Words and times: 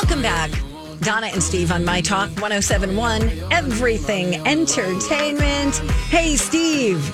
Welcome 0.00 0.22
back. 0.22 0.52
Donna 1.00 1.26
and 1.26 1.42
Steve 1.42 1.72
on 1.72 1.84
My 1.84 2.00
Talk 2.00 2.28
1071, 2.40 3.32
Everything 3.50 4.36
Entertainment. 4.46 5.74
Hey, 6.08 6.36
Steve. 6.36 7.04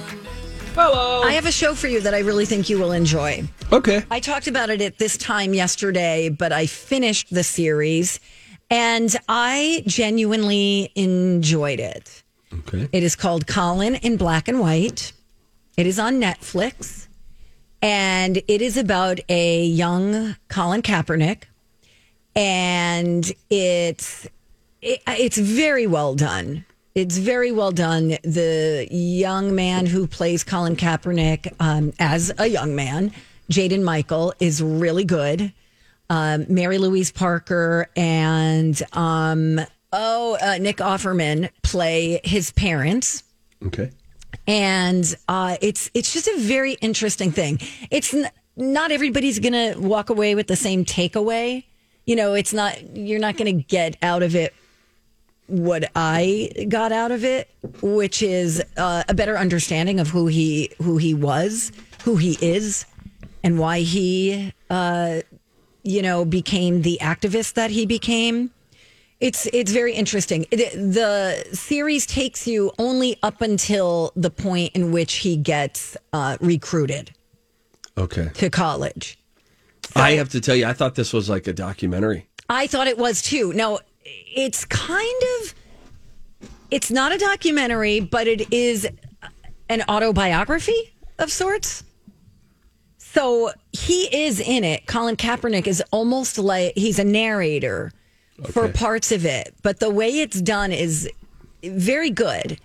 Hello. 0.74 1.22
I 1.22 1.32
have 1.32 1.46
a 1.46 1.50
show 1.50 1.74
for 1.74 1.88
you 1.88 2.02
that 2.02 2.12
I 2.12 2.18
really 2.18 2.44
think 2.44 2.68
you 2.68 2.78
will 2.78 2.92
enjoy. 2.92 3.44
Okay. 3.72 4.04
I 4.10 4.20
talked 4.20 4.48
about 4.48 4.68
it 4.68 4.82
at 4.82 4.98
this 4.98 5.16
time 5.16 5.54
yesterday, 5.54 6.28
but 6.28 6.52
I 6.52 6.66
finished 6.66 7.32
the 7.32 7.42
series 7.42 8.20
and 8.68 9.16
I 9.30 9.82
genuinely 9.86 10.92
enjoyed 10.94 11.80
it. 11.80 12.22
Okay. 12.52 12.86
It 12.92 13.02
is 13.02 13.16
called 13.16 13.46
Colin 13.46 13.94
in 13.94 14.18
Black 14.18 14.46
and 14.46 14.60
White. 14.60 15.14
It 15.78 15.86
is 15.86 15.98
on 15.98 16.20
Netflix. 16.20 17.08
And 17.80 18.42
it 18.46 18.60
is 18.60 18.76
about 18.76 19.20
a 19.30 19.64
young 19.64 20.36
Colin 20.48 20.82
Kaepernick. 20.82 21.44
And 22.36 23.30
it's 23.50 24.26
it, 24.82 25.02
it's 25.06 25.38
very 25.38 25.86
well 25.86 26.14
done. 26.14 26.64
It's 26.94 27.18
very 27.18 27.50
well 27.50 27.72
done. 27.72 28.08
The 28.22 28.86
young 28.90 29.54
man 29.54 29.86
who 29.86 30.06
plays 30.06 30.44
Colin 30.44 30.76
Kaepernick 30.76 31.52
um, 31.58 31.92
as 31.98 32.32
a 32.38 32.46
young 32.46 32.74
man, 32.76 33.12
Jaden 33.50 33.82
Michael, 33.82 34.32
is 34.38 34.62
really 34.62 35.04
good. 35.04 35.52
Um, 36.10 36.46
Mary 36.48 36.78
Louise 36.78 37.10
Parker 37.10 37.88
and 37.96 38.80
um, 38.92 39.58
oh 39.92 40.36
uh, 40.40 40.58
Nick 40.58 40.76
Offerman 40.76 41.48
play 41.62 42.20
his 42.24 42.50
parents 42.52 43.24
Okay. 43.64 43.90
and 44.46 45.16
uh, 45.28 45.56
it's 45.62 45.90
it's 45.94 46.12
just 46.12 46.28
a 46.28 46.36
very 46.38 46.74
interesting 46.74 47.32
thing. 47.32 47.58
It's 47.90 48.12
n- 48.12 48.30
not 48.54 48.92
everybody's 48.92 49.38
gonna 49.38 49.74
walk 49.78 50.10
away 50.10 50.34
with 50.34 50.46
the 50.46 50.56
same 50.56 50.84
takeaway. 50.84 51.64
You 52.06 52.16
know, 52.16 52.34
it's 52.34 52.52
not 52.52 52.96
you're 52.96 53.20
not 53.20 53.36
gonna 53.36 53.52
get 53.52 53.96
out 54.02 54.22
of 54.22 54.34
it 54.36 54.54
what 55.46 55.90
I 55.94 56.66
got 56.68 56.90
out 56.92 57.10
of 57.10 57.24
it, 57.24 57.50
which 57.82 58.22
is 58.22 58.62
uh, 58.76 59.04
a 59.08 59.14
better 59.14 59.36
understanding 59.36 60.00
of 60.00 60.08
who 60.08 60.26
he 60.26 60.70
who 60.82 60.96
he 60.98 61.14
was, 61.14 61.70
who 62.04 62.16
he 62.16 62.38
is, 62.40 62.86
and 63.42 63.58
why 63.58 63.80
he 63.80 64.52
uh, 64.70 65.20
you 65.82 66.02
know 66.02 66.24
became 66.24 66.82
the 66.82 66.98
activist 67.00 67.54
that 67.54 67.70
he 67.70 67.86
became. 67.86 68.50
It's 69.20 69.46
it's 69.52 69.72
very 69.72 69.94
interesting. 69.94 70.44
It, 70.50 70.72
the 70.74 71.46
series 71.52 72.04
takes 72.04 72.46
you 72.46 72.72
only 72.78 73.16
up 73.22 73.40
until 73.40 74.12
the 74.16 74.30
point 74.30 74.72
in 74.74 74.92
which 74.92 75.14
he 75.14 75.36
gets 75.36 75.96
uh, 76.12 76.36
recruited 76.40 77.12
Okay. 77.96 78.28
to 78.34 78.50
college. 78.50 79.18
I 79.96 80.12
have 80.12 80.30
to 80.30 80.40
tell 80.40 80.56
you, 80.56 80.66
I 80.66 80.72
thought 80.72 80.94
this 80.94 81.12
was 81.12 81.28
like 81.28 81.46
a 81.46 81.52
documentary. 81.52 82.28
I 82.48 82.66
thought 82.66 82.86
it 82.86 82.98
was 82.98 83.22
too. 83.22 83.52
Now, 83.52 83.78
it's 84.04 84.64
kind 84.64 85.22
of 85.40 85.54
it's 86.70 86.90
not 86.90 87.12
a 87.12 87.18
documentary, 87.18 88.00
but 88.00 88.26
it 88.26 88.52
is 88.52 88.88
an 89.68 89.82
autobiography 89.88 90.94
of 91.18 91.30
sorts. 91.30 91.84
So 92.98 93.52
he 93.72 94.24
is 94.24 94.40
in 94.40 94.64
it. 94.64 94.86
Colin 94.86 95.16
Kaepernick 95.16 95.68
is 95.68 95.82
almost 95.92 96.36
like 96.36 96.72
he's 96.76 96.98
a 96.98 97.04
narrator 97.04 97.92
for 98.50 98.68
parts 98.68 99.12
of 99.12 99.24
it, 99.24 99.54
but 99.62 99.78
the 99.78 99.90
way 99.90 100.20
it's 100.20 100.40
done 100.40 100.72
is 100.72 101.08
very 101.62 102.10
good. 102.10 102.58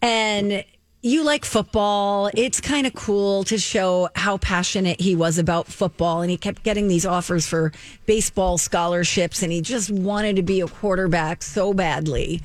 And 0.00 0.64
you 1.02 1.24
like 1.24 1.44
football. 1.44 2.30
It's 2.34 2.60
kind 2.60 2.86
of 2.86 2.94
cool 2.94 3.44
to 3.44 3.58
show 3.58 4.08
how 4.14 4.38
passionate 4.38 5.00
he 5.00 5.16
was 5.16 5.38
about 5.38 5.66
football. 5.66 6.20
And 6.20 6.30
he 6.30 6.36
kept 6.36 6.62
getting 6.62 6.88
these 6.88 7.06
offers 7.06 7.46
for 7.46 7.72
baseball 8.06 8.58
scholarships. 8.58 9.42
And 9.42 9.50
he 9.50 9.62
just 9.62 9.90
wanted 9.90 10.36
to 10.36 10.42
be 10.42 10.60
a 10.60 10.66
quarterback 10.66 11.42
so 11.42 11.72
badly 11.72 12.42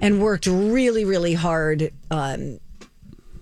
and 0.00 0.20
worked 0.20 0.46
really, 0.46 1.04
really 1.04 1.34
hard 1.34 1.92
um, 2.10 2.58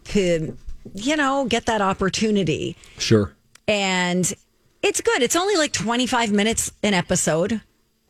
to, 0.04 0.56
you 0.94 1.16
know, 1.16 1.46
get 1.46 1.64
that 1.66 1.80
opportunity. 1.80 2.76
Sure. 2.98 3.32
And 3.66 4.30
it's 4.82 5.00
good. 5.00 5.22
It's 5.22 5.36
only 5.36 5.56
like 5.56 5.72
25 5.72 6.32
minutes 6.32 6.72
an 6.82 6.92
episode. 6.92 7.62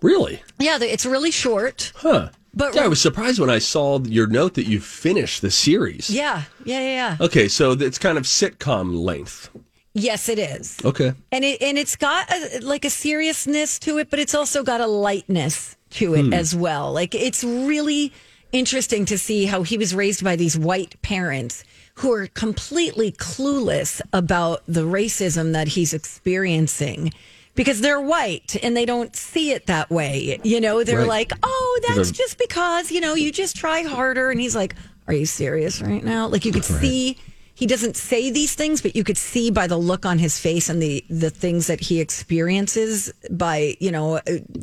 Really? 0.03 0.43
Yeah, 0.59 0.78
it's 0.81 1.06
really 1.06 1.31
short. 1.31 1.93
Huh. 1.97 2.31
But- 2.56 2.75
yeah, 2.75 2.84
I 2.84 2.89
was 2.89 3.00
surprised 3.00 3.39
when 3.39 3.50
I 3.50 3.59
saw 3.59 4.00
your 4.00 4.27
note 4.27 4.55
that 4.55 4.67
you 4.67 4.81
finished 4.81 5.43
the 5.43 5.50
series. 5.50 6.09
Yeah, 6.11 6.43
yeah, 6.65 6.81
yeah, 6.81 7.17
yeah. 7.21 7.27
Okay, 7.27 7.49
so 7.49 7.72
it's 7.72 7.99
kind 7.99 8.17
of 8.17 8.25
sitcom 8.25 8.99
length. 8.99 9.50
Yes, 9.93 10.28
it 10.28 10.39
is. 10.39 10.77
Okay. 10.84 11.12
and 11.33 11.45
it 11.45 11.62
and 11.62 11.78
it's 11.78 11.97
got 11.97 12.31
a, 12.31 12.61
like 12.61 12.84
a 12.84 12.91
seriousness 12.91 13.78
to 13.81 13.99
it, 13.99 14.11
but 14.11 14.19
it's 14.19 14.34
also 14.34 14.62
got 14.62 14.81
a 14.81 14.87
lightness 14.87 15.77
to 15.91 16.15
it 16.15 16.27
hmm. 16.27 16.33
as 16.34 16.55
well. 16.55 16.93
Like 16.93 17.15
it's 17.15 17.43
really 17.45 18.12
interesting 18.53 19.05
to 19.06 19.19
see 19.19 19.47
how 19.47 19.62
he 19.62 19.78
was 19.78 19.95
raised 19.95 20.22
by 20.22 20.37
these 20.37 20.59
white 20.59 21.00
parents 21.03 21.65
who 21.97 22.12
are 22.12 22.27
completely 22.27 23.12
clueless 23.12 24.03
about 24.12 24.62
the 24.69 24.83
racism 24.83 25.53
that 25.53 25.69
he's 25.69 25.95
experiencing 25.95 27.11
because 27.56 27.81
they're 27.81 28.00
white 28.00 28.55
and 28.62 28.77
they 28.77 28.84
don't 28.84 29.17
see 29.17 29.50
it 29.50 29.67
that 29.67 29.91
way. 29.91 30.39
You 30.44 30.61
know, 30.61 30.84
they're 30.84 31.00
Right. 31.00 31.09
like, 31.09 31.33
"Oh, 31.43 31.81
that's 31.89 32.11
They're- 32.11 32.25
just 32.27 32.39
because, 32.39 32.93
you 32.93 33.00
know, 33.00 33.15
you 33.15 33.33
just 33.33 33.56
try 33.56 33.83
harder." 33.83 34.31
And 34.31 34.41
he's 34.41 34.55
like, 34.55 34.75
"Are 35.09 35.15
you 35.15 35.27
serious 35.27 35.81
right 35.83 36.05
now?" 36.05 36.28
Like 36.28 36.45
you 36.45 36.53
could 36.53 36.65
see 36.65 37.16
he 37.55 37.66
doesn't 37.66 37.97
say 37.97 38.31
these 38.31 38.55
things, 38.55 38.83
but 38.83 38.95
you 38.95 39.03
could 39.03 39.16
see 39.16 39.50
by 39.50 39.66
the 39.66 39.78
look 39.78 40.05
on 40.05 40.19
his 40.19 40.39
face 40.39 40.69
and 40.69 40.81
the 40.81 41.03
the 41.11 41.31
things 41.31 41.66
that 41.66 41.81
he 41.81 42.00
experiences 42.00 43.11
by 43.31 43.77
you 43.81 43.91
know 43.91 44.16
uh, 44.19 44.21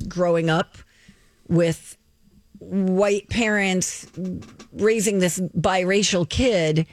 growing 0.08 0.50
up 0.50 0.78
with 1.50 1.98
white 2.60 3.28
parents 3.30 4.06
raising 4.72 5.20
this 5.20 5.40
biracial 5.58 6.30
kid 6.30 6.86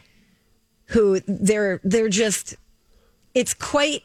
who 0.86 1.20
they're 1.28 1.80
they're 1.84 2.08
just 2.08 2.56
it's 3.34 3.54
quite 3.54 4.02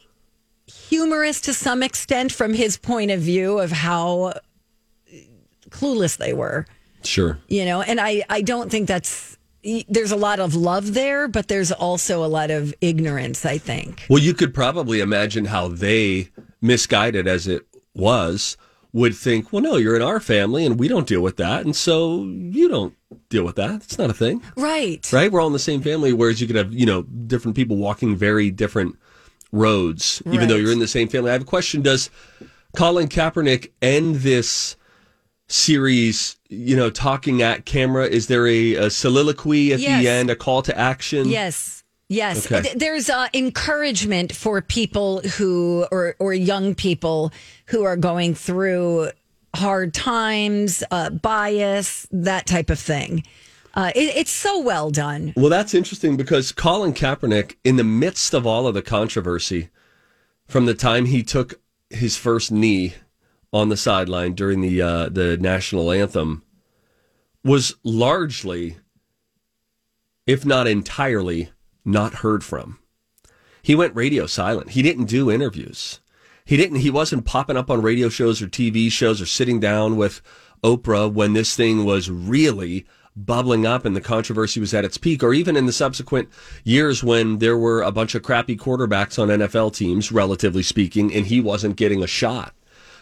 humorous 0.66 1.40
to 1.42 1.52
some 1.54 1.82
extent 1.82 2.32
from 2.32 2.54
his 2.54 2.76
point 2.76 3.10
of 3.10 3.20
view 3.20 3.58
of 3.58 3.70
how 3.72 4.32
clueless 5.70 6.16
they 6.16 6.32
were 6.32 6.66
Sure. 7.04 7.38
you 7.48 7.64
know 7.64 7.82
and 7.82 8.00
i 8.00 8.24
i 8.28 8.40
don't 8.42 8.70
think 8.70 8.88
that's 8.88 9.36
there's 9.88 10.10
a 10.12 10.16
lot 10.16 10.40
of 10.40 10.54
love 10.54 10.94
there 10.94 11.28
but 11.28 11.48
there's 11.48 11.70
also 11.72 12.24
a 12.24 12.26
lot 12.26 12.50
of 12.50 12.74
ignorance 12.80 13.44
i 13.46 13.58
think 13.58 14.04
Well, 14.08 14.22
you 14.22 14.34
could 14.34 14.52
probably 14.54 15.00
imagine 15.00 15.44
how 15.46 15.68
they, 15.68 16.30
misguided 16.60 17.26
as 17.28 17.46
it 17.46 17.64
was, 17.94 18.56
would 18.92 19.14
think, 19.14 19.52
well, 19.52 19.62
no, 19.62 19.76
you're 19.76 19.94
in 19.96 20.02
our 20.02 20.20
family 20.20 20.64
and 20.64 20.78
we 20.80 20.88
don't 20.88 21.06
deal 21.06 21.20
with 21.20 21.36
that. 21.36 21.64
And 21.64 21.76
so 21.76 22.24
you 22.24 22.66
don't 22.68 22.94
deal 23.28 23.44
with 23.44 23.56
that. 23.56 23.82
It's 23.82 23.98
not 23.98 24.08
a 24.10 24.14
thing. 24.14 24.40
right 24.56 25.06
right? 25.12 25.30
We're 25.30 25.40
all 25.40 25.48
in 25.48 25.52
the 25.52 25.58
same 25.58 25.82
family. 25.82 26.12
Whereas 26.14 26.40
you 26.40 26.46
could 26.46 26.56
have, 26.56 26.72
you 26.72 26.86
know, 26.86 27.02
different 27.02 27.56
people 27.56 27.76
walking 27.76 28.16
very 28.16 28.50
different 28.50 28.96
roads, 29.56 30.22
even 30.30 30.48
though 30.48 30.56
you're 30.56 30.72
in 30.72 30.78
the 30.78 30.88
same 30.88 31.08
family. 31.08 31.30
I 31.30 31.32
have 31.34 31.42
a 31.42 31.46
question: 31.46 31.82
Does 31.82 32.10
Colin 32.76 33.08
Kaepernick 33.08 33.70
end 33.80 34.16
this 34.16 34.76
series? 35.48 36.36
You 36.48 36.76
know, 36.76 36.90
talking 36.90 37.42
at 37.42 37.64
camera? 37.64 38.06
Is 38.06 38.26
there 38.28 38.46
a, 38.46 38.74
a 38.74 38.90
soliloquy 38.90 39.72
at 39.72 39.80
Yes. 39.80 40.02
the 40.02 40.08
end? 40.08 40.30
A 40.30 40.36
call 40.36 40.62
to 40.62 40.76
action? 40.78 41.28
yes 41.28 41.82
Yes, 42.08 42.50
Okay. 42.50 42.72
There's 42.76 43.10
uh, 43.10 43.26
encouragement 43.34 44.32
for 44.32 44.62
people 44.62 45.20
who 45.22 45.86
or 45.90 46.14
or 46.20 46.32
young 46.32 46.76
people 46.76 47.32
who 47.66 47.82
are 47.82 47.96
going 47.96 48.32
through 48.36 49.10
hard 49.56 49.92
times, 49.92 50.84
uh, 50.92 51.10
bias, 51.10 52.06
that 52.12 52.46
type 52.46 52.70
of 52.70 52.78
thing. 52.78 53.24
Uh, 53.76 53.92
it, 53.94 54.16
it's 54.16 54.32
so 54.32 54.58
well 54.58 54.90
done. 54.90 55.34
Well, 55.36 55.50
that's 55.50 55.74
interesting 55.74 56.16
because 56.16 56.50
Colin 56.50 56.94
Kaepernick, 56.94 57.56
in 57.62 57.76
the 57.76 57.84
midst 57.84 58.32
of 58.32 58.46
all 58.46 58.66
of 58.66 58.74
the 58.74 58.80
controversy, 58.80 59.68
from 60.48 60.64
the 60.64 60.74
time 60.74 61.04
he 61.04 61.22
took 61.22 61.60
his 61.90 62.16
first 62.16 62.50
knee 62.50 62.94
on 63.52 63.68
the 63.68 63.76
sideline 63.76 64.32
during 64.32 64.62
the 64.62 64.80
uh, 64.80 65.08
the 65.10 65.36
national 65.36 65.92
anthem, 65.92 66.42
was 67.44 67.76
largely, 67.84 68.78
if 70.26 70.46
not 70.46 70.66
entirely, 70.66 71.50
not 71.84 72.14
heard 72.14 72.42
from. 72.42 72.78
He 73.62 73.74
went 73.74 73.94
radio 73.94 74.26
silent. 74.26 74.70
He 74.70 74.82
didn't 74.82 75.04
do 75.04 75.30
interviews. 75.30 76.00
He 76.46 76.56
didn't. 76.56 76.78
He 76.78 76.90
wasn't 76.90 77.26
popping 77.26 77.56
up 77.56 77.70
on 77.70 77.82
radio 77.82 78.08
shows 78.08 78.40
or 78.40 78.46
TV 78.46 78.90
shows 78.90 79.20
or 79.20 79.26
sitting 79.26 79.60
down 79.60 79.96
with 79.96 80.22
Oprah 80.64 81.12
when 81.12 81.34
this 81.34 81.54
thing 81.54 81.84
was 81.84 82.08
really 82.08 82.86
bubbling 83.16 83.66
up 83.66 83.84
and 83.84 83.96
the 83.96 84.00
controversy 84.00 84.60
was 84.60 84.74
at 84.74 84.84
its 84.84 84.98
peak, 84.98 85.22
or 85.22 85.32
even 85.32 85.56
in 85.56 85.66
the 85.66 85.72
subsequent 85.72 86.28
years 86.64 87.02
when 87.02 87.38
there 87.38 87.56
were 87.56 87.82
a 87.82 87.90
bunch 87.90 88.14
of 88.14 88.22
crappy 88.22 88.56
quarterbacks 88.56 89.18
on 89.18 89.28
NFL 89.28 89.74
teams, 89.74 90.12
relatively 90.12 90.62
speaking, 90.62 91.12
and 91.12 91.26
he 91.26 91.40
wasn't 91.40 91.76
getting 91.76 92.02
a 92.02 92.06
shot 92.06 92.54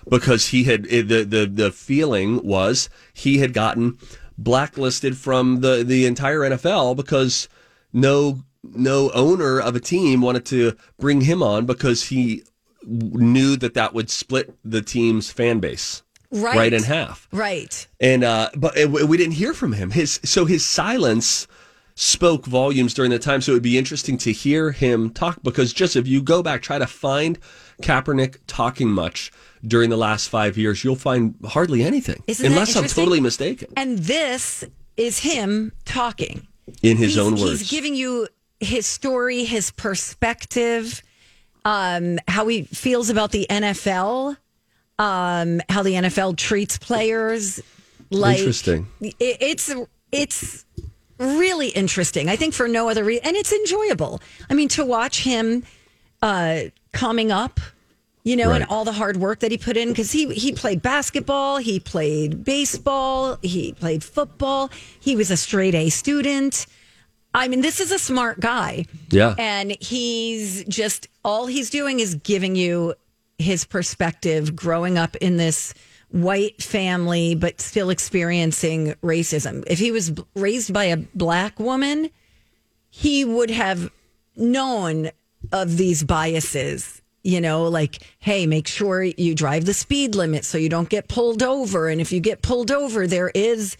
because 0.08 0.48
he 0.48 0.64
had 0.64 0.84
the 0.84 1.24
the 1.24 1.50
the 1.52 1.70
feeling 1.70 2.44
was 2.46 2.88
he 3.12 3.38
had 3.38 3.52
gotten 3.52 3.98
blacklisted 4.38 5.16
from 5.16 5.60
the 5.60 5.82
the 5.84 6.06
entire 6.06 6.40
NFL 6.40 6.96
because 6.96 7.48
no 7.92 8.42
no 8.62 9.10
owner 9.12 9.60
of 9.60 9.76
a 9.76 9.80
team 9.80 10.20
wanted 10.20 10.44
to 10.46 10.76
bring 10.98 11.22
him 11.22 11.42
on 11.42 11.66
because 11.66 12.04
he 12.04 12.42
knew 12.86 13.56
that 13.56 13.74
that 13.74 13.94
would 13.94 14.10
split 14.10 14.56
the 14.64 14.82
team's 14.82 15.30
fan 15.30 15.58
base 15.58 16.03
Right. 16.34 16.56
right 16.56 16.72
in 16.72 16.82
half. 16.82 17.28
Right. 17.32 17.86
And 18.00 18.24
uh, 18.24 18.50
but 18.56 18.76
it, 18.76 18.90
we 18.90 19.16
didn't 19.16 19.34
hear 19.34 19.54
from 19.54 19.72
him. 19.72 19.90
His 19.90 20.20
so 20.24 20.44
his 20.44 20.66
silence 20.66 21.46
spoke 21.94 22.44
volumes 22.44 22.92
during 22.92 23.10
the 23.10 23.18
time. 23.18 23.40
So 23.40 23.52
it 23.52 23.56
would 23.56 23.62
be 23.62 23.78
interesting 23.78 24.18
to 24.18 24.32
hear 24.32 24.72
him 24.72 25.10
talk 25.10 25.42
because 25.42 25.72
just 25.72 25.96
if 25.96 26.08
you 26.08 26.22
go 26.22 26.42
back, 26.42 26.62
try 26.62 26.78
to 26.78 26.86
find 26.86 27.38
Kaepernick 27.82 28.38
talking 28.46 28.90
much 28.90 29.30
during 29.66 29.90
the 29.90 29.96
last 29.96 30.28
five 30.28 30.58
years, 30.58 30.84
you'll 30.84 30.96
find 30.96 31.34
hardly 31.44 31.82
anything, 31.82 32.22
Isn't 32.26 32.44
unless 32.46 32.76
I'm 32.76 32.86
totally 32.86 33.20
mistaken. 33.20 33.72
And 33.76 33.98
this 33.98 34.64
is 34.96 35.20
him 35.20 35.72
talking. 35.84 36.46
In 36.82 36.96
his 36.96 37.10
he's, 37.10 37.18
own 37.18 37.32
words, 37.32 37.60
He's 37.60 37.70
giving 37.70 37.94
you 37.94 38.26
his 38.60 38.86
story, 38.86 39.44
his 39.44 39.70
perspective, 39.70 41.02
um, 41.64 42.18
how 42.26 42.46
he 42.48 42.62
feels 42.62 43.10
about 43.10 43.30
the 43.32 43.46
NFL, 43.50 44.36
um, 44.98 45.60
how 45.68 45.82
the 45.82 45.92
NFL 45.94 46.36
treats 46.36 46.78
players. 46.78 47.60
Like 48.10 48.38
Interesting. 48.38 48.86
it- 49.00 49.14
it's 49.40 49.74
it's 50.12 50.64
really 51.18 51.68
interesting. 51.68 52.28
I 52.28 52.36
think 52.36 52.54
for 52.54 52.68
no 52.68 52.88
other 52.88 53.02
reason, 53.04 53.24
and 53.26 53.36
it's 53.36 53.52
enjoyable. 53.52 54.20
I 54.48 54.54
mean, 54.54 54.68
to 54.70 54.84
watch 54.84 55.22
him 55.22 55.64
uh, 56.22 56.60
coming 56.92 57.32
up. 57.32 57.60
You 58.26 58.36
know, 58.36 58.52
and 58.52 58.64
all 58.70 58.86
the 58.86 58.92
hard 58.92 59.18
work 59.18 59.40
that 59.40 59.50
he 59.50 59.58
put 59.58 59.76
in 59.76 59.90
because 59.90 60.10
he 60.10 60.32
he 60.32 60.52
played 60.52 60.80
basketball, 60.80 61.58
he 61.58 61.78
played 61.78 62.42
baseball, 62.42 63.36
he 63.42 63.74
played 63.74 64.02
football. 64.02 64.70
He 64.98 65.14
was 65.14 65.30
a 65.30 65.36
straight 65.36 65.74
A 65.74 65.90
student. 65.90 66.64
I 67.34 67.48
mean, 67.48 67.60
this 67.60 67.80
is 67.80 67.92
a 67.92 67.98
smart 67.98 68.40
guy. 68.40 68.86
Yeah. 69.10 69.34
And 69.36 69.76
he's 69.78 70.64
just, 70.64 71.08
all 71.22 71.44
he's 71.46 71.68
doing 71.68 72.00
is 72.00 72.14
giving 72.14 72.56
you 72.56 72.94
his 73.44 73.64
perspective 73.64 74.56
growing 74.56 74.98
up 74.98 75.14
in 75.16 75.36
this 75.36 75.74
white 76.10 76.62
family, 76.62 77.34
but 77.34 77.60
still 77.60 77.90
experiencing 77.90 78.94
racism. 79.02 79.64
If 79.66 79.78
he 79.78 79.90
was 79.90 80.12
raised 80.34 80.72
by 80.72 80.84
a 80.84 80.96
black 80.96 81.58
woman, 81.58 82.10
he 82.88 83.24
would 83.24 83.50
have 83.50 83.90
known 84.36 85.10
of 85.52 85.76
these 85.76 86.04
biases. 86.04 87.02
You 87.22 87.40
know, 87.40 87.64
like, 87.64 88.02
hey, 88.18 88.46
make 88.46 88.68
sure 88.68 89.02
you 89.02 89.34
drive 89.34 89.64
the 89.64 89.72
speed 89.72 90.14
limit 90.14 90.44
so 90.44 90.58
you 90.58 90.68
don't 90.68 90.90
get 90.90 91.08
pulled 91.08 91.42
over. 91.42 91.88
And 91.88 92.00
if 92.00 92.12
you 92.12 92.20
get 92.20 92.42
pulled 92.42 92.70
over, 92.70 93.06
there 93.06 93.30
is 93.34 93.78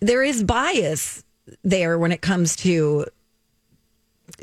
there 0.00 0.22
is 0.22 0.44
bias 0.44 1.24
there 1.64 1.98
when 1.98 2.12
it 2.12 2.20
comes 2.20 2.54
to 2.56 3.06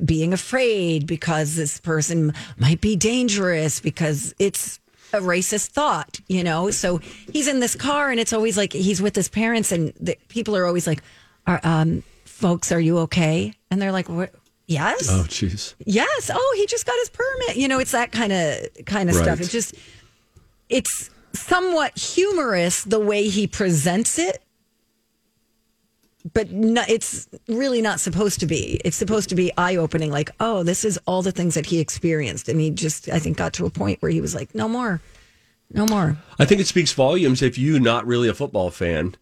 being 0.03 0.33
afraid 0.33 1.07
because 1.07 1.55
this 1.55 1.79
person 1.79 2.33
might 2.57 2.81
be 2.81 2.95
dangerous 2.95 3.79
because 3.79 4.33
it's 4.39 4.79
a 5.13 5.19
racist 5.19 5.67
thought, 5.67 6.19
you 6.27 6.43
know? 6.43 6.71
So 6.71 6.99
he's 7.31 7.47
in 7.47 7.59
this 7.59 7.75
car 7.75 8.11
and 8.11 8.19
it's 8.19 8.33
always 8.33 8.57
like 8.57 8.73
he's 8.73 9.01
with 9.01 9.15
his 9.15 9.29
parents 9.29 9.71
and 9.71 9.93
the 9.99 10.17
people 10.29 10.55
are 10.55 10.65
always 10.65 10.87
like, 10.87 11.01
are, 11.47 11.59
um, 11.63 12.03
folks, 12.25 12.71
are 12.71 12.79
you 12.79 12.99
okay? 12.99 13.53
And 13.71 13.81
they're 13.81 13.91
like, 13.91 14.09
what? 14.09 14.33
Yes. 14.67 15.09
oh 15.11 15.25
jeez, 15.27 15.75
Yes. 15.85 16.31
Oh, 16.33 16.55
he 16.57 16.65
just 16.65 16.87
got 16.87 16.97
his 16.99 17.09
permit. 17.09 17.55
You 17.55 17.67
know, 17.67 17.79
it's 17.79 17.91
that 17.91 18.11
kind 18.11 18.33
of 18.33 18.85
kind 18.85 19.09
of 19.09 19.15
stuff. 19.15 19.39
It's 19.39 19.51
just 19.51 19.75
it's 20.69 21.11
somewhat 21.33 21.97
humorous 21.97 22.83
the 22.83 22.99
way 22.99 23.27
he 23.27 23.45
presents 23.45 24.17
it. 24.17 24.41
But 26.33 26.51
no, 26.51 26.83
it's 26.89 27.27
really 27.47 27.81
not 27.81 27.99
supposed 27.99 28.39
to 28.39 28.47
be. 28.47 28.81
It's 28.83 28.97
supposed 28.97 29.29
to 29.29 29.35
be 29.35 29.51
eye 29.57 29.75
opening, 29.75 30.11
like, 30.11 30.31
oh, 30.39 30.63
this 30.63 30.83
is 30.83 30.97
all 31.05 31.21
the 31.21 31.31
things 31.31 31.53
that 31.53 31.67
he 31.67 31.79
experienced. 31.79 32.49
And 32.49 32.59
he 32.59 32.71
just, 32.71 33.09
I 33.09 33.19
think, 33.19 33.37
got 33.37 33.53
to 33.53 33.65
a 33.65 33.69
point 33.69 34.01
where 34.01 34.11
he 34.11 34.21
was 34.21 34.33
like, 34.33 34.55
no 34.55 34.67
more, 34.67 35.01
no 35.71 35.85
more. 35.85 36.17
I 36.39 36.45
think 36.45 36.61
it 36.61 36.67
speaks 36.67 36.91
volumes 36.93 37.41
if 37.43 37.57
you, 37.59 37.79
not 37.79 38.07
really 38.07 38.27
a 38.27 38.33
football 38.33 38.71
fan, 38.71 39.15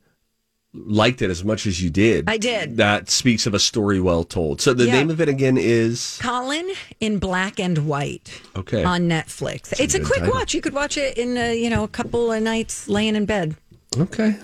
liked 0.74 1.22
it 1.22 1.30
as 1.30 1.44
much 1.44 1.68
as 1.68 1.84
you 1.84 1.90
did. 1.90 2.30
I 2.30 2.38
did. 2.38 2.78
That 2.78 3.10
speaks 3.10 3.46
of 3.46 3.54
a 3.54 3.60
story 3.60 4.00
well 4.00 4.24
told. 4.24 4.62
So 4.62 4.74
the 4.74 4.86
Yeah. 4.86 4.94
name 4.94 5.10
of 5.10 5.20
it 5.20 5.28
again 5.30 5.58
is 5.58 6.18
Colin 6.22 6.72
in 7.02 7.20
black 7.20 7.60
and 7.60 7.80
white. 7.86 8.42
Okay. 8.56 8.84
On 8.84 9.02
Netflix. 9.10 9.78
it's 9.80 9.94
a 9.94 10.00
good 10.00 10.08
quick 10.08 10.20
title. 10.22 10.36
watch. 10.36 10.54
You 10.54 10.62
could 10.62 10.74
watch 10.74 10.98
it 10.98 11.18
in, 11.18 11.38
uh, 11.38 11.48
you 11.48 11.70
know, 11.70 11.84
a 11.84 11.88
couple 11.90 12.32
of 12.32 12.42
nights 12.42 12.88
laying 12.88 13.16
in 13.18 13.26
bed. 13.26 13.56
okay. 13.98 14.38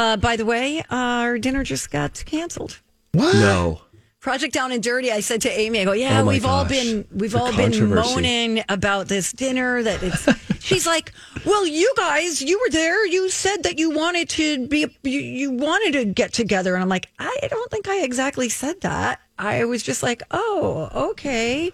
Uh, 0.00 0.16
by 0.16 0.34
the 0.34 0.46
way, 0.46 0.82
our 0.88 1.38
dinner 1.38 1.62
just 1.62 1.90
got 1.90 2.24
canceled. 2.24 2.80
What? 3.12 3.34
No. 3.34 3.82
Project 4.20 4.54
Down 4.54 4.72
and 4.72 4.82
Dirty. 4.82 5.12
I 5.12 5.20
said 5.20 5.42
to 5.42 5.50
Amy, 5.50 5.80
I 5.80 5.84
go, 5.84 5.92
yeah, 5.92 6.22
Oh 6.22 6.26
we've 6.26 6.46
all 6.46 6.64
been 6.64 7.06
we've 7.12 7.32
The 7.32 7.38
all 7.38 7.54
been 7.54 7.90
moaning 7.90 8.64
about 8.70 9.08
this 9.08 9.30
dinner 9.30 9.82
that 9.82 10.02
it's. 10.02 10.26
she's 10.64 10.86
like, 10.86 11.12
well, 11.44 11.66
you 11.66 11.92
guys, 11.98 12.40
you 12.40 12.58
were 12.60 12.70
there. 12.70 13.06
You 13.06 13.28
said 13.28 13.64
that 13.64 13.78
you 13.78 13.90
wanted 13.90 14.30
to 14.30 14.66
be, 14.68 14.86
you, 15.02 15.20
you 15.20 15.50
wanted 15.50 15.92
to 15.98 16.06
get 16.06 16.32
together, 16.32 16.72
and 16.74 16.82
I'm 16.82 16.88
like, 16.88 17.08
I 17.18 17.48
don't 17.50 17.70
think 17.70 17.86
I 17.86 18.00
exactly 18.00 18.48
said 18.48 18.80
that. 18.80 19.20
I 19.38 19.66
was 19.66 19.82
just 19.82 20.02
like, 20.02 20.22
oh, 20.30 21.10
okay. 21.10 21.72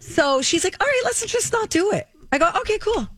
So 0.00 0.42
she's 0.42 0.64
like, 0.64 0.76
all 0.80 0.86
right, 0.86 1.02
let's 1.04 1.24
just 1.24 1.50
not 1.50 1.70
do 1.70 1.92
it. 1.92 2.08
I 2.30 2.36
go, 2.36 2.50
okay, 2.60 2.76
cool. 2.76 3.08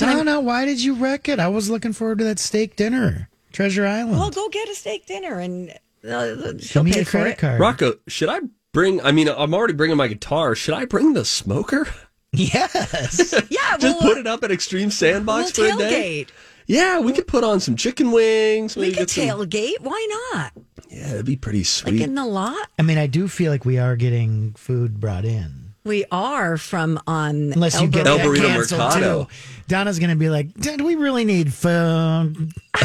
No, 0.00 0.22
no. 0.22 0.40
Why 0.40 0.64
did 0.64 0.82
you 0.82 0.94
wreck 0.94 1.28
it? 1.28 1.38
I 1.38 1.48
was 1.48 1.68
looking 1.68 1.92
forward 1.92 2.18
to 2.18 2.24
that 2.24 2.38
steak 2.38 2.74
dinner, 2.76 3.28
Treasure 3.52 3.86
Island. 3.86 4.18
Well, 4.18 4.30
go 4.30 4.48
get 4.48 4.68
a 4.68 4.74
steak 4.74 5.06
dinner, 5.06 5.38
and 5.38 5.70
uh, 6.04 6.34
Show 6.36 6.58
she'll 6.58 6.84
me 6.84 6.90
pay 6.92 6.96
your 6.98 7.04
for 7.04 7.10
credit 7.12 7.30
it. 7.32 7.38
card. 7.38 7.60
Rocco, 7.60 7.94
should 8.08 8.28
I 8.28 8.40
bring? 8.72 9.00
I 9.02 9.12
mean, 9.12 9.28
I'm 9.28 9.54
already 9.54 9.74
bringing 9.74 9.96
my 9.96 10.08
guitar. 10.08 10.54
Should 10.54 10.74
I 10.74 10.84
bring 10.84 11.12
the 11.14 11.24
smoker? 11.24 11.86
Yes. 12.34 13.34
Yeah, 13.50 13.76
Just 13.76 14.00
we'll, 14.02 14.10
put 14.14 14.16
it 14.16 14.26
up 14.26 14.42
at 14.42 14.50
Extreme 14.50 14.90
Sandbox 14.90 15.58
we'll 15.58 15.76
for 15.76 15.84
a 15.84 15.88
day. 15.90 16.26
Yeah, 16.66 16.98
we 17.00 17.12
could 17.12 17.26
put 17.26 17.44
on 17.44 17.60
some 17.60 17.76
chicken 17.76 18.10
wings. 18.10 18.74
We 18.74 18.84
maybe 18.84 18.94
could 18.96 19.08
get 19.08 19.10
some- 19.10 19.24
tailgate. 19.24 19.80
Why 19.80 20.30
not? 20.32 20.52
Yeah, 20.88 21.08
that'd 21.08 21.26
be 21.26 21.36
pretty 21.36 21.62
sweet. 21.62 21.90
Like 21.90 21.98
sweet. 21.98 22.04
in 22.08 22.14
the 22.14 22.24
lot. 22.24 22.68
I 22.78 22.82
mean, 22.82 22.96
I 22.96 23.06
do 23.06 23.28
feel 23.28 23.52
like 23.52 23.66
we 23.66 23.76
are 23.78 23.96
getting 23.96 24.54
food 24.54 24.98
brought 24.98 25.26
in. 25.26 25.71
We 25.84 26.04
are 26.12 26.56
from 26.58 27.00
on 27.08 27.52
Unless 27.54 27.80
you 27.80 27.88
get 27.88 28.06
El 28.06 28.18
that 28.18 28.26
Burrito 28.26 28.46
canceled 28.46 28.80
Mercado. 28.80 29.24
too. 29.24 29.30
Donna's 29.66 29.98
going 29.98 30.10
to 30.10 30.16
be 30.16 30.28
like, 30.28 30.52
do 30.54 30.84
we 30.84 30.94
really 30.94 31.24
need 31.24 31.52
food? 31.52 32.52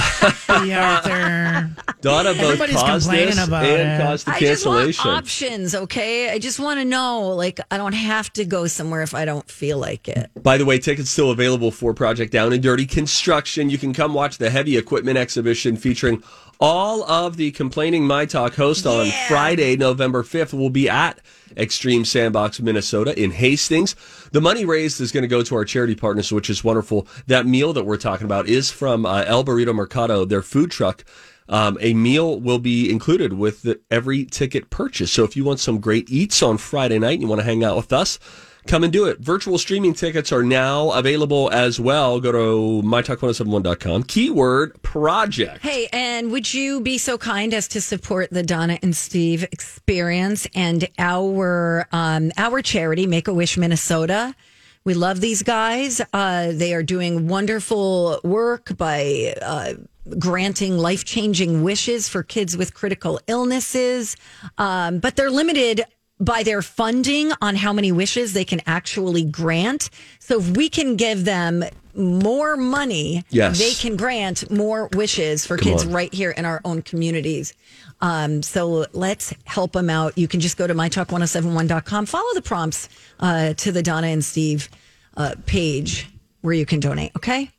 Hey, 0.47 0.73
Arthur. 0.73 1.69
Donna 2.01 2.33
both 2.33 2.41
Everybody's 2.41 2.75
caused 2.77 3.05
complaining 3.07 3.35
this 3.35 3.47
about 3.47 3.65
and 3.65 4.01
it. 4.01 4.03
caused 4.05 4.25
the 4.25 4.31
I 4.31 4.39
just 4.39 4.65
want 4.65 4.85
cancellation. 4.85 5.11
options, 5.11 5.75
okay? 5.75 6.31
I 6.31 6.39
just 6.39 6.59
want 6.59 6.79
to 6.79 6.85
know, 6.85 7.29
like, 7.29 7.59
I 7.69 7.77
don't 7.77 7.93
have 7.93 8.31
to 8.33 8.45
go 8.45 8.65
somewhere 8.67 9.01
if 9.03 9.13
I 9.13 9.25
don't 9.25 9.47
feel 9.49 9.77
like 9.77 10.07
it. 10.07 10.31
By 10.41 10.57
the 10.57 10.65
way, 10.65 10.79
tickets 10.79 11.09
still 11.11 11.29
available 11.31 11.69
for 11.71 11.93
Project 11.93 12.31
Down 12.31 12.53
and 12.53 12.63
Dirty 12.63 12.85
Construction. 12.85 13.69
You 13.69 13.77
can 13.77 13.93
come 13.93 14.13
watch 14.13 14.37
the 14.39 14.49
heavy 14.49 14.77
equipment 14.77 15.17
exhibition 15.17 15.75
featuring 15.77 16.23
all 16.59 17.03
of 17.03 17.37
the 17.37 17.51
complaining 17.51 18.07
My 18.07 18.25
Talk 18.25 18.55
host 18.55 18.87
on 18.87 19.07
Friday, 19.27 19.75
November 19.75 20.23
5th. 20.23 20.53
We'll 20.53 20.69
be 20.69 20.89
at 20.89 21.19
Extreme 21.55 22.05
Sandbox, 22.05 22.59
Minnesota 22.59 23.17
in 23.21 23.31
Hastings. 23.31 23.95
The 24.31 24.41
money 24.41 24.65
raised 24.65 24.99
is 24.99 25.11
going 25.11 25.23
to 25.23 25.27
go 25.27 25.43
to 25.43 25.55
our 25.55 25.65
charity 25.65 25.95
partners, 25.95 26.31
which 26.31 26.49
is 26.49 26.63
wonderful. 26.63 27.07
That 27.27 27.45
meal 27.45 27.73
that 27.73 27.85
we're 27.85 27.97
talking 27.97 28.25
about 28.25 28.47
is 28.47 28.71
from 28.71 29.05
uh, 29.05 29.23
El 29.25 29.43
Burrito 29.43 29.73
Mercado, 29.73 30.25
their 30.25 30.41
food 30.41 30.71
truck. 30.71 31.05
Um, 31.49 31.77
a 31.79 31.93
meal 31.93 32.39
will 32.39 32.59
be 32.59 32.91
included 32.91 33.33
with 33.33 33.61
the, 33.61 33.79
every 33.89 34.25
ticket 34.25 34.69
purchase. 34.69 35.11
So 35.11 35.23
if 35.23 35.37
you 35.37 35.45
want 35.45 35.59
some 35.59 35.79
great 35.79 36.09
eats 36.09 36.43
on 36.43 36.57
Friday 36.57 36.99
night 36.99 37.13
and 37.13 37.21
you 37.21 37.27
want 37.27 37.39
to 37.39 37.45
hang 37.45 37.63
out 37.63 37.77
with 37.77 37.93
us, 37.93 38.19
come 38.67 38.83
and 38.83 38.93
do 38.93 39.05
it. 39.05 39.19
Virtual 39.19 39.57
streaming 39.57 39.93
tickets 39.93 40.31
are 40.31 40.43
now 40.43 40.91
available 40.91 41.49
as 41.51 41.79
well. 41.79 42.19
Go 42.19 42.31
to 42.31 42.87
mytalk1071.com. 42.87 44.03
Keyword 44.03 44.81
project. 44.81 45.63
Hey, 45.63 45.87
and 45.91 46.31
would 46.31 46.53
you 46.53 46.81
be 46.81 46.97
so 46.97 47.17
kind 47.17 47.53
as 47.53 47.67
to 47.69 47.81
support 47.81 48.29
the 48.31 48.43
Donna 48.43 48.77
and 48.83 48.95
Steve 48.95 49.43
experience 49.51 50.47
and 50.53 50.87
our 50.99 51.87
um, 51.91 52.31
our 52.37 52.61
charity, 52.61 53.07
Make 53.07 53.27
a 53.27 53.33
Wish 53.33 53.57
Minnesota? 53.57 54.35
We 54.83 54.93
love 54.93 55.19
these 55.19 55.43
guys. 55.43 56.01
Uh, 56.13 56.53
they 56.53 56.73
are 56.73 56.83
doing 56.83 57.27
wonderful 57.27 58.21
work 58.23 58.77
by 58.77 59.35
uh, 59.41 59.73
granting 60.17 60.77
life 60.77 61.03
changing 61.03 61.63
wishes 61.63 62.07
for 62.07 62.23
kids 62.23 62.55
with 62.55 62.73
critical 62.73 63.19
illnesses, 63.27 64.15
um, 64.57 64.99
but 64.99 65.17
they're 65.17 65.29
limited 65.29 65.83
by 66.19 66.43
their 66.43 66.61
funding 66.61 67.31
on 67.41 67.55
how 67.55 67.71
many 67.73 67.91
wishes 67.91 68.33
they 68.33 68.45
can 68.45 68.61
actually 68.65 69.23
grant. 69.23 69.89
So 70.19 70.39
if 70.39 70.57
we 70.57 70.69
can 70.69 70.95
give 70.95 71.25
them 71.25 71.63
more 71.93 72.57
money, 72.57 73.23
Yes. 73.29 73.57
they 73.59 73.73
can 73.73 73.97
grant 73.97 74.49
more 74.51 74.89
wishes 74.93 75.45
for 75.45 75.57
Come 75.57 75.71
kids 75.71 75.85
on. 75.85 75.91
right 75.91 76.13
here 76.13 76.31
in 76.31 76.45
our 76.45 76.61
own 76.65 76.81
communities. 76.81 77.53
Um, 78.01 78.43
so 78.43 78.85
let's 78.93 79.33
help 79.45 79.71
them 79.73 79.89
out. 79.89 80.17
You 80.17 80.27
can 80.27 80.39
just 80.39 80.57
go 80.57 80.67
to 80.67 80.73
mytalk1071.com, 80.75 82.05
follow 82.05 82.33
the 82.33 82.41
prompts 82.41 82.89
uh, 83.19 83.53
to 83.55 83.71
the 83.71 83.81
Donna 83.81 84.07
and 84.07 84.23
Steve 84.23 84.69
uh, 85.15 85.33
page 85.45 86.07
where 86.41 86.53
you 86.53 86.65
can 86.65 86.79
donate. 86.79 87.11
Okay. 87.15 87.49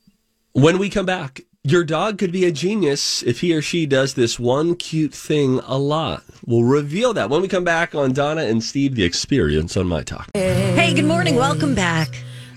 When 0.52 0.78
we 0.78 0.90
come 0.90 1.06
back, 1.06 1.40
your 1.64 1.84
dog 1.84 2.18
could 2.18 2.32
be 2.32 2.44
a 2.44 2.52
genius 2.52 3.22
if 3.22 3.40
he 3.40 3.54
or 3.54 3.60
she 3.60 3.84
does 3.84 4.14
this 4.14 4.38
one 4.38 4.74
cute 4.74 5.12
thing 5.12 5.60
a 5.66 5.76
lot. 5.76 6.22
We'll 6.46 6.64
reveal 6.64 7.12
that 7.14 7.30
when 7.30 7.42
we 7.42 7.48
come 7.48 7.64
back 7.64 7.94
on 7.94 8.12
Donna 8.12 8.42
and 8.42 8.62
Steve, 8.62 8.94
the 8.94 9.04
experience 9.04 9.76
on 9.76 9.86
My 9.86 10.02
Talk. 10.02 10.30
Hey, 10.34 10.94
good 10.94 11.04
morning. 11.04 11.34
Welcome 11.34 11.74
back. 11.74 12.08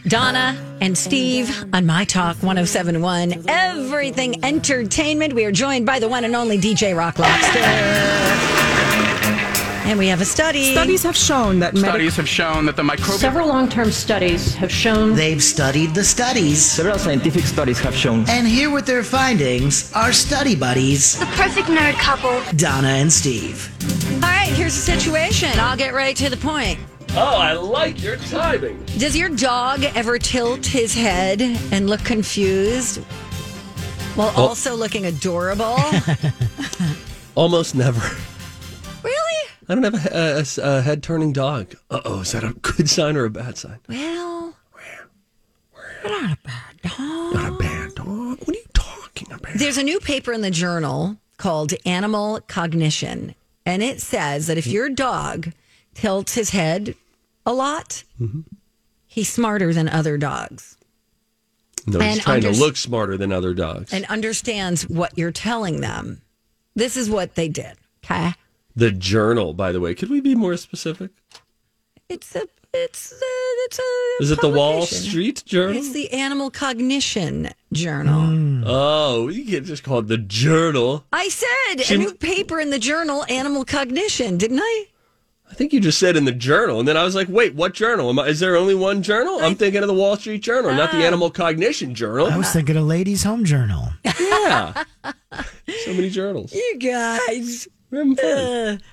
Donna 0.08 0.58
and 0.82 0.98
Steve 0.98 1.66
on 1.74 1.86
My 1.86 2.06
Talk 2.06 2.38
1071. 2.38 3.46
Everything 3.48 4.44
entertainment. 4.46 5.34
We 5.34 5.46
are 5.46 5.52
joined 5.52 5.86
by 5.86 6.00
the 6.00 6.08
one 6.08 6.24
and 6.24 6.36
only 6.36 6.58
DJ 6.58 6.96
Rock 6.96 7.20
Lobster. 7.20 8.71
And 9.84 9.98
we 10.00 10.08
have 10.08 10.22
a 10.22 10.26
study. 10.26 10.72
Studies 10.72 11.04
have 11.04 11.16
shown 11.18 11.60
that 11.60 11.74
medical 11.74 11.92
Studies 11.94 12.16
have 12.16 12.30
shown 12.30 12.66
that 12.66 12.76
the 12.76 12.84
microbial 12.84 13.18
Several 13.20 13.48
long-term 13.48 13.92
studies 13.92 14.54
have 14.56 14.72
shown 14.72 15.16
They've 15.16 15.44
studied 15.44 15.94
the 15.96 16.04
studies. 16.04 16.64
Several 16.64 16.98
scientific 16.98 17.44
studies 17.44 17.80
have 17.80 17.96
shown 17.96 18.24
And 18.30 18.48
here 18.48 18.70
with 18.70 18.86
their 18.86 19.04
findings 19.04 19.92
are 19.94 20.14
study 20.14 20.56
buddies, 20.56 21.18
The 21.20 21.26
perfect 21.26 21.68
nerd 21.68 21.96
couple. 21.96 22.42
Donna 22.58 22.88
and 22.90 23.12
Steve. 23.12 23.70
All 24.16 24.20
right, 24.30 24.48
here's 24.54 24.76
the 24.76 24.82
situation. 24.82 25.50
I'll 25.56 25.76
get 25.78 25.94
right 25.94 26.16
to 26.16 26.30
the 26.30 26.38
point. 26.38 26.80
Oh, 27.14 27.38
I 27.40 27.54
like 27.54 28.02
your 28.02 28.16
timing. 28.16 28.82
Does 28.98 29.18
your 29.18 29.30
dog 29.30 29.84
ever 29.96 30.18
tilt 30.18 30.66
his 30.66 30.94
head 30.94 31.42
and 31.42 31.90
look 31.90 32.04
confused 32.06 32.98
while 34.16 34.32
Oh. 34.38 34.48
also 34.48 34.76
looking 34.76 35.08
adorable? 35.08 35.76
Almost 37.36 37.76
never. 37.76 38.02
I 39.72 39.76
don't 39.76 39.84
have 39.84 40.06
a, 40.06 40.40
a, 40.40 40.78
a 40.78 40.82
head 40.82 41.02
turning 41.02 41.32
dog. 41.32 41.76
Uh 41.90 42.02
oh, 42.04 42.20
is 42.22 42.34
that 42.34 42.44
a 42.44 42.52
good 42.54 42.90
sign 42.90 43.16
or 43.16 43.24
a 43.26 43.30
bad 43.30 43.58
sign? 43.58 43.80
Well, 43.88 44.56
not 46.04 46.34
a 46.34 46.38
bad 46.44 46.82
dog. 46.84 47.34
Not 47.34 47.54
a 47.54 47.58
bad 47.58 47.96
dog. 47.96 48.40
What 48.40 48.50
are 48.50 48.54
you 48.54 48.66
talking 48.74 49.32
about? 49.32 49.54
There's 49.56 49.78
a 49.78 49.84
new 49.84 50.00
paper 50.00 50.34
in 50.34 50.42
the 50.42 50.52
journal 50.52 51.18
called 51.38 51.74
Animal 51.86 52.42
Cognition, 52.48 53.34
and 53.66 53.82
it 53.82 54.02
says 54.02 54.48
that 54.48 54.58
if 54.58 54.68
your 54.68 54.90
dog 54.90 55.52
tilts 55.94 56.34
his 56.36 56.50
head 56.50 56.96
a 57.46 57.54
lot, 57.54 58.04
he's 59.08 59.32
smarter 59.32 59.74
than 59.74 59.88
other 59.90 60.18
dogs 60.18 60.76
No, 61.88 62.00
he's 62.00 62.14
And 62.16 62.22
trying 62.22 62.42
unders- 62.42 62.56
to 62.56 62.60
look 62.60 62.78
smarter 62.78 63.18
than 63.18 63.32
other 63.32 63.54
dogs. 63.54 63.94
and 63.94 64.06
understands 64.06 64.88
what 64.90 65.18
you're 65.18 65.32
telling 65.32 65.82
them. 65.82 66.22
This 66.76 66.98
is 66.98 67.10
what 67.10 67.36
they 67.36 67.48
did. 67.48 67.74
Okay. 68.04 68.34
The 68.76 68.92
journal, 68.92 69.54
by 69.54 69.72
the 69.72 69.80
way, 69.80 69.94
could 69.96 70.10
we 70.10 70.22
be 70.22 70.36
more 70.36 70.56
specific? 70.58 71.12
It's 72.10 72.36
a, 72.36 72.42
it's 72.74 73.12
a, 73.12 73.16
it's 73.66 73.80
a. 73.80 74.24
Is 74.24 74.32
it 74.32 74.42
the 74.42 74.50
Wall. 74.50 74.86
Street 74.86 75.44
Journal? 75.46 75.78
It's 75.78 75.92
the 75.94 76.12
Animal 76.12 76.52
Cognition 76.52 77.50
Journal. 77.72 78.64
oh, 78.66 79.28
you 79.30 79.46
can 79.46 79.64
just 79.66 79.84
call 79.84 80.00
it 80.00 80.08
the 80.08 80.18
journal. 80.18 81.06
I 81.14 81.30
said 81.30 81.82
She- 81.84 81.96
a 81.96 81.98
new 81.98 82.14
paper 82.14 82.60
in 82.60 82.70
the 82.70 82.80
journal, 82.80 83.24
Animal 83.30 83.64
Cognition, 83.66 84.38
didn't 84.38 84.60
I? 84.62 84.86
I 85.50 85.54
think 85.54 85.74
you 85.74 85.82
just 85.82 86.00
said 86.00 86.16
in 86.16 86.24
the 86.24 86.32
journal, 86.32 86.80
and 86.80 86.88
then 86.88 86.96
I 86.96 87.04
was 87.04 87.14
like, 87.14 87.28
"Wait, 87.28 87.56
what 87.56 87.74
journal? 87.74 88.10
Am 88.10 88.18
I, 88.20 88.28
is 88.28 88.40
there 88.40 88.56
only 88.56 88.74
one 88.74 89.04
journal?" 89.04 89.40
I'm 89.42 89.56
thinking 89.56 89.82
of 89.82 89.88
the 89.90 89.94
Wall 89.94 90.16
Street 90.16 90.42
Journal, 90.42 90.72
not 90.74 90.94
Ah. 90.94 90.98
the 90.98 91.04
Animal 91.06 91.30
Cognition 91.30 91.94
Journal. 91.94 92.28
I 92.28 92.38
was 92.38 92.54
thinking 92.54 92.78
of 92.78 92.86
Ladies 92.86 93.24
Home 93.24 93.44
Journal. 93.44 93.90
yeah, 94.06 94.84
so 95.04 95.94
many 95.94 96.10
journals. 96.10 96.54
You 96.54 96.78
guys. 96.80 97.68
We're 97.92 98.00
having 98.00 98.16
fun. 98.16 98.28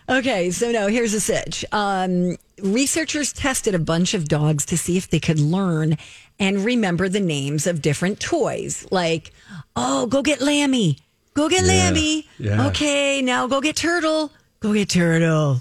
Uh, 0.09 0.19
okay, 0.19 0.51
so 0.51 0.71
no, 0.73 0.89
here's 0.89 1.15
a 1.15 1.21
sitch. 1.21 1.65
Um, 1.73 2.37
researchers 2.61 3.33
tested 3.33 3.75
a 3.75 3.79
bunch 3.79 4.13
of 4.15 4.29
dogs 4.29 4.67
to 4.67 4.77
see 4.77 4.97
if 4.97 5.09
they 5.09 5.21
could 5.21 5.39
learn 5.39 5.97
and 6.41 6.65
remember 6.65 7.09
the 7.09 7.21
names 7.21 7.67
of 7.67 7.81
different 7.81 8.21
toys. 8.21 8.87
Like, 8.91 9.33
oh, 9.77 10.07
go 10.07 10.23
get 10.23 10.41
Lammy. 10.41 10.99
Go 11.35 11.49
get 11.49 11.65
Lammy. 11.65 12.27
yeah. 12.39 12.67
Okay, 12.67 13.23
now 13.23 13.47
go 13.47 13.61
get 13.61 13.77
Turtle. 13.77 14.33
Go 14.61 14.73
get 14.75 14.91
Turtle. 14.91 15.61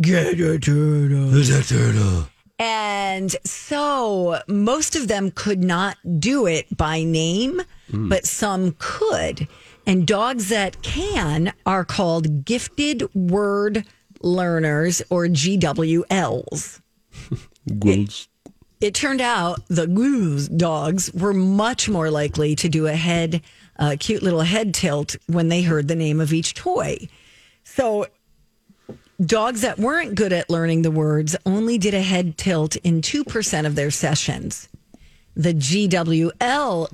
Get 0.00 0.38
a 0.38 0.58
turtle. 0.58 1.28
Who's 1.28 1.48
that 1.48 1.64
turtle? 1.64 2.28
And 2.58 3.34
so 3.44 4.40
most 4.46 4.94
of 4.94 5.08
them 5.08 5.30
could 5.30 5.64
not 5.64 5.96
do 6.20 6.46
it 6.46 6.74
by 6.76 7.02
name, 7.02 7.62
but 7.90 8.26
some 8.26 8.76
could. 8.78 9.48
And 9.86 10.06
dogs 10.06 10.48
that 10.48 10.82
can 10.82 11.52
are 11.64 11.84
called 11.84 12.44
gifted 12.44 13.14
word 13.14 13.84
learners 14.20 15.02
or 15.10 15.26
GWLs. 15.26 16.80
Gwilds. 17.68 18.28
It 18.78 18.94
turned 18.94 19.22
out 19.22 19.62
the 19.68 19.86
goose 19.86 20.48
dogs 20.48 21.10
were 21.14 21.32
much 21.32 21.88
more 21.88 22.10
likely 22.10 22.54
to 22.56 22.68
do 22.68 22.86
a 22.86 22.92
head, 22.92 23.40
a 23.76 23.96
cute 23.96 24.22
little 24.22 24.42
head 24.42 24.74
tilt 24.74 25.16
when 25.28 25.48
they 25.48 25.62
heard 25.62 25.88
the 25.88 25.96
name 25.96 26.20
of 26.20 26.30
each 26.30 26.52
toy. 26.52 27.08
So 27.64 28.06
dogs 29.24 29.62
that 29.62 29.78
weren't 29.78 30.14
good 30.14 30.34
at 30.34 30.50
learning 30.50 30.82
the 30.82 30.90
words 30.90 31.34
only 31.46 31.78
did 31.78 31.94
a 31.94 32.02
head 32.02 32.36
tilt 32.36 32.76
in 32.76 33.00
2% 33.00 33.66
of 33.66 33.76
their 33.76 33.90
sessions. 33.90 34.68
The 35.36 35.52
GWL 35.52 36.88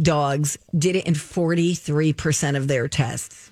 dogs 0.00 0.58
did 0.78 0.94
it 0.94 1.04
in 1.06 1.14
43% 1.14 2.56
of 2.56 2.68
their 2.68 2.86
tests. 2.86 3.50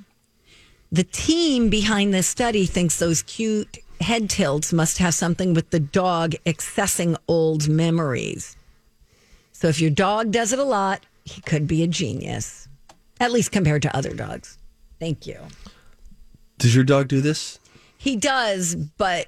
The 0.92 1.02
team 1.02 1.68
behind 1.68 2.14
this 2.14 2.28
study 2.28 2.66
thinks 2.66 2.98
those 2.98 3.22
cute 3.22 3.78
head 4.00 4.30
tilts 4.30 4.72
must 4.72 4.98
have 4.98 5.14
something 5.14 5.52
with 5.52 5.70
the 5.70 5.80
dog 5.80 6.36
accessing 6.46 7.16
old 7.26 7.68
memories. 7.68 8.56
So 9.52 9.66
if 9.66 9.80
your 9.80 9.90
dog 9.90 10.30
does 10.30 10.52
it 10.52 10.60
a 10.60 10.64
lot, 10.64 11.00
he 11.24 11.40
could 11.40 11.66
be 11.66 11.82
a 11.82 11.88
genius, 11.88 12.68
at 13.18 13.32
least 13.32 13.50
compared 13.50 13.82
to 13.82 13.96
other 13.96 14.14
dogs. 14.14 14.58
Thank 15.00 15.26
you. 15.26 15.40
Does 16.58 16.74
your 16.74 16.84
dog 16.84 17.08
do 17.08 17.20
this? 17.20 17.58
He 17.96 18.14
does, 18.14 18.76
but 18.76 19.26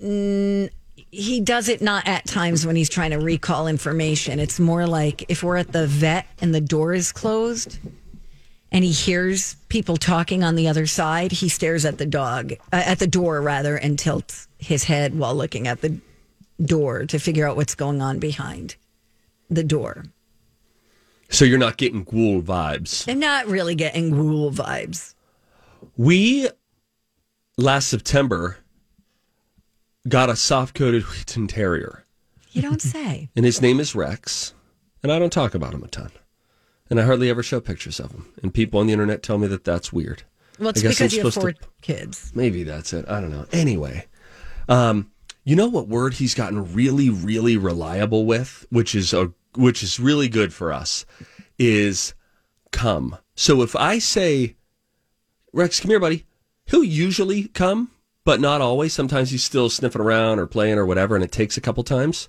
mm, 0.00 0.70
he 1.10 1.40
does 1.40 1.68
it 1.68 1.82
not 1.82 2.06
at 2.06 2.26
times 2.26 2.66
when 2.66 2.76
he's 2.76 2.88
trying 2.88 3.10
to 3.10 3.18
recall 3.18 3.66
information. 3.66 4.38
It's 4.38 4.60
more 4.60 4.86
like 4.86 5.24
if 5.28 5.42
we're 5.42 5.56
at 5.56 5.72
the 5.72 5.86
vet 5.86 6.26
and 6.40 6.54
the 6.54 6.60
door 6.60 6.94
is 6.94 7.12
closed 7.12 7.78
and 8.70 8.84
he 8.84 8.92
hears 8.92 9.56
people 9.68 9.96
talking 9.96 10.44
on 10.44 10.54
the 10.54 10.68
other 10.68 10.86
side, 10.86 11.32
he 11.32 11.48
stares 11.48 11.84
at 11.84 11.98
the 11.98 12.06
dog, 12.06 12.52
uh, 12.72 12.82
at 12.86 13.00
the 13.00 13.06
door 13.06 13.40
rather, 13.40 13.76
and 13.76 13.98
tilts 13.98 14.46
his 14.58 14.84
head 14.84 15.18
while 15.18 15.34
looking 15.34 15.66
at 15.66 15.80
the 15.80 15.98
door 16.64 17.06
to 17.06 17.18
figure 17.18 17.48
out 17.48 17.56
what's 17.56 17.74
going 17.74 18.00
on 18.00 18.18
behind 18.18 18.76
the 19.48 19.64
door. 19.64 20.04
So 21.28 21.44
you're 21.44 21.58
not 21.58 21.76
getting 21.76 22.04
ghoul 22.04 22.42
vibes. 22.42 23.10
I'm 23.10 23.18
not 23.18 23.46
really 23.46 23.74
getting 23.74 24.10
ghoul 24.10 24.52
vibes. 24.52 25.14
We 25.96 26.48
last 27.56 27.88
September 27.88 28.58
got 30.08 30.30
a 30.30 30.36
soft 30.36 30.74
coated 30.74 31.02
Wheaten 31.10 31.46
Terrier, 31.46 32.04
You 32.52 32.62
don't 32.62 32.82
say. 32.82 33.28
and 33.36 33.44
his 33.44 33.60
name 33.60 33.80
is 33.80 33.94
Rex. 33.94 34.54
And 35.02 35.10
I 35.10 35.18
don't 35.18 35.32
talk 35.32 35.54
about 35.54 35.72
him 35.72 35.82
a 35.82 35.88
ton, 35.88 36.10
and 36.90 37.00
I 37.00 37.04
hardly 37.04 37.30
ever 37.30 37.42
show 37.42 37.58
pictures 37.60 37.98
of 38.00 38.12
him. 38.12 38.26
And 38.42 38.52
people 38.52 38.80
on 38.80 38.86
the 38.86 38.92
internet 38.92 39.22
tell 39.22 39.38
me 39.38 39.46
that 39.46 39.64
that's 39.64 39.92
weird. 39.94 40.24
Well, 40.58 40.68
it's 40.68 40.82
because 40.82 41.00
I'm 41.00 41.08
you 41.10 41.24
have 41.24 41.32
four 41.34 41.52
to- 41.52 41.58
kids. 41.80 42.32
Maybe 42.34 42.64
that's 42.64 42.92
it. 42.92 43.08
I 43.08 43.18
don't 43.20 43.30
know. 43.30 43.46
Anyway, 43.50 44.06
um, 44.68 45.10
you 45.42 45.56
know 45.56 45.68
what 45.68 45.88
word 45.88 46.14
he's 46.14 46.34
gotten 46.34 46.74
really, 46.74 47.08
really 47.08 47.56
reliable 47.56 48.26
with, 48.26 48.66
which 48.68 48.94
is 48.94 49.14
a 49.14 49.32
which 49.56 49.82
is 49.82 49.98
really 49.98 50.28
good 50.28 50.52
for 50.52 50.70
us, 50.70 51.06
is 51.58 52.12
come. 52.72 53.16
So 53.34 53.62
if 53.62 53.74
I 53.74 53.98
say 53.98 54.56
Rex, 55.54 55.80
come 55.80 55.90
here, 55.90 55.98
buddy. 55.98 56.26
He'll 56.66 56.84
usually 56.84 57.44
come, 57.48 57.90
but 58.30 58.40
not 58.40 58.60
always. 58.60 58.92
Sometimes 58.92 59.32
he's 59.32 59.42
still 59.42 59.68
sniffing 59.68 60.00
around 60.00 60.38
or 60.38 60.46
playing 60.46 60.78
or 60.78 60.86
whatever, 60.86 61.16
and 61.16 61.24
it 61.24 61.32
takes 61.32 61.56
a 61.56 61.60
couple 61.60 61.82
times. 61.82 62.28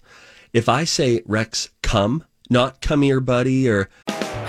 If 0.52 0.68
I 0.68 0.84
say, 0.84 1.22
Rex, 1.28 1.70
come, 1.84 2.24
not 2.50 2.82
come 2.82 3.04
here, 3.04 3.20
buddy, 3.20 3.70
or 3.70 3.88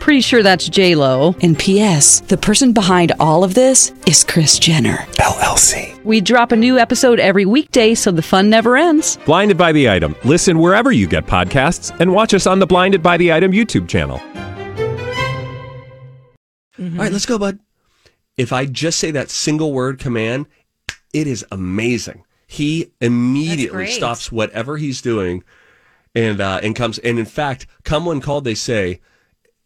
Pretty 0.00 0.20
sure 0.20 0.42
that's 0.42 0.68
J 0.68 0.94
Lo. 0.94 1.34
And 1.42 1.58
P.S. 1.58 2.20
The 2.20 2.36
person 2.36 2.72
behind 2.72 3.12
all 3.18 3.42
of 3.42 3.54
this 3.54 3.92
is 4.06 4.22
Kris 4.22 4.58
Jenner 4.58 4.98
LLC. 5.18 6.02
We 6.04 6.20
drop 6.20 6.52
a 6.52 6.56
new 6.56 6.78
episode 6.78 7.18
every 7.18 7.44
weekday, 7.44 7.94
so 7.94 8.12
the 8.12 8.22
fun 8.22 8.48
never 8.48 8.76
ends. 8.76 9.18
Blinded 9.26 9.58
by 9.58 9.72
the 9.72 9.90
item. 9.90 10.14
Listen 10.24 10.60
wherever 10.60 10.92
you 10.92 11.08
get 11.08 11.26
podcasts, 11.26 11.98
and 11.98 12.12
watch 12.12 12.34
us 12.34 12.46
on 12.46 12.60
the 12.60 12.66
Blinded 12.66 13.02
by 13.02 13.16
the 13.16 13.32
Item 13.32 13.50
YouTube 13.50 13.88
channel. 13.88 14.20
All 16.78 16.98
right, 16.98 17.10
let's 17.10 17.26
go, 17.26 17.38
bud. 17.38 17.58
If 18.36 18.52
I 18.52 18.66
just 18.66 19.00
say 19.00 19.10
that 19.10 19.30
single 19.30 19.72
word 19.72 19.98
command, 19.98 20.46
it 21.12 21.26
is 21.26 21.44
amazing. 21.50 22.22
He 22.46 22.92
immediately 23.00 23.86
stops 23.88 24.30
whatever 24.30 24.76
he's 24.76 25.00
doing 25.02 25.42
and 26.14 26.40
uh, 26.40 26.60
and 26.62 26.76
comes. 26.76 26.98
And 26.98 27.18
in 27.18 27.24
fact, 27.24 27.66
come 27.82 28.04
when 28.06 28.20
called, 28.20 28.44
they 28.44 28.54
say. 28.54 29.00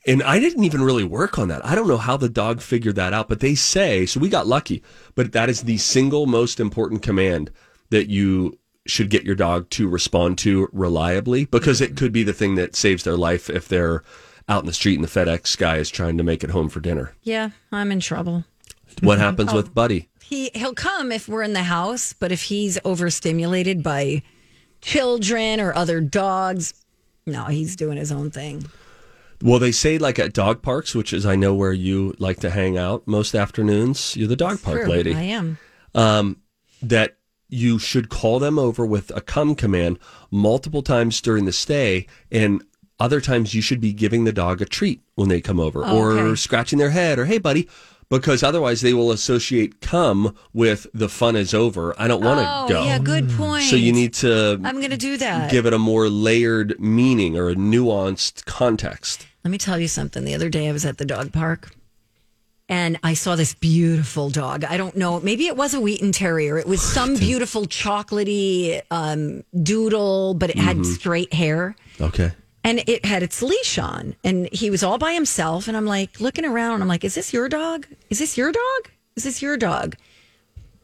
And 0.07 0.23
I 0.23 0.39
didn't 0.39 0.65
even 0.65 0.83
really 0.83 1.05
work 1.05 1.39
on 1.39 1.49
that. 1.49 1.65
I 1.65 1.75
don't 1.75 1.89
know 1.89 1.99
how 1.99 2.17
the 2.17 2.29
dog 2.29 2.61
figured 2.61 2.95
that 2.97 3.13
out, 3.13 3.29
but 3.29 3.41
they 3.41 3.55
say 3.55 4.07
so. 4.07 4.19
We 4.19 4.29
got 4.29 4.47
lucky, 4.47 4.83
but 5.15 5.33
that 5.33 5.51
is 5.51 5.63
the 5.63 5.77
single 5.77 6.27
most 6.27 6.59
important 6.59 7.03
command 7.03 7.51
that 7.91 8.09
you 8.09 8.59
should 8.87 9.11
get 9.11 9.25
your 9.25 9.35
dog 9.35 9.69
to 9.71 9.89
respond 9.89 10.39
to 10.39 10.69
reliably 10.73 11.45
because 11.45 11.81
it 11.81 11.97
could 11.97 12.13
be 12.13 12.23
the 12.23 12.33
thing 12.33 12.55
that 12.55 12.75
saves 12.75 13.05
their 13.05 13.17
life 13.17 13.51
if 13.51 13.69
they're 13.69 14.03
out 14.49 14.63
in 14.63 14.67
the 14.67 14.73
street 14.73 14.99
and 14.99 15.05
the 15.05 15.09
FedEx 15.09 15.57
guy 15.57 15.77
is 15.77 15.91
trying 15.91 16.17
to 16.17 16.25
make 16.25 16.43
it 16.43 16.51
home 16.51 16.69
for 16.69 16.81
dinner. 16.81 17.15
Yeah, 17.23 17.51
I'm 17.71 17.93
in 17.93 18.01
trouble. 18.01 18.45
What 19.03 19.19
happens 19.19 19.53
with 19.53 19.69
oh. 19.69 19.73
Buddy? 19.73 20.09
He 20.23 20.51
he'll 20.55 20.75
come 20.75 21.13
if 21.13 21.29
we're 21.29 21.43
in 21.43 21.53
the 21.53 21.63
house, 21.63 22.13
but 22.13 22.33
if 22.33 22.43
he's 22.45 22.79
overstimulated 22.85 23.83
by 23.83 24.23
children 24.81 25.61
or 25.61 25.75
other 25.75 26.01
dogs, 26.01 26.73
no, 27.27 27.45
he's 27.45 27.77
doing 27.77 27.97
his 27.97 28.11
own 28.11 28.31
thing. 28.31 28.65
Well, 29.43 29.59
they 29.59 29.73
say 29.73 29.97
like 29.99 30.19
at 30.19 30.33
dog 30.33 30.61
parks, 30.63 30.95
which 30.95 31.13
is 31.13 31.25
I 31.25 31.35
know 31.37 31.55
where 31.55 31.73
you 31.73 32.15
like 32.19 32.41
to 32.41 32.51
hang 32.51 32.77
out 32.77 33.07
most 33.07 33.35
afternoons. 33.35 34.17
You're 34.17 34.29
the 34.29 34.37
dog 34.37 34.63
park 34.63 34.83
True, 34.83 34.91
lady. 34.91 35.15
I 35.15 35.23
am. 35.23 35.59
um, 35.95 36.37
that 36.83 37.17
you 37.49 37.79
should 37.79 38.09
call 38.09 38.39
them 38.39 38.59
over 38.59 38.85
with 38.87 39.11
a 39.17 39.21
come 39.21 39.55
command 39.55 39.99
multiple 40.31 40.83
times 40.83 41.21
during 41.21 41.47
the 41.47 41.53
stay 41.53 42.07
and 42.31 42.63
other 43.01 43.21
times 43.21 43.55
you 43.55 43.63
should 43.63 43.81
be 43.81 43.93
giving 43.93 44.25
the 44.25 44.33
dog 44.33 44.61
a 44.63 44.65
treat 44.67 45.01
when 45.15 45.29
they 45.29 45.41
come 45.41 45.59
over 45.59 45.83
Oh, 45.85 45.97
or 45.99 46.13
okay. 46.13 46.37
scratching 46.37 46.79
their 46.79 46.91
head 46.91 47.19
or 47.19 47.25
hey 47.25 47.39
buddy 47.39 47.69
because 48.09 48.43
otherwise 48.45 48.83
they 48.83 48.93
will 48.95 49.11
associate 49.11 49.81
come 49.81 50.35
with 50.53 50.87
the 50.95 51.09
fun 51.09 51.35
is 51.35 51.53
over 51.55 51.93
i 51.99 52.07
don't 52.07 52.23
want 52.23 52.39
to 52.41 52.47
oh, 52.49 52.69
go 52.69 52.85
yeah, 52.85 52.99
good 52.99 53.29
point. 53.31 53.65
so 53.65 53.75
you 53.75 53.93
need 53.93 54.15
to 54.15 54.61
I'm 54.63 54.77
going 54.79 54.91
to 54.91 54.97
do 54.97 55.17
that. 55.17 55.51
give 55.51 55.67
it 55.67 55.73
a 55.73 55.79
more 55.79 56.09
layered 56.09 56.79
meaning 56.79 57.37
or 57.37 57.49
a 57.49 57.55
nuanced 57.57 58.45
context 58.45 59.27
Let 59.45 59.51
me 59.51 59.59
tell 59.59 59.79
you 59.79 59.89
something. 59.89 60.25
The 60.25 60.35
other 60.35 60.49
day 60.49 60.69
I 60.69 60.73
was 60.73 60.85
at 60.85 60.99
the 60.99 61.05
dog 61.05 61.33
park 61.33 61.73
and 62.69 62.99
I 63.03 63.15
saw 63.15 63.37
this 63.37 63.55
beautiful 63.55 64.31
dog. 64.31 64.65
I 64.65 64.77
don't 64.77 64.97
know, 64.97 65.19
maybe 65.21 65.47
it 65.47 65.57
was 65.57 65.75
a 65.75 65.81
Wheaten 65.81 66.13
Terrier. 66.13 66.57
It 66.59 66.67
was 66.67 66.81
some 66.83 67.17
beautiful 67.17 67.67
chocolatey 67.67 68.81
um, 68.91 69.43
doodle, 69.63 70.35
but 70.35 70.51
it 70.51 70.57
had 70.59 70.77
Mm-hmm. 70.77 70.93
straight 70.93 71.33
hair. 71.35 71.75
okay 72.01 72.33
And 72.63 72.83
it 72.87 73.05
had 73.05 73.23
its 73.23 73.43
leash 73.43 73.79
on, 73.79 74.15
and 74.23 74.49
he 74.53 74.71
was 74.71 74.83
all 74.83 74.99
by 74.99 75.15
himself. 75.15 75.67
And 75.67 75.77
I'm 75.77 75.87
like 75.87 76.21
looking 76.21 76.45
around, 76.45 76.83
I'm 76.83 76.89
like, 76.89 77.05
"Is 77.05 77.15
this 77.15 77.33
your 77.33 77.49
dog? 77.49 77.87
Is 78.11 78.19
this 78.19 78.37
your 78.37 78.53
dog? 78.53 78.91
Is 79.17 79.25
this 79.25 79.41
your 79.43 79.57
dog?" 79.57 79.97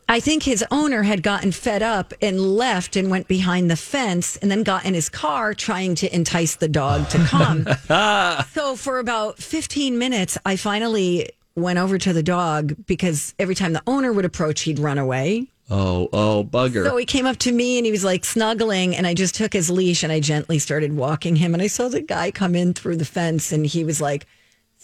I 0.08 0.20
think 0.20 0.44
his 0.44 0.64
owner 0.70 1.02
had 1.02 1.22
gotten 1.22 1.50
fed 1.50 1.82
up 1.82 2.14
and 2.22 2.40
left 2.40 2.94
and 2.94 3.10
went 3.10 3.26
behind 3.26 3.70
the 3.70 3.76
fence, 3.76 4.36
and 4.36 4.50
then 4.50 4.62
got 4.62 4.84
in 4.84 4.94
his 4.94 5.08
car 5.08 5.52
trying 5.52 5.96
to 5.96 6.14
entice 6.14 6.56
the 6.56 6.68
dog 6.68 7.08
to 7.08 7.18
come. 7.24 7.66
so 8.52 8.76
for 8.76 8.98
about 8.98 9.38
15 9.38 9.98
minutes, 9.98 10.38
I 10.44 10.56
finally 10.56 11.30
went 11.56 11.78
over 11.78 11.98
to 11.98 12.12
the 12.12 12.22
dog 12.22 12.76
because 12.86 13.34
every 13.38 13.54
time 13.56 13.72
the 13.72 13.82
owner 13.86 14.12
would 14.12 14.24
approach, 14.24 14.60
he'd 14.62 14.78
run 14.78 14.98
away. 14.98 15.48
oh 15.70 16.08
oh 16.12 16.44
bugger 16.44 16.84
So 16.84 16.96
he 16.96 17.04
came 17.04 17.26
up 17.26 17.38
to 17.38 17.50
me 17.50 17.78
and 17.78 17.84
he 17.84 17.90
was 17.90 18.04
like 18.04 18.24
snuggling, 18.24 18.94
and 18.94 19.06
I 19.08 19.14
just 19.14 19.34
took 19.34 19.52
his 19.52 19.70
leash 19.70 20.04
and 20.04 20.12
I 20.12 20.20
gently 20.20 20.60
started 20.60 20.94
walking 20.94 21.34
him. 21.34 21.52
And 21.52 21.62
I 21.62 21.66
saw 21.66 21.88
the 21.88 22.00
guy 22.00 22.30
come 22.30 22.54
in 22.54 22.74
through 22.74 22.96
the 22.96 23.04
fence, 23.04 23.50
and 23.50 23.66
he 23.66 23.82
was 23.82 24.00
like, 24.00 24.26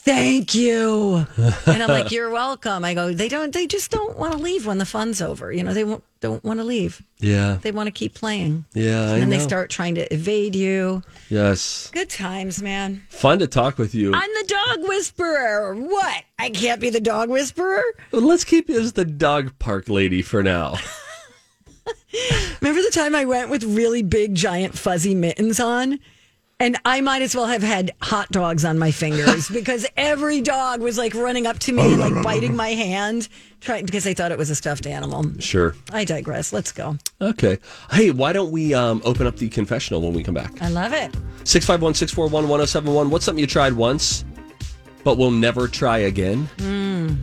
"Thank 0.04 0.54
you," 0.54 1.26
and 1.66 1.82
I'm 1.82 1.88
like, 1.88 2.10
"You're 2.16 2.30
welcome." 2.30 2.84
I 2.84 2.94
go, 2.94 3.12
"They 3.12 3.28
don't. 3.28 3.52
They 3.52 3.66
just 3.66 3.90
don't 3.90 4.18
want 4.18 4.32
to 4.32 4.38
leave 4.38 4.66
when 4.66 4.78
the 4.78 4.84
fun's 4.86 5.22
over. 5.22 5.52
You 5.52 5.62
know, 5.62 5.72
they 5.72 5.84
won't, 5.84 6.02
don't 6.20 6.42
want 6.44 6.58
to 6.60 6.64
leave. 6.64 7.02
yeah 7.18 7.58
They 7.62 7.70
want 7.72 7.86
to 7.86 7.90
keep 7.92 8.14
playing. 8.14 8.64
yeah 8.74 9.00
I 9.00 9.12
and 9.14 9.22
then 9.22 9.30
know. 9.30 9.36
they 9.36 9.42
start 9.42 9.70
trying 9.70 9.94
to 9.96 10.12
evade 10.12 10.54
you. 10.56 11.02
yes 11.30 11.88
Good 11.92 12.10
times, 12.10 12.62
man. 12.62 13.02
fun 13.10 13.38
to 13.40 13.46
talk 13.46 13.78
with 13.78 13.94
you 13.94 14.12
I'm 14.14 14.30
the 14.40 14.46
dog 14.48 14.88
whisperer. 14.88 15.74
What? 15.74 16.24
I 16.38 16.50
can't 16.50 16.80
be 16.80 16.90
the 16.90 17.00
dog 17.00 17.28
whisperer. 17.30 17.82
Well, 18.12 18.22
let's 18.22 18.44
keep 18.44 18.68
you 18.68 18.80
as 18.80 18.92
the 18.94 19.04
dog 19.04 19.58
park 19.58 19.88
lady 19.88 20.22
for 20.22 20.42
now. 20.42 20.76
Remember 22.60 22.82
the 22.82 22.90
time 22.92 23.14
I 23.14 23.24
went 23.24 23.50
with 23.50 23.64
really 23.64 24.02
big, 24.02 24.34
giant, 24.34 24.76
fuzzy 24.78 25.14
mittens 25.14 25.58
on? 25.58 25.98
And 26.62 26.78
I 26.84 27.00
might 27.00 27.22
as 27.22 27.34
well 27.34 27.46
have 27.46 27.64
had 27.64 27.90
hot 28.00 28.30
dogs 28.30 28.64
on 28.64 28.78
my 28.78 28.92
fingers 28.92 29.48
because 29.52 29.84
every 29.96 30.40
dog 30.40 30.80
was 30.80 30.96
like 30.96 31.12
running 31.12 31.44
up 31.44 31.58
to 31.58 31.72
me 31.72 31.82
and 31.82 31.98
like 31.98 32.22
biting 32.22 32.54
my 32.54 32.68
hand, 32.68 33.26
trying 33.60 33.84
because 33.84 34.04
they 34.04 34.14
thought 34.14 34.30
it 34.30 34.38
was 34.38 34.48
a 34.48 34.54
stuffed 34.54 34.86
animal. 34.86 35.24
Sure. 35.40 35.74
I 35.92 36.04
digress. 36.04 36.52
Let's 36.52 36.70
go. 36.70 36.98
Okay. 37.20 37.58
Hey, 37.90 38.12
why 38.12 38.32
don't 38.32 38.52
we 38.52 38.74
um, 38.74 39.02
open 39.04 39.26
up 39.26 39.38
the 39.38 39.48
confessional 39.48 40.02
when 40.02 40.12
we 40.12 40.22
come 40.22 40.34
back? 40.34 40.62
I 40.62 40.68
love 40.68 40.92
it. 40.92 41.12
651 41.42 41.94
641 41.94 42.48
1071. 42.48 43.10
What's 43.10 43.24
something 43.24 43.40
you 43.40 43.48
tried 43.48 43.72
once, 43.72 44.24
but 45.02 45.18
will 45.18 45.32
never 45.32 45.66
try 45.66 45.98
again? 45.98 46.48
Hmm. 46.60 47.14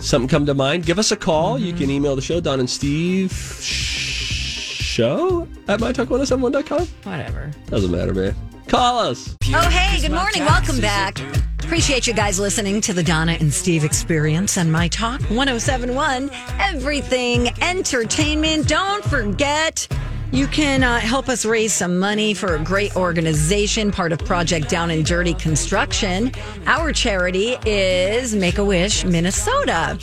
Something 0.00 0.28
come 0.28 0.46
to 0.46 0.54
mind? 0.54 0.86
Give 0.86 0.98
us 0.98 1.12
a 1.12 1.16
call. 1.16 1.58
You 1.58 1.74
can 1.74 1.90
email 1.90 2.16
the 2.16 2.22
show, 2.22 2.40
Don 2.40 2.58
and 2.58 2.70
Steve 2.70 3.32
show 3.32 5.46
at 5.68 5.78
mytalk1071.com. 5.78 6.86
Whatever. 7.02 7.50
Doesn't 7.66 7.90
matter, 7.90 8.14
man. 8.14 8.34
Call 8.68 8.98
us. 8.98 9.34
Oh, 9.46 9.68
hey, 9.70 10.00
good 10.00 10.12
morning. 10.12 10.44
Welcome 10.44 10.78
back. 10.80 11.18
Appreciate 11.60 12.06
you 12.06 12.12
guys 12.12 12.38
listening 12.38 12.82
to 12.82 12.92
the 12.92 13.02
Donna 13.02 13.32
and 13.40 13.52
Steve 13.52 13.82
experience 13.82 14.58
on 14.58 14.70
My 14.70 14.88
Talk 14.88 15.22
1071. 15.22 16.30
Everything 16.58 17.48
entertainment. 17.62 18.68
Don't 18.68 19.02
forget, 19.04 19.88
you 20.32 20.46
can 20.48 20.82
uh, 20.82 21.00
help 21.00 21.30
us 21.30 21.46
raise 21.46 21.72
some 21.72 21.98
money 21.98 22.34
for 22.34 22.56
a 22.56 22.58
great 22.58 22.94
organization, 22.94 23.90
part 23.90 24.12
of 24.12 24.18
Project 24.20 24.68
Down 24.68 24.90
and 24.90 25.04
Dirty 25.04 25.32
Construction. 25.32 26.30
Our 26.66 26.92
charity 26.92 27.56
is 27.64 28.34
Make 28.34 28.58
a 28.58 28.64
Wish 28.64 29.04
Minnesota. 29.04 29.98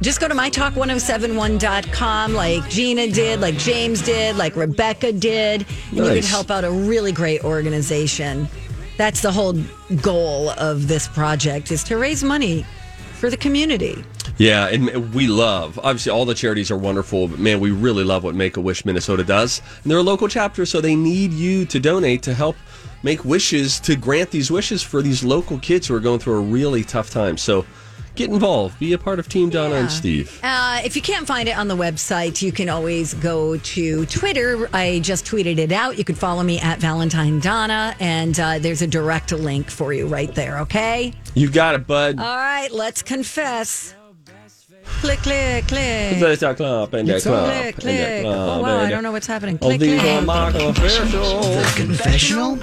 Just 0.00 0.20
go 0.20 0.28
to 0.28 0.34
mytalk1071.com 0.34 2.34
like 2.34 2.68
Gina 2.68 3.08
did, 3.08 3.40
like 3.40 3.56
James 3.56 4.00
did, 4.00 4.36
like 4.36 4.54
Rebecca 4.54 5.12
did, 5.12 5.66
and 5.90 5.96
you 5.96 6.04
can 6.04 6.22
help 6.22 6.52
out 6.52 6.62
a 6.64 6.70
really 6.70 7.10
great 7.10 7.42
organization. 7.42 8.46
That's 8.96 9.22
the 9.22 9.32
whole 9.32 9.54
goal 10.00 10.50
of 10.50 10.86
this 10.88 11.08
project 11.08 11.72
is 11.72 11.82
to 11.84 11.96
raise 11.96 12.22
money 12.22 12.64
for 13.14 13.28
the 13.28 13.36
community. 13.36 14.04
Yeah, 14.36 14.68
and 14.68 15.12
we 15.12 15.26
love 15.26 15.80
obviously 15.80 16.12
all 16.12 16.24
the 16.24 16.34
charities 16.34 16.70
are 16.70 16.76
wonderful, 16.76 17.26
but 17.26 17.40
man, 17.40 17.58
we 17.58 17.72
really 17.72 18.04
love 18.04 18.22
what 18.22 18.36
Make 18.36 18.56
a 18.56 18.60
Wish 18.60 18.84
Minnesota 18.84 19.24
does. 19.24 19.60
And 19.82 19.90
they're 19.90 19.98
a 19.98 20.02
local 20.02 20.28
chapter, 20.28 20.64
so 20.64 20.80
they 20.80 20.94
need 20.94 21.32
you 21.32 21.66
to 21.66 21.80
donate 21.80 22.22
to 22.22 22.34
help 22.34 22.54
make 23.02 23.24
wishes 23.24 23.80
to 23.80 23.96
grant 23.96 24.30
these 24.30 24.48
wishes 24.50 24.80
for 24.80 25.02
these 25.02 25.24
local 25.24 25.58
kids 25.58 25.88
who 25.88 25.96
are 25.96 26.00
going 26.00 26.20
through 26.20 26.36
a 26.36 26.40
really 26.40 26.84
tough 26.84 27.10
time. 27.10 27.36
So 27.36 27.66
get 28.18 28.30
involved. 28.30 28.78
Be 28.78 28.92
a 28.92 28.98
part 28.98 29.18
of 29.18 29.28
Team 29.28 29.48
Donna 29.48 29.76
and 29.76 29.90
Steve. 29.90 30.38
Uh, 30.42 30.80
if 30.84 30.96
you 30.96 31.02
can't 31.02 31.26
find 31.26 31.48
it 31.48 31.56
on 31.56 31.68
the 31.68 31.76
website, 31.76 32.42
you 32.42 32.52
can 32.52 32.68
always 32.68 33.14
go 33.14 33.56
to 33.56 34.04
Twitter. 34.06 34.68
I 34.74 35.00
just 35.00 35.24
tweeted 35.24 35.58
it 35.58 35.72
out. 35.72 35.96
You 35.96 36.04
can 36.04 36.14
follow 36.16 36.42
me 36.42 36.58
at 36.58 36.78
Valentine 36.78 37.40
Donna, 37.40 37.94
and 38.00 38.38
uh, 38.38 38.58
there's 38.58 38.82
a 38.82 38.86
direct 38.86 39.32
link 39.32 39.70
for 39.70 39.92
you 39.92 40.06
right 40.06 40.34
there. 40.34 40.58
Okay. 40.60 41.14
You 41.34 41.50
got 41.50 41.74
it, 41.74 41.86
bud. 41.86 42.18
All 42.18 42.36
right. 42.36 42.70
Let's 42.70 43.02
confess. 43.02 43.94
Click, 45.00 45.18
click, 45.20 45.68
click. 45.68 46.20
Let's 46.20 46.40
talk 46.40 46.58
and 46.58 46.90
Click, 46.90 47.22
that 47.22 47.22
click, 47.22 47.76
click. 47.76 48.24
Oh, 48.26 48.62
wow. 48.62 48.80
I 48.80 48.90
don't 48.90 49.02
know 49.02 49.12
what's 49.12 49.26
hhappening. 49.26 49.58
Oh, 49.62 49.66
Click, 49.66 49.80
these 49.80 50.00
click. 50.00 50.12
are 50.12 50.22
my 50.22 50.48
official. 50.48 51.40
The 51.40 51.72
confessional 51.76 52.58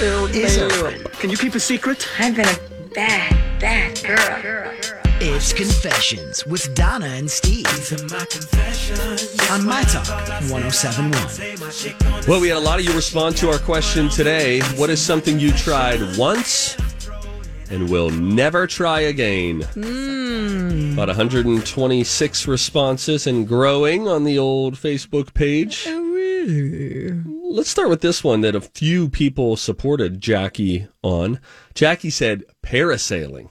is 0.00 0.58
over. 0.58 0.92
Can 1.20 1.30
you 1.30 1.36
keep 1.36 1.54
a 1.54 1.60
secret? 1.60 2.08
I've 2.18 2.36
been 2.36 2.46
a 2.48 2.58
bad, 2.94 3.34
bad 3.60 4.02
girl. 4.04 4.72
It's 5.18 5.52
Confessions 5.52 6.44
with 6.46 6.74
Donna 6.74 7.06
and 7.06 7.30
Steve. 7.30 7.66
On 9.50 9.64
My 9.64 9.82
Talk 9.84 10.06
1071. 10.50 12.28
Well, 12.28 12.40
we 12.40 12.48
had 12.48 12.58
a 12.58 12.60
lot 12.60 12.78
of 12.78 12.84
you 12.84 12.92
respond 12.92 13.36
to 13.38 13.48
our 13.48 13.58
question 13.58 14.10
today. 14.10 14.60
What 14.76 14.90
is 14.90 15.00
something 15.00 15.40
you 15.40 15.52
tried 15.52 16.00
once 16.18 16.76
and 17.70 17.88
will 17.88 18.10
never 18.10 18.66
try 18.66 19.00
again? 19.00 19.62
Hmm. 19.62 20.92
About 20.92 21.08
126 21.08 22.46
responses 22.46 23.26
and 23.26 23.48
growing 23.48 24.06
on 24.06 24.24
the 24.24 24.38
old 24.38 24.74
Facebook 24.74 25.32
page. 25.32 25.86
Let's 27.48 27.70
start 27.70 27.88
with 27.88 28.00
this 28.00 28.24
one 28.24 28.40
that 28.40 28.56
a 28.56 28.60
few 28.60 29.08
people 29.08 29.56
supported 29.56 30.20
Jackie 30.20 30.88
on. 31.02 31.40
Jackie 31.74 32.10
said 32.10 32.44
parasailing. 32.62 33.50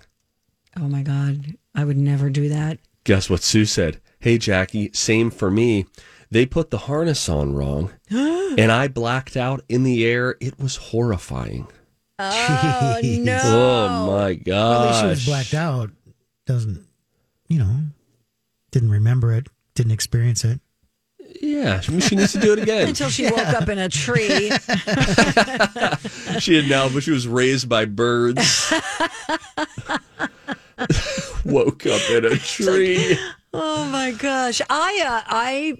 Oh 0.78 0.88
my 0.88 1.02
God. 1.02 1.56
I 1.74 1.86
would 1.86 1.98
never 1.98 2.30
do 2.30 2.50
that. 2.50 2.80
Guess 3.06 3.30
what 3.30 3.42
Sue 3.42 3.66
said? 3.66 4.02
Hey, 4.20 4.38
Jackie, 4.38 4.92
same 4.94 5.32
for 5.32 5.50
me. 5.50 5.86
They 6.30 6.46
put 6.46 6.72
the 6.72 6.80
harness 6.80 7.30
on 7.30 7.54
wrong, 7.54 7.94
and 8.10 8.72
I 8.72 8.88
blacked 8.88 9.38
out 9.38 9.64
in 9.70 9.84
the 9.84 10.06
air. 10.06 10.36
It 10.42 10.60
was 10.60 10.76
horrifying. 10.76 11.68
Oh, 12.20 13.00
no. 13.02 13.40
Oh, 13.44 14.18
my 14.18 14.34
God. 14.34 14.82
At 14.82 14.88
least 14.88 15.00
she 15.02 15.08
was 15.08 15.26
blacked 15.26 15.54
out. 15.54 15.92
Doesn't, 16.46 16.86
you 17.48 17.60
know, 17.60 17.80
didn't 18.72 18.92
remember 18.92 19.34
it, 19.34 19.48
didn't 19.76 19.94
experience 19.94 20.44
it. 20.44 20.60
Yeah, 21.46 21.80
she 21.80 22.00
she 22.02 22.16
needs 22.16 22.32
to 22.34 22.40
do 22.40 22.54
it 22.54 22.60
again. 22.60 22.88
Until 22.90 23.10
she 23.10 23.26
woke 23.30 23.38
up 23.38 23.70
in 23.70 23.78
a 23.78 23.88
tree. 23.90 24.50
she 26.40 26.56
had 26.56 26.68
now, 26.70 26.90
but 26.90 27.04
she 27.04 27.12
was 27.12 27.28
raised 27.28 27.70
by 27.70 27.86
birds. 27.86 28.74
Woke 31.46 31.86
up 31.86 32.02
in 32.10 32.26
a 32.26 32.36
tree. 32.38 33.18
Oh 33.54 33.86
my 33.86 34.12
gosh. 34.12 34.62
I 34.70 35.04
uh, 35.08 35.22
I 35.28 35.78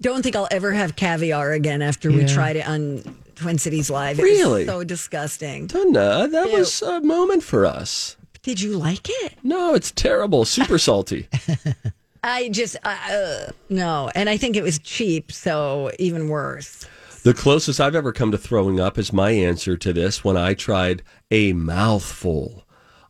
don't 0.00 0.22
think 0.22 0.36
I'll 0.36 0.48
ever 0.50 0.72
have 0.72 0.94
caviar 0.96 1.52
again 1.52 1.80
after 1.82 2.10
we 2.12 2.24
tried 2.26 2.56
it 2.56 2.68
on 2.68 3.02
Twin 3.36 3.58
Cities 3.58 3.88
Live. 3.90 4.18
It 4.18 4.22
Really? 4.22 4.64
was 4.66 4.74
so 4.74 4.84
disgusting. 4.84 5.66
Donna, 5.66 6.28
that 6.28 6.50
Ew. 6.50 6.58
was 6.58 6.82
a 6.82 7.00
moment 7.00 7.42
for 7.42 7.64
us. 7.66 8.16
Did 8.42 8.60
you 8.60 8.76
like 8.78 9.08
it? 9.08 9.34
No, 9.42 9.74
it's 9.74 9.90
terrible. 9.90 10.44
Super 10.44 10.78
salty. 10.78 11.28
I 12.22 12.48
just 12.50 12.76
uh, 12.84 12.96
uh, 13.10 13.52
no, 13.68 14.10
and 14.14 14.28
I 14.28 14.36
think 14.36 14.56
it 14.56 14.62
was 14.62 14.78
cheap, 14.78 15.32
so 15.32 15.90
even 15.98 16.28
worse. 16.28 16.86
The 17.22 17.34
closest 17.34 17.80
I've 17.80 17.94
ever 17.94 18.12
come 18.12 18.30
to 18.30 18.38
throwing 18.38 18.80
up 18.80 18.96
is 18.96 19.12
my 19.12 19.30
answer 19.30 19.76
to 19.76 19.92
this 19.92 20.24
when 20.24 20.36
I 20.36 20.54
tried 20.54 21.02
a 21.30 21.52
mouthful 21.52 22.64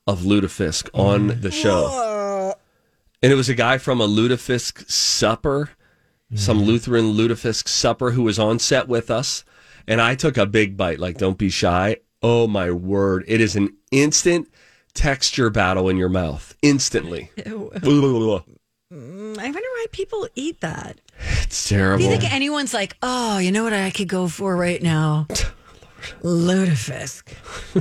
of 0.07 0.21
lutefisk 0.21 0.89
on 0.93 1.41
the 1.41 1.51
show. 1.53 2.55
And 3.23 3.33
it 3.33 3.37
was 3.37 3.49
a 3.49 3.55
guy 3.55 3.79
from 3.79 4.01
a 4.01 4.09
lutefisk 4.09 4.91
supper, 4.91 5.71
some 6.35 6.63
Lutheran 6.63 7.13
lutefisk 7.13 7.69
supper 7.69 8.13
who 8.13 8.23
was 8.23 8.39
on 8.39 8.59
set 8.59 8.89
with 8.89 9.11
us. 9.11 9.45
And 9.87 10.01
I 10.01 10.15
took 10.15 10.37
a 10.37 10.47
big 10.47 10.77
bite, 10.77 10.99
like, 10.99 11.19
don't 11.19 11.39
be 11.39 11.51
shy. 11.51 11.99
Oh 12.23 12.47
my 12.49 12.71
word. 12.71 13.25
It 13.29 13.41
is 13.41 13.57
an 13.57 13.77
instant 13.91 14.49
texture 14.95 15.51
battle 15.51 15.89
in 15.89 15.97
your 15.97 16.09
mouth. 16.09 16.57
Instantly. 16.63 17.31
Ew. 18.91 18.97
it's 18.99 19.07
Mm, 19.07 19.39
I 19.39 19.45
wonder 19.45 19.59
why 19.61 19.87
people 19.93 20.29
eat 20.35 20.61
that. 20.61 21.01
It's 21.43 21.69
terrible. 21.69 21.99
Do 21.99 22.05
you 22.05 22.11
think 22.11 22.33
anyone's 22.33 22.75
like, 22.75 22.97
oh, 23.03 23.39
you 23.39 23.53
know 23.53 23.65
what 23.65 23.73
I 23.73 23.91
could 23.91 24.09
go 24.09 24.29
for 24.29 24.57
right 24.57 24.83
now? 24.83 25.27
Lutefisk. 26.23 27.29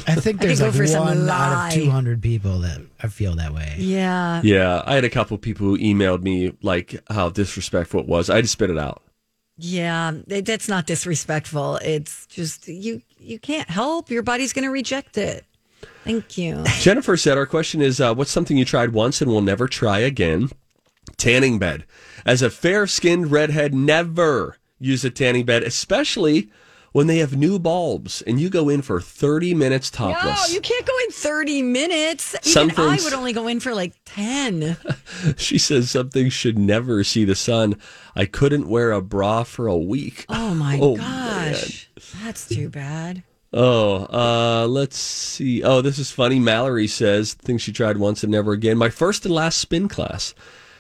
I 0.08 0.15
think 0.15 0.38
I 0.38 0.39
could 0.39 0.39
there's 0.39 0.60
go 0.60 0.65
like 0.67 0.76
for 0.76 0.88
some 0.88 1.06
one 1.06 1.26
lie. 1.26 1.67
out 1.67 1.78
of 1.78 1.84
200 1.84 2.22
people 2.22 2.60
that 2.60 2.82
I 3.02 3.08
feel 3.08 3.36
that 3.36 3.54
way. 3.54 3.76
Yeah. 3.78 4.41
Yeah, 4.43 4.84
I 4.86 4.95
had 4.95 5.06
a 5.06 5.10
couple 5.10 5.38
people 5.38 5.65
who 5.67 5.78
emailed 5.78 6.22
me 6.22 6.54
like 6.62 7.02
how 7.10 7.30
disrespectful 7.30 8.02
it 8.02 8.08
was. 8.08 8.30
I 8.30 8.36
had 8.36 8.43
to 8.45 8.50
spit 8.50 8.69
it 8.69 8.78
out. 8.78 9.02
Yeah, 9.58 10.13
it- 10.28 10.45
that's 10.45 10.67
not 10.69 10.86
disrespectful. 10.86 11.78
It's 11.78 12.26
just 12.28 12.67
you 12.67 13.02
you 13.19 13.39
can't 13.39 13.69
help. 13.69 14.10
Your 14.10 14.24
body's 14.24 14.54
going 14.54 14.65
to 14.65 14.72
reject 14.72 15.17
it. 15.17 15.45
Thank 16.04 16.38
you. 16.38 16.63
Jennifer 16.80 17.17
said, 17.17 17.38
Our 17.38 17.45
question 17.45 17.82
is 17.82 18.00
uh, 18.02 18.13
what's 18.15 18.32
something 18.32 18.58
you 18.58 18.65
tried 18.65 18.93
once 18.93 19.22
and 19.22 19.30
will 19.30 19.41
never 19.41 19.67
try 19.67 20.00
again? 20.00 20.50
Tanning 21.17 21.60
bed. 21.60 21.86
As 22.26 22.41
a 22.41 22.50
fair 22.50 22.88
skinned 22.88 23.32
redhead, 23.32 23.74
never 23.74 24.58
use 24.80 25.04
a 25.04 25.10
tanning 25.10 25.45
bed, 25.45 25.63
especially 25.63 26.50
when 26.91 27.08
they 27.08 27.19
have 27.19 27.36
new 27.38 27.60
bulbs 27.60 28.22
and 28.24 28.39
you 28.39 28.50
go 28.50 28.67
in 28.67 28.82
for 28.82 29.00
30 29.00 29.54
minutes 29.54 29.91
topless. 29.91 30.48
No, 30.50 30.54
you 30.54 30.60
can't 30.62 30.86
go 30.86 30.93
in 31.06 31.12
30 31.12 31.62
minutes. 31.62 32.36
Some 32.41 32.72
Even 32.72 32.86
I 32.86 32.98
would 33.04 33.13
only 33.13 33.32
go 33.34 33.48
in 33.48 33.60
for 33.60 33.76
like 33.76 33.93
10. 34.06 34.76
she 35.38 35.58
says 35.58 35.91
something 35.91 36.30
should 36.30 36.58
never 36.58 37.04
see 37.04 37.26
the 37.26 37.36
sun. 37.36 37.76
I 38.15 38.26
couldn't 38.26 38.67
wear 38.67 38.91
a 38.91 39.02
bra 39.02 39.43
for 39.43 39.67
a 39.67 39.78
week. 39.78 40.26
Oh 40.30 40.56
my 40.56 40.80
Oh, 40.82 40.95
gosh. 40.95 41.89
That's 42.24 42.48
too 42.48 42.69
bad. 42.69 43.24
Oh, 43.52 44.06
uh, 44.13 44.67
let's 44.67 44.98
see. 44.98 45.63
Oh, 45.63 45.82
this 45.82 45.98
is 45.98 46.12
funny. 46.12 46.39
Mallory 46.39 46.88
says 46.88 47.34
things 47.34 47.62
she 47.62 47.72
tried 47.72 47.98
once 47.98 48.24
and 48.24 48.32
never 48.32 48.52
again. 48.52 48.78
My 48.78 48.89
first 48.89 49.26
and 49.26 49.34
last 49.34 49.58
spin 49.60 49.88
class. 49.88 50.34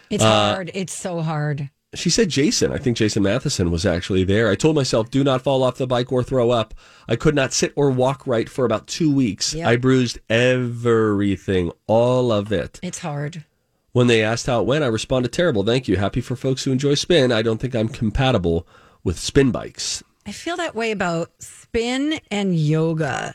It's 0.09 0.23
Uh, 0.23 0.53
hard. 0.53 0.71
It's 0.73 0.93
so 0.93 1.21
hard. 1.21 1.69
She 1.95 2.09
said 2.11 2.29
Jason. 2.29 2.71
I 2.71 2.77
think 2.77 2.97
Jason 2.97 3.23
Matheson 3.23 3.71
was 3.71 3.83
actually 3.85 4.23
there. 4.23 4.49
I 4.49 4.55
told 4.55 4.75
myself, 4.75 5.09
do 5.09 5.23
not 5.23 5.41
fall 5.41 5.63
off 5.63 5.77
the 5.77 5.87
bike 5.87 6.11
or 6.11 6.21
throw 6.23 6.51
up. 6.51 6.75
I 7.07 7.15
could 7.15 7.33
not 7.33 7.51
sit 7.51 7.73
or 7.75 7.89
walk 7.89 8.27
right 8.27 8.47
for 8.47 8.63
about 8.63 8.85
two 8.85 9.11
weeks. 9.11 9.55
Yep. 9.55 9.67
I 9.67 9.75
bruised 9.75 10.19
everything, 10.29 11.71
all 11.87 12.31
of 12.31 12.51
it. 12.51 12.79
It's 12.83 12.99
hard. 12.99 13.43
When 13.91 14.05
they 14.07 14.21
asked 14.23 14.45
how 14.45 14.61
it 14.61 14.67
went, 14.67 14.83
I 14.83 14.87
responded, 14.87 15.33
terrible. 15.33 15.63
Thank 15.63 15.87
you. 15.87 15.97
Happy 15.97 16.21
for 16.21 16.35
folks 16.35 16.63
who 16.63 16.71
enjoy 16.71 16.93
spin. 16.93 17.31
I 17.31 17.41
don't 17.41 17.59
think 17.59 17.75
I'm 17.75 17.89
compatible 17.89 18.67
with 19.03 19.17
spin 19.19 19.49
bikes. 19.51 20.03
I 20.27 20.31
feel 20.31 20.57
that 20.57 20.75
way 20.75 20.91
about 20.91 21.31
spin 21.39 22.19
and 22.29 22.55
yoga. 22.55 23.33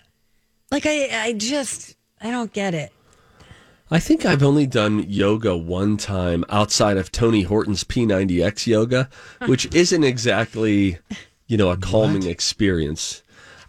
Like 0.71 0.87
I 0.87 1.09
I 1.13 1.33
just 1.33 1.97
I 2.21 2.31
don't 2.31 2.53
get 2.53 2.73
it. 2.73 2.93
I 3.95 4.01
think 4.01 4.27
I've 4.27 4.43
only 4.43 4.67
done 4.67 5.05
yoga 5.09 5.57
one 5.57 5.97
time 5.97 6.45
outside 6.49 6.97
of 6.97 7.13
Tony 7.13 7.43
Horton's 7.43 7.85
P90X 7.85 8.67
yoga, 8.67 9.09
which 9.47 9.67
isn't 9.75 10.03
exactly, 10.03 10.99
you 11.47 11.57
know, 11.57 11.71
a 11.71 11.77
calming 11.77 12.27
experience. 12.27 13.23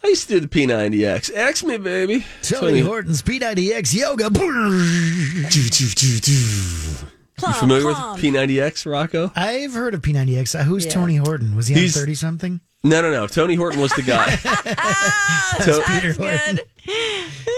I 0.04 0.08
used 0.08 0.28
to 0.30 0.40
do 0.40 0.42
the 0.42 0.48
P90X. 0.48 1.30
X 1.32 1.64
me, 1.64 1.78
baby. 1.78 2.26
Tony 2.42 2.80
Horton's 2.80 3.22
P90X 3.22 3.94
yoga. 3.94 4.32
You 7.48 7.54
familiar 7.54 7.86
with 7.86 7.98
P90X, 7.98 8.90
Rocco? 8.90 9.30
I've 9.36 9.74
heard 9.74 9.94
of 9.94 10.02
P90X. 10.02 10.58
Uh, 10.58 10.64
Who's 10.64 10.86
Yeah. 10.86 10.92
Tony 10.92 11.18
Horton? 11.18 11.54
Was 11.56 11.68
he 11.68 11.76
on 11.84 11.90
30 11.90 12.16
something? 12.16 12.62
No, 12.84 13.02
no, 13.02 13.12
no. 13.12 13.28
Tony 13.28 13.56
Horton 13.56 13.82
was 13.82 13.92
the 13.92 14.04
guy. 14.04 14.36
To- 15.66 15.84
Peter 15.88 16.14
Horton. 16.14 16.60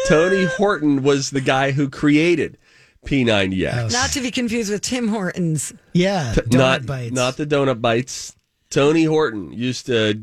Tony 0.08 0.46
Horton 0.46 1.04
was 1.04 1.32
the 1.32 1.42
guy 1.42 1.72
who 1.72 1.90
created 1.90 2.58
P90X. 3.06 3.92
Not 3.92 4.12
to 4.12 4.22
be 4.22 4.32
confused 4.32 4.72
with 4.72 4.82
Tim 4.82 5.08
Hortons. 5.10 5.74
Yeah, 5.94 6.34
T- 6.34 6.42
donut 6.42 6.54
not, 6.58 6.86
bites. 6.86 7.14
not 7.14 7.38
the 7.38 7.46
donut 7.46 7.82
bites. 7.82 8.36
Tony 8.70 9.04
Horton 9.06 9.54
used 9.54 9.86
to 9.88 10.14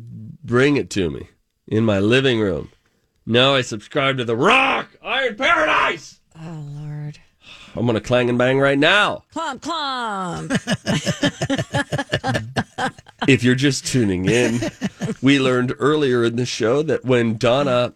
bring 0.42 0.76
it 0.76 0.90
to 0.90 1.10
me 1.10 1.28
in 1.66 1.84
my 1.84 1.98
living 1.98 2.40
room. 2.40 2.70
Now 3.26 3.54
I 3.54 3.62
subscribe 3.62 4.18
to 4.18 4.24
The 4.24 4.36
Rock, 4.36 4.88
Iron 5.02 5.36
Paradise. 5.36 6.20
Oh 6.38 6.64
Lord. 6.74 7.18
I'm 7.76 7.86
going 7.86 7.94
to 7.94 8.00
clang 8.00 8.28
and 8.28 8.38
bang 8.38 8.60
right 8.60 8.78
now. 8.78 9.24
Clomp 9.34 9.60
clomp. 9.60 10.50
If 13.26 13.42
you're 13.42 13.54
just 13.56 13.86
tuning 13.86 14.26
in, 14.26 14.60
we 15.22 15.40
learned 15.40 15.74
earlier 15.78 16.22
in 16.24 16.36
the 16.36 16.46
show 16.46 16.82
that 16.82 17.04
when 17.04 17.36
Donna 17.36 17.94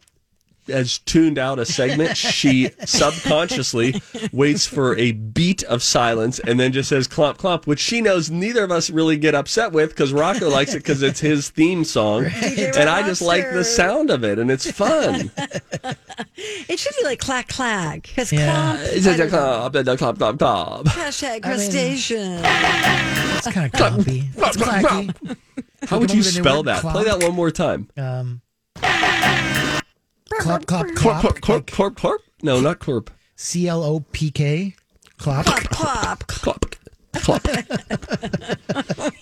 has 0.68 0.98
tuned 0.98 1.38
out 1.38 1.58
a 1.58 1.64
segment, 1.66 2.16
she 2.16 2.70
subconsciously 2.84 4.00
waits 4.32 4.66
for 4.66 4.96
a 4.96 5.12
beat 5.12 5.62
of 5.64 5.82
silence 5.82 6.38
and 6.38 6.58
then 6.58 6.72
just 6.72 6.88
says 6.88 7.08
clomp 7.08 7.36
clomp, 7.38 7.66
which 7.66 7.80
she 7.80 8.00
knows 8.00 8.30
neither 8.30 8.64
of 8.64 8.70
us 8.70 8.90
really 8.90 9.16
get 9.16 9.34
upset 9.34 9.72
with 9.72 9.90
because 9.90 10.12
Rocco 10.12 10.48
likes 10.48 10.74
it 10.74 10.78
because 10.78 11.02
it's 11.02 11.20
his 11.20 11.48
theme 11.50 11.84
song, 11.84 12.24
and 12.26 12.88
I 12.88 13.02
just 13.06 13.22
like 13.22 13.50
the 13.52 13.64
sound 13.64 14.10
of 14.10 14.24
it 14.24 14.38
and 14.38 14.50
it's 14.50 14.70
fun. 14.70 15.30
It 16.68 16.78
should 16.78 16.94
be 16.98 17.04
like 17.04 17.18
clack 17.18 17.48
clack 17.48 18.02
because 18.02 18.32
Yeah. 18.32 18.76
clomp. 18.76 18.92
It's 18.92 19.06
a 19.06 19.12
I 19.12 19.16
don't 19.16 19.30
clomp, 19.30 19.74
a 19.74 19.82
clomp, 19.96 20.16
clomp, 20.18 20.38
clomp. 20.38 20.84
Hashtag 20.84 21.42
crustacean. 21.42 22.40
It's 22.44 23.46
kind 23.52 23.66
of 23.66 23.72
clumpy. 23.72 24.28
It's 24.36 24.56
clacky. 24.56 25.36
How 25.88 25.98
would 25.98 26.10
you 26.12 26.20
up 26.20 26.26
with 26.26 26.34
a 26.34 26.38
new 26.38 26.42
spell 26.42 26.62
that? 26.64 26.82
clomp. 26.82 26.92
Play 26.92 27.04
that 27.04 27.22
one 27.22 27.34
more 27.34 27.50
time. 27.50 27.88
Um, 27.96 28.42
clop, 30.38 30.66
clop, 30.66 30.86
Clorp, 30.86 30.96
clop. 30.96 31.20
clorp, 31.20 31.40
clorp, 31.40 31.66
clorp, 31.70 31.96
clorp. 31.96 32.22
No, 32.42 32.60
not 32.60 32.78
clorp. 32.78 33.10
C 33.36 33.68
L 33.68 33.82
O 33.82 34.00
P 34.12 34.30
K. 34.30 34.74
Clop. 35.18 35.46
Plop. 35.46 36.26
Clop. 36.26 36.64
Clop. 37.14 37.46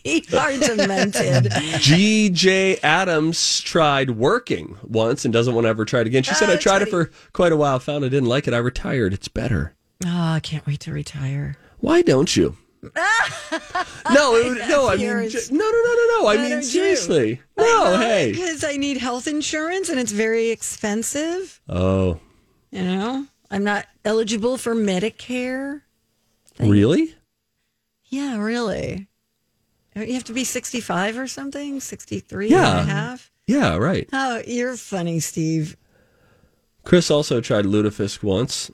We 0.04 0.22
are 0.36 0.56
demented. 0.58 1.52
G.J. 1.80 2.78
Adams 2.78 3.60
tried 3.60 4.10
working 4.12 4.76
once 4.82 5.24
and 5.24 5.32
doesn't 5.32 5.54
want 5.54 5.64
to 5.64 5.68
ever 5.68 5.84
try 5.84 6.00
it 6.00 6.06
again. 6.06 6.22
She 6.22 6.32
ah, 6.32 6.34
said, 6.34 6.50
Oh, 6.50 6.54
I 6.54 6.56
tried 6.56 6.82
it 6.82 6.88
for 6.88 7.10
quite 7.32 7.52
a 7.52 7.56
while, 7.56 7.78
found 7.78 8.04
I 8.04 8.08
didn't 8.08 8.28
like 8.28 8.46
it. 8.46 8.54
I 8.54 8.58
retired. 8.58 9.12
It's 9.12 9.28
better. 9.28 9.74
Oh, 10.04 10.08
I 10.32 10.40
can't 10.40 10.66
wait 10.66 10.80
to 10.80 10.92
retire. 10.92 11.56
Why 11.78 12.02
don't 12.02 12.36
you? 12.36 12.56
no, 14.12 14.34
it 14.36 14.68
no, 14.68 14.88
I 14.88 14.96
mean, 14.96 15.28
ju- 15.28 15.38
no, 15.50 15.58
no, 15.58 15.70
no, 15.70 15.94
no, 15.94 16.20
no. 16.22 16.28
I 16.28 16.36
mean, 16.36 16.62
seriously. 16.62 17.40
No, 17.56 17.96
hey. 17.98 18.32
Because 18.32 18.64
I 18.64 18.76
need 18.76 18.96
health 18.98 19.26
insurance 19.26 19.88
and 19.88 19.98
it's 19.98 20.12
very 20.12 20.50
expensive. 20.50 21.60
Oh, 21.68 22.20
You 22.70 22.82
know, 22.84 23.26
I'm 23.50 23.64
not 23.64 23.86
eligible 24.04 24.56
for 24.56 24.74
Medicare. 24.74 25.82
really? 26.58 27.14
Yeah, 28.06 28.36
really. 28.38 29.08
You 29.94 30.12
have 30.14 30.24
to 30.24 30.32
be 30.32 30.44
65 30.44 31.18
or 31.18 31.26
something, 31.26 31.80
63 31.80 32.48
Yeah. 32.50 32.80
and 32.80 32.88
a 32.90 32.92
half. 32.92 33.30
Yeah, 33.46 33.76
right. 33.76 34.08
Oh, 34.12 34.42
you're 34.46 34.76
funny, 34.76 35.20
Steve. 35.20 35.76
Chris 36.84 37.10
also 37.10 37.40
tried 37.40 37.64
lutefisk 37.64 38.22
once. 38.22 38.70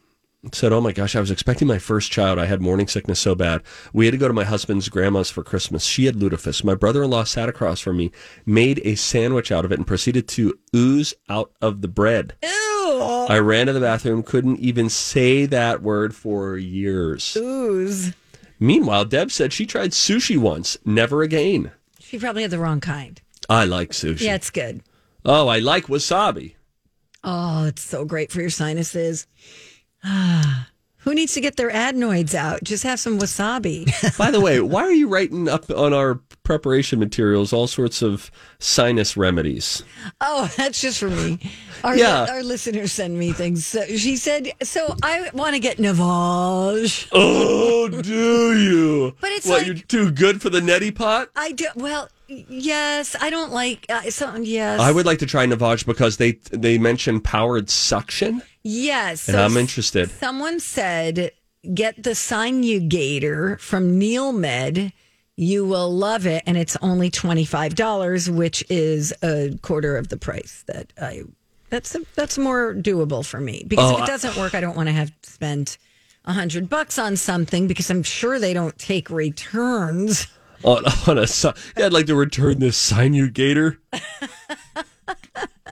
Said, 0.50 0.72
"Oh 0.72 0.81
my 0.81 0.90
gosh, 0.90 1.14
I 1.14 1.20
was 1.20 1.31
expecting 1.31 1.68
my 1.68 1.78
first 1.78 2.11
child. 2.11 2.40
I 2.40 2.46
had 2.46 2.61
morning 2.61 2.88
sickness 2.88 3.20
so 3.20 3.37
bad. 3.37 3.62
We 3.92 4.07
had 4.07 4.12
to 4.12 4.18
go 4.18 4.26
to 4.26 4.35
my 4.35 4.42
husband's 4.42 4.88
grandma's 4.88 5.31
for 5.31 5.44
Christmas. 5.44 5.85
She 5.85 6.07
had 6.07 6.16
lutefisk. 6.16 6.64
My 6.64 6.74
brother-in-law 6.74 7.24
sat 7.24 7.48
across 7.48 7.78
from 7.78 7.96
me, 7.96 8.11
made 8.44 8.81
a 8.85 8.96
sandwich 8.96 9.52
out 9.52 9.64
of 9.64 9.70
it, 9.70 9.78
and 9.78 9.87
proceeded 9.87 10.26
to 10.28 10.59
ooze 10.74 11.14
out 11.28 11.52
of 11.62 11.81
the 11.81 11.87
bread. 11.87 12.35
Ew. 12.42 13.26
I 13.28 13.38
ran 13.38 13.66
to 13.66 13.72
the 13.72 13.78
bathroom, 13.78 14.24
couldn't 14.24 14.59
even 14.59 14.88
say 14.88 15.46
that 15.46 15.81
word 15.81 16.12
for 16.12 16.57
years. 16.57 17.37
Ooze. 17.37 18.12
Meanwhile, 18.59 19.05
Deb 19.05 19.31
said 19.31 19.52
she 19.52 19.64
tried 19.64 19.92
sushi 19.92 20.37
once, 20.37 20.76
never 20.85 21.22
again. 21.22 21.70
She 22.00 22.18
probably 22.18 22.42
had 22.42 22.50
the 22.50 22.59
wrong 22.59 22.81
kind. 22.81 23.20
I 23.48 23.64
like 23.64 23.90
sushi. 23.90 24.22
Yeah, 24.22 24.35
it's 24.35 24.50
good. 24.50 24.83
Oh, 25.24 25.46
I 25.46 25.61
like 25.61 25.87
wasabi. 25.87 26.57
Oh, 27.22 27.66
it's 27.66 27.83
so 27.83 28.05
great 28.05 28.33
for 28.33 28.40
your 28.40 28.50
sinuses. 28.50 29.28
Who 30.05 31.15
needs 31.15 31.33
to 31.35 31.41
get 31.41 31.57
their 31.57 31.69
adenoids 31.71 32.33
out? 32.33 32.62
Just 32.62 32.85
have 32.85 33.01
some 33.01 33.19
wasabi. 33.19 33.87
By 34.19 34.31
the 34.31 34.41
way, 34.41 34.61
why 34.61 34.83
are 34.83 34.93
you 34.93 35.09
writing 35.09 35.49
up 35.49 35.69
on 35.71 35.93
our 35.93 36.21
preparation 36.45 37.01
materials 37.01 37.53
all 37.53 37.67
sorts 37.67 38.03
of 38.03 38.31
sinus 38.61 39.17
remedies? 39.17 39.83
Oh, 40.21 40.49
that's 40.57 40.81
just 40.81 41.01
for 41.01 41.11
me. 41.11 41.41
Our, 41.83 41.97
Yeah. 41.97 42.27
our 42.31 42.45
listeners 42.45 42.93
send 42.93 43.19
me 43.19 43.33
things. 43.33 43.67
So 43.67 43.85
she 43.85 44.15
said, 44.17 44.53
so 44.62 44.95
I 45.03 45.29
want 45.35 45.55
to 45.55 45.59
get 45.61 45.79
Navage. 45.79 47.09
Oh, 47.11 47.88
do 47.88 48.57
you? 48.57 49.17
But 49.21 49.31
it's 49.33 49.47
what, 49.49 49.59
like- 49.59 49.67
you're 49.67 49.77
too 49.77 50.12
good 50.12 50.41
for 50.41 50.51
the 50.51 50.61
neti 50.61 50.95
pot? 50.95 51.31
I 51.35 51.51
do. 51.51 51.67
Well, 51.75 52.09
yes, 52.29 53.17
I 53.21 53.29
don't 53.31 53.51
like 53.53 53.87
uh, 53.88 54.03
something. 54.11 54.45
Yes. 54.45 54.79
I 54.79 54.93
would 54.93 55.05
like 55.05 55.19
to 55.19 55.27
try 55.27 55.47
Navage 55.47 55.85
because 55.85 56.19
they 56.19 56.33
they 56.53 56.79
mention 56.79 57.21
powered 57.21 57.71
suction, 57.71 58.41
Yes. 58.64 59.29
and 59.29 59.35
so 59.37 59.44
I'm 59.44 59.57
interested. 59.57 60.11
Someone 60.11 60.61
said, 60.61 61.33
get 61.75 62.03
the 62.03 62.11
Sinugator 62.11 63.59
from 63.61 63.98
NeilMed. 64.01 64.92
You 65.37 65.64
will 65.64 65.90
love 65.92 66.27
it. 66.27 66.42
And 66.46 66.57
it's 66.57 66.77
only 66.83 67.11
$25, 67.11 68.29
which 68.29 68.64
is 68.70 69.12
a 69.22 69.57
quarter 69.62 69.96
of 69.96 70.09
the 70.09 70.16
price 70.16 70.64
that 70.68 70.92
I, 71.01 71.22
that's, 71.70 71.96
that's 72.14 72.38
more 72.38 72.75
doable 72.75 73.25
for 73.25 73.40
me 73.40 73.64
because 73.66 73.90
Oh, 73.90 73.96
if 73.96 74.03
it 74.05 74.07
doesn't 74.07 74.37
work, 74.37 74.55
I 74.55 74.61
don't 74.61 74.77
want 74.77 74.88
to 74.88 74.92
have 74.92 75.11
spent 75.22 75.79
a 76.25 76.33
hundred 76.33 76.68
bucks 76.68 76.98
on 76.98 77.16
something 77.16 77.66
because 77.66 77.90
I'm 77.90 78.03
sure 78.05 78.38
they 78.38 78.53
don't 78.55 78.79
take 78.79 79.11
returns. 79.11 80.29
On, 80.62 80.85
on 81.09 81.18
a, 81.18 81.27
yeah, 81.77 81.87
I'd 81.87 81.92
like 81.92 82.07
to 82.07 82.14
return 82.14 82.61
this 82.61 82.92
Sinugator. 82.92 83.79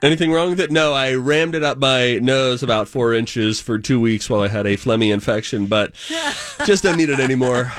Anything 0.01 0.31
wrong 0.31 0.49
with 0.49 0.59
it? 0.59 0.71
No, 0.71 0.93
I 0.93 1.13
rammed 1.13 1.53
it 1.53 1.63
up 1.63 1.77
my 1.77 2.15
nose 2.15 2.63
about 2.63 2.87
four 2.87 3.13
inches 3.13 3.59
for 3.59 3.77
two 3.77 3.99
weeks 3.99 4.29
while 4.29 4.41
I 4.41 4.47
had 4.47 4.65
a 4.65 4.75
phlegmy 4.75 5.13
infection, 5.13 5.67
but 5.67 5.93
just 6.65 6.83
don't 6.83 6.97
need 6.97 7.09
it 7.09 7.19
anymore. 7.19 7.71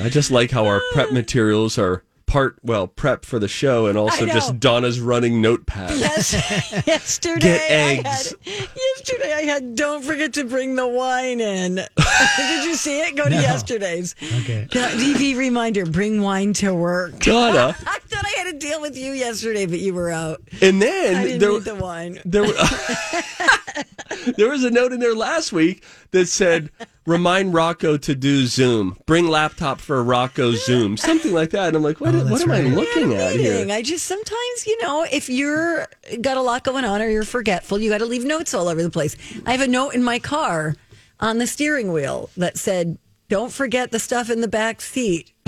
I 0.00 0.08
just 0.08 0.32
like 0.32 0.50
how 0.50 0.66
our 0.66 0.80
prep 0.92 1.12
materials 1.12 1.78
are 1.78 2.02
part, 2.32 2.56
well, 2.62 2.86
prep 2.86 3.26
for 3.26 3.38
the 3.38 3.46
show 3.46 3.86
and 3.86 3.98
also 3.98 4.24
just 4.24 4.58
Donna's 4.58 4.98
running 5.00 5.42
notepad. 5.42 5.90
Yes, 5.90 6.32
yesterday 6.86 7.40
Get 7.40 7.70
I 7.70 8.08
had, 8.08 8.26
yesterday 8.74 9.34
I 9.34 9.42
had. 9.42 9.74
Don't 9.74 10.02
forget 10.02 10.32
to 10.34 10.44
bring 10.44 10.74
the 10.74 10.88
wine 10.88 11.42
in. 11.42 11.74
Did 12.36 12.64
you 12.64 12.74
see 12.74 13.00
it? 13.00 13.16
Go 13.16 13.28
to 13.28 13.34
yesterday's. 13.34 14.14
Okay. 14.22 14.66
Yeah, 14.72 14.90
DV 14.92 15.36
reminder: 15.36 15.84
bring 15.84 16.22
wine 16.22 16.54
to 16.54 16.74
work. 16.74 17.18
Donna. 17.18 17.76
I 17.86 17.98
thought 17.98 18.24
I 18.24 18.34
had 18.38 18.54
a 18.54 18.58
deal 18.58 18.80
with 18.80 18.96
you 18.96 19.12
yesterday, 19.12 19.66
but 19.66 19.80
you 19.80 19.92
were 19.92 20.08
out. 20.08 20.40
And 20.62 20.80
then 20.80 21.16
I 21.16 21.24
didn't 21.24 21.38
there, 21.38 21.52
need 21.52 21.64
the 21.64 21.74
wine. 21.74 22.18
there, 22.24 22.44
there 24.36 24.48
was 24.50 24.64
a 24.64 24.70
note 24.70 24.92
in 24.92 25.00
there 25.00 25.14
last 25.14 25.52
week 25.52 25.84
that 26.12 26.26
said, 26.26 26.70
"Remind 27.06 27.54
Rocco 27.54 27.96
to 27.96 28.14
do 28.14 28.46
Zoom. 28.46 28.96
Bring 29.06 29.28
laptop 29.28 29.80
for 29.80 30.02
Rocco 30.02 30.52
Zoom, 30.52 30.96
something 30.96 31.32
like 31.32 31.50
that." 31.50 31.68
And 31.68 31.76
I'm 31.76 31.82
like, 31.82 32.00
"What? 32.00 32.14
Oh, 32.14 32.24
what 32.26 32.40
am 32.42 32.50
I 32.50 32.60
looking 32.62 33.14
at 33.14 33.36
here?" 33.36 33.66
I 33.70 33.82
just 33.82 34.06
sometimes, 34.06 34.66
you 34.66 34.80
know, 34.82 35.06
if 35.10 35.28
you're 35.28 35.86
got 36.20 36.36
a 36.36 36.42
lot 36.42 36.64
going 36.64 36.84
on 36.84 37.00
or 37.00 37.08
you're 37.08 37.24
forgetful, 37.24 37.78
you 37.80 37.90
got 37.90 37.98
to 37.98 38.06
leave 38.06 38.24
notes 38.24 38.54
all 38.54 38.68
over 38.68 38.82
the 38.82 38.90
place. 38.90 39.16
I 39.46 39.52
have 39.52 39.60
a 39.60 39.68
note 39.68 39.94
in 39.94 40.02
my 40.02 40.18
car 40.18 40.76
on 41.20 41.38
the 41.38 41.46
steering 41.46 41.92
wheel 41.92 42.30
that 42.36 42.56
said, 42.58 42.98
"Don't 43.28 43.52
forget 43.52 43.90
the 43.90 43.98
stuff 43.98 44.30
in 44.30 44.40
the 44.40 44.48
back 44.48 44.80
seat." 44.80 45.32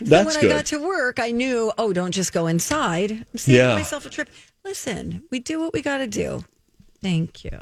That's 0.00 0.36
when 0.36 0.40
good. 0.40 0.52
I 0.52 0.56
got 0.56 0.66
to 0.66 0.78
work, 0.78 1.18
I 1.18 1.32
knew, 1.32 1.72
oh, 1.78 1.92
don't 1.92 2.12
just 2.12 2.32
go 2.32 2.46
inside. 2.46 3.10
I'm 3.10 3.26
saving 3.38 3.58
Yeah. 3.60 3.74
myself 3.74 4.06
a 4.06 4.10
trip. 4.10 4.28
Listen, 4.64 5.24
we 5.32 5.40
do 5.40 5.58
what 5.60 5.72
we 5.72 5.82
got 5.82 5.98
to 5.98 6.06
do. 6.06 6.44
Thank 7.02 7.44
you. 7.44 7.58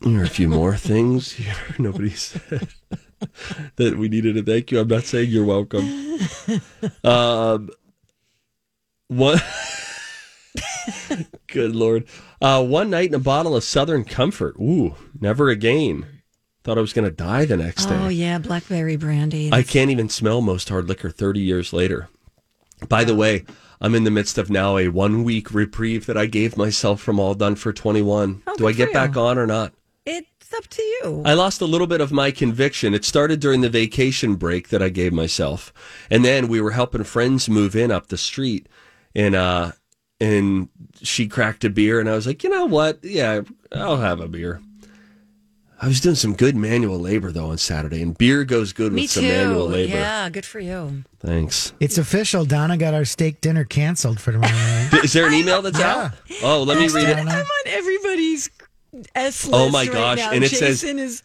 There 0.00 0.20
are 0.20 0.24
a 0.24 0.28
few 0.28 0.48
more 0.48 0.76
things 0.76 1.32
here. 1.32 1.54
Nobody 1.78 2.10
said 2.10 2.68
that 3.76 3.96
we 3.96 4.08
needed 4.08 4.36
a 4.36 4.42
thank 4.42 4.70
you. 4.70 4.80
I'm 4.80 4.88
not 4.88 5.04
saying 5.04 5.30
you're 5.30 5.44
welcome. 5.44 6.18
Um, 7.02 7.70
one. 9.08 9.40
Good 11.46 11.74
lord. 11.74 12.06
Uh, 12.40 12.64
one 12.64 12.90
night 12.90 13.08
in 13.08 13.14
a 13.14 13.20
bottle 13.20 13.56
of 13.56 13.64
Southern 13.64 14.04
Comfort. 14.04 14.56
Ooh, 14.56 14.94
never 15.18 15.48
again. 15.48 16.06
Thought 16.64 16.78
I 16.78 16.80
was 16.80 16.92
going 16.92 17.04
to 17.04 17.14
die 17.14 17.44
the 17.44 17.56
next 17.56 17.86
day. 17.86 17.96
Oh 17.96 18.08
yeah, 18.08 18.38
blackberry 18.38 18.96
brandy. 18.96 19.50
I 19.52 19.62
can't 19.62 19.90
even 19.90 20.08
smell 20.08 20.40
most 20.40 20.68
hard 20.68 20.88
liquor 20.88 21.10
30 21.10 21.40
years 21.40 21.72
later. 21.72 22.08
By 22.88 23.04
the 23.04 23.14
way, 23.14 23.44
I'm 23.84 23.94
in 23.94 24.04
the 24.04 24.10
midst 24.10 24.38
of 24.38 24.48
now 24.48 24.78
a 24.78 24.88
one 24.88 25.24
week 25.24 25.52
reprieve 25.52 26.06
that 26.06 26.16
I 26.16 26.24
gave 26.24 26.56
myself 26.56 27.02
from 27.02 27.20
All 27.20 27.34
Done 27.34 27.54
for 27.54 27.70
21. 27.70 28.42
Oh, 28.46 28.56
Do 28.56 28.66
I 28.66 28.72
get 28.72 28.94
back 28.94 29.14
on 29.14 29.36
or 29.36 29.46
not? 29.46 29.74
It's 30.06 30.54
up 30.54 30.66
to 30.68 30.82
you. 30.82 31.22
I 31.26 31.34
lost 31.34 31.60
a 31.60 31.66
little 31.66 31.86
bit 31.86 32.00
of 32.00 32.10
my 32.10 32.30
conviction. 32.30 32.94
It 32.94 33.04
started 33.04 33.40
during 33.40 33.60
the 33.60 33.68
vacation 33.68 34.36
break 34.36 34.70
that 34.70 34.80
I 34.80 34.88
gave 34.88 35.12
myself. 35.12 35.70
And 36.10 36.24
then 36.24 36.48
we 36.48 36.62
were 36.62 36.70
helping 36.70 37.04
friends 37.04 37.46
move 37.46 37.76
in 37.76 37.90
up 37.90 38.06
the 38.06 38.16
street 38.16 38.70
and 39.14 39.34
uh 39.34 39.72
and 40.18 40.70
she 41.02 41.28
cracked 41.28 41.62
a 41.64 41.68
beer 41.68 42.00
and 42.00 42.08
I 42.08 42.14
was 42.14 42.26
like, 42.26 42.42
"You 42.42 42.48
know 42.48 42.64
what? 42.64 43.04
Yeah, 43.04 43.42
I'll 43.70 43.98
have 43.98 44.20
a 44.20 44.28
beer." 44.28 44.62
I 45.80 45.88
was 45.88 46.00
doing 46.00 46.14
some 46.14 46.34
good 46.34 46.56
manual 46.56 46.98
labor 46.98 47.30
though 47.32 47.50
on 47.50 47.58
Saturday 47.58 48.00
and 48.00 48.16
beer 48.16 48.44
goes 48.44 48.72
good 48.72 48.92
Me 48.92 49.02
with 49.02 49.10
too. 49.12 49.20
some 49.20 49.28
manual 49.28 49.68
labor. 49.68 49.96
Yeah, 49.96 50.28
good 50.30 50.46
for 50.46 50.60
you. 50.60 51.04
Thanks. 51.18 51.72
It's 51.80 51.98
official. 51.98 52.44
Donna 52.44 52.76
got 52.76 52.94
our 52.94 53.04
steak 53.04 53.40
dinner 53.40 53.64
canceled 53.64 54.20
for 54.20 54.32
tomorrow 54.32 54.52
night. 54.52 54.90
Is 55.04 55.12
there 55.12 55.26
an 55.26 55.34
email 55.34 55.60
that's 55.62 55.80
out? 55.80 56.12
Oh, 56.42 56.62
let 56.62 56.78
me 56.78 56.88
read 56.88 57.08
it. 57.08 57.18
I'm 57.18 57.28
on 57.28 57.44
everybody's 57.66 58.48
S 59.14 59.46
oh 59.46 59.50
list 59.50 59.52
Oh, 59.52 59.68
my 59.70 59.82
right 59.84 59.92
gosh, 59.92 60.18
now. 60.18 60.30
and 60.32 60.44
it 60.44 60.50
says- 60.50 60.80
Jason 60.80 60.98
is 60.98 61.22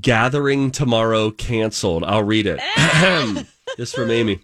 Gathering 0.00 0.70
tomorrow 0.70 1.32
canceled. 1.32 2.04
I'll 2.04 2.22
read 2.22 2.46
it. 2.46 2.60
Eh. 2.76 3.42
this 3.76 3.92
from 3.92 4.08
Amy. 4.12 4.38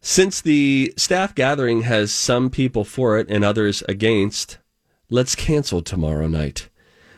Since 0.00 0.40
the 0.40 0.92
staff 0.96 1.32
gathering 1.36 1.82
has 1.82 2.10
some 2.12 2.50
people 2.50 2.82
for 2.84 3.18
it 3.20 3.28
and 3.30 3.44
others 3.44 3.84
against, 3.88 4.58
let's 5.08 5.36
cancel 5.36 5.80
tomorrow 5.80 6.26
night. 6.26 6.68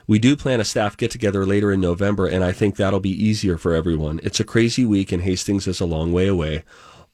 We 0.06 0.18
do 0.18 0.36
plan 0.36 0.60
a 0.60 0.64
staff 0.64 0.96
get 0.96 1.10
together 1.10 1.46
later 1.46 1.72
in 1.72 1.80
November, 1.80 2.26
and 2.26 2.44
I 2.44 2.52
think 2.52 2.76
that'll 2.76 3.00
be 3.00 3.10
easier 3.10 3.56
for 3.56 3.74
everyone. 3.74 4.20
It's 4.22 4.40
a 4.40 4.44
crazy 4.44 4.84
week, 4.84 5.12
and 5.12 5.22
Hastings 5.22 5.66
is 5.66 5.80
a 5.80 5.86
long 5.86 6.12
way 6.12 6.26
away. 6.28 6.64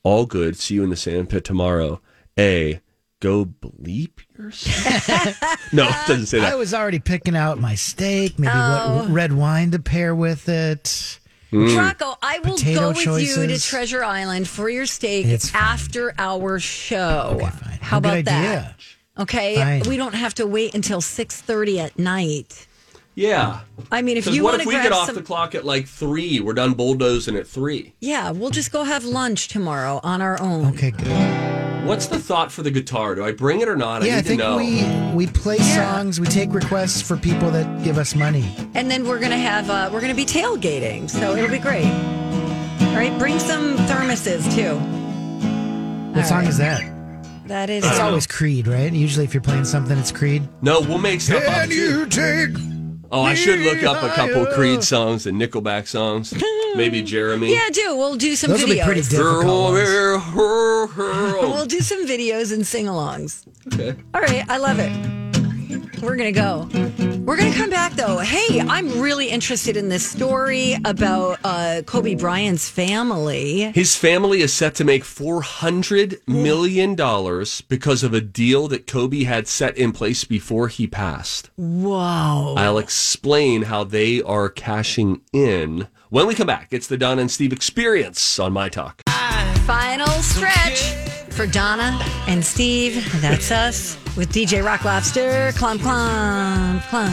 All 0.03 0.27
good. 0.27 0.57
See 0.57 0.75
you 0.75 0.83
in 0.83 0.91
the 0.91 0.97
sandpit 0.97 1.45
tomorrow. 1.45 2.01
A. 2.39 2.81
Go 3.21 3.45
bleep 3.45 4.21
yourself. 4.39 5.43
no, 5.75 5.85
it 5.87 5.95
doesn't 6.09 6.27
say 6.27 6.41
that. 6.41 6.53
I 6.53 6.57
was 6.57 6.73
already 6.73 6.99
picking 7.01 7.37
out 7.37 7.59
my 7.61 7.75
steak, 7.75 8.39
maybe 8.39 8.51
Oh. 8.55 8.97
what 9.03 9.11
red 9.11 9.33
wine 9.35 9.73
to 9.73 9.79
pair 9.79 10.15
with 10.15 10.49
it. 10.49 11.19
Mm. 11.53 11.77
Rocco, 11.77 12.17
I 12.23 12.39
will 12.39 12.55
Potato 12.55 12.81
go 12.81 12.89
with 12.91 13.23
you 13.37 13.47
to. 13.47 13.59
Treasure 13.61 14.03
Island 14.05 14.49
for 14.49 14.71
your 14.71 14.87
steak 14.87 15.27
It's 15.27 15.51
fine. 15.51 15.61
after 15.63 16.15
our 16.19 16.59
show. 16.61 17.41
How 17.83 18.01
Good 18.01 18.07
about 18.07 18.13
idea. 18.19 18.25
that? 18.25 18.75
Okay, 19.19 19.57
Fine. 19.57 19.83
we 19.89 19.97
don't 19.99 20.15
have 20.15 20.33
to 20.37 20.47
wait 20.47 20.75
until 20.75 21.01
six 21.03 21.41
thirty 21.43 21.79
at 21.79 21.99
night. 21.99 22.67
Yeah. 23.21 23.61
I 23.93 24.01
mean, 24.01 24.17
if 24.17 24.25
'Cause 24.25 24.35
you 24.35 24.43
what 24.45 24.53
want 24.53 24.63
if 24.63 24.69
to 24.69 24.75
we 24.77 24.83
get 24.83 24.93
off 24.93 25.07
some, 25.07 25.15
the 25.15 25.23
clock 25.23 25.55
at 25.55 25.65
like 25.67 25.87
three? 25.87 26.41
We're 26.41 26.55
done 26.55 26.73
bulldozing 26.73 27.37
at 27.37 27.47
three. 27.47 27.93
yeah, 28.01 28.31
we'll 28.31 28.51
just 28.51 28.73
go 28.73 28.85
have 28.85 29.05
lunch 29.05 29.49
tomorrow 29.49 30.01
on 30.03 30.23
our 30.23 30.41
own. 30.41 30.67
Okay, 30.69 30.91
good. 30.93 31.87
What's 31.87 32.07
the 32.07 32.19
thought 32.19 32.51
for 32.53 32.63
the 32.63 32.71
guitar? 32.71 33.15
Do 33.15 33.25
I 33.25 33.33
bring 33.33 33.61
it 33.61 33.69
or 33.69 33.77
not? 33.77 34.03
I 34.03 34.07
yeah, 34.07 34.13
I 34.15 34.17
need 34.17 34.27
think 34.27 34.41
to 34.41 34.49
know. 34.49 34.57
we 34.57 35.27
we 35.27 35.27
play 35.27 35.59
songs, 35.59 36.19
we 36.21 36.27
take 36.29 36.53
requests 36.55 37.03
for 37.03 37.17
people 37.17 37.51
that 37.51 37.85
give 37.85 37.99
us 37.99 38.15
money. 38.15 38.55
And 38.75 38.91
then 38.91 39.07
we're 39.07 39.19
gonna 39.19 39.37
have 39.37 39.69
uh, 39.69 39.91
we're 39.93 40.01
gonna 40.01 40.15
be 40.15 40.25
tailgating, 40.27 41.11
so 41.11 41.35
it'll 41.37 41.51
be 41.51 41.59
great. 41.59 41.87
All 41.87 42.97
right, 42.97 43.15
bring 43.19 43.39
some 43.39 43.77
thermoses 43.89 44.43
too. 44.55 44.77
What 46.15 46.27
song 46.27 46.47
is 46.47 46.57
that? 46.59 46.83
That 47.49 47.69
is 47.69 47.85
It's 47.85 47.99
always 47.99 48.27
Creed, 48.27 48.67
right? 48.69 48.93
Usually, 48.93 49.25
if 49.25 49.35
you're 49.35 49.41
playing 49.43 49.65
something, 49.65 49.99
it's 49.99 50.13
Creed. 50.13 50.47
No, 50.63 50.81
we'll 50.81 50.99
make 50.99 51.21
stuff 51.21 51.45
up. 51.49 51.69
Can 51.69 51.71
you 51.73 52.07
take? 52.07 52.51
Oh, 53.13 53.23
I 53.23 53.35
should 53.35 53.59
look 53.61 53.83
up 53.83 54.03
a 54.03 54.09
couple? 54.15 54.47
Creed 54.47 54.85
songs 54.85 55.27
and 55.27 55.41
Nickelback 55.41 55.89
songs. 55.89 56.33
Maybe 56.77 57.01
hmm. 57.01 57.07
Jeremy. 57.07 57.53
Yeah, 57.53 57.69
do 57.73 57.97
we'll 57.97 58.17
do 58.17 58.37
some 58.37 58.51
Those 58.51 58.63
will 58.63 58.69
be 58.69 58.77
videos. 58.77 58.85
pretty 58.85 59.03
difficult. 59.03 59.73
we'll 61.53 61.67
do 61.67 61.81
some 61.81 62.07
videos 62.07 62.53
and 62.53 62.65
sing-alongs. 62.67 63.45
Okay. 63.75 63.97
All 64.15 64.21
right, 64.21 64.49
I 64.49 64.59
love 64.59 64.79
it. 64.79 66.01
We're 66.01 66.17
gonna 66.17 66.33
go. 66.33 66.69
We're 67.31 67.37
gonna 67.37 67.55
come 67.55 67.71
back 67.71 67.93
though. 67.93 68.19
Hey, 68.19 68.61
I'm 68.61 69.01
really 69.01 69.29
interested 69.29 69.77
in 69.77 69.89
this 69.89 70.05
story 70.05 70.77
about 70.85 71.39
uh, 71.45 71.83
Kobe 71.87 72.17
Bryant's 72.17 72.69
family. 72.69 73.71
His 73.71 73.95
family 73.95 74.41
is 74.41 74.53
set 74.53 74.75
to 74.75 74.85
make 74.85 75.05
$400 75.05 76.27
million 76.27 76.97
because 77.69 78.03
of 78.03 78.15
a 78.15 78.21
deal 78.21 78.67
that 78.67 78.89
Kobe 78.89 79.23
had 79.23 79.47
set 79.47 79.79
in 79.79 79.93
place 79.93 80.25
before 80.25 80.67
he 80.67 80.89
passed. 80.89 81.51
Wow. 81.57 82.57
I'll 82.59 82.79
explain 82.79 83.63
how 83.63 83.85
they 83.85 84.21
are 84.23 84.49
cashing 84.49 85.21
in 85.33 85.87
when 86.09 86.27
we 86.27 86.35
come 86.35 86.49
back. 86.49 86.73
It's 86.73 86.89
the 86.89 86.99
Don 86.99 87.21
and 87.21 87.31
Steve 87.31 87.53
experience 87.53 88.41
on 88.41 88.53
My 88.53 88.69
Talk. 88.69 89.03
Final 89.67 90.09
stretch 90.09 91.10
for 91.31 91.47
Donna 91.47 91.99
and 92.27 92.45
Steve. 92.45 93.21
That's 93.21 93.51
us 93.51 93.97
with 94.17 94.33
DJ 94.33 94.65
Rock 94.65 94.85
Lobster. 94.85 95.53
Clomp, 95.53 95.79
clomp, 95.79 96.81
clomp. 96.83 97.11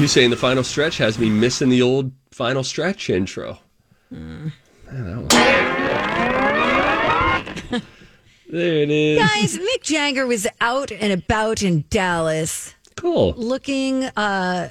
You 0.00 0.06
saying 0.06 0.30
the 0.30 0.36
final 0.36 0.62
stretch 0.62 0.98
has 0.98 1.18
me 1.18 1.28
missing 1.30 1.68
the 1.68 1.82
old 1.82 2.12
final 2.30 2.62
stretch 2.62 3.10
intro. 3.10 3.58
Mm. 4.12 4.52
Man, 4.90 5.22
was- 5.22 5.28
there 8.48 8.82
it 8.82 8.90
is. 8.90 9.18
Guys, 9.18 9.58
Mick 9.58 9.82
Jagger 9.82 10.26
was 10.26 10.46
out 10.60 10.90
and 10.92 11.12
about 11.12 11.62
in 11.62 11.84
Dallas. 11.90 12.74
Cool. 12.96 13.32
Looking, 13.36 14.04
uh, 14.04 14.68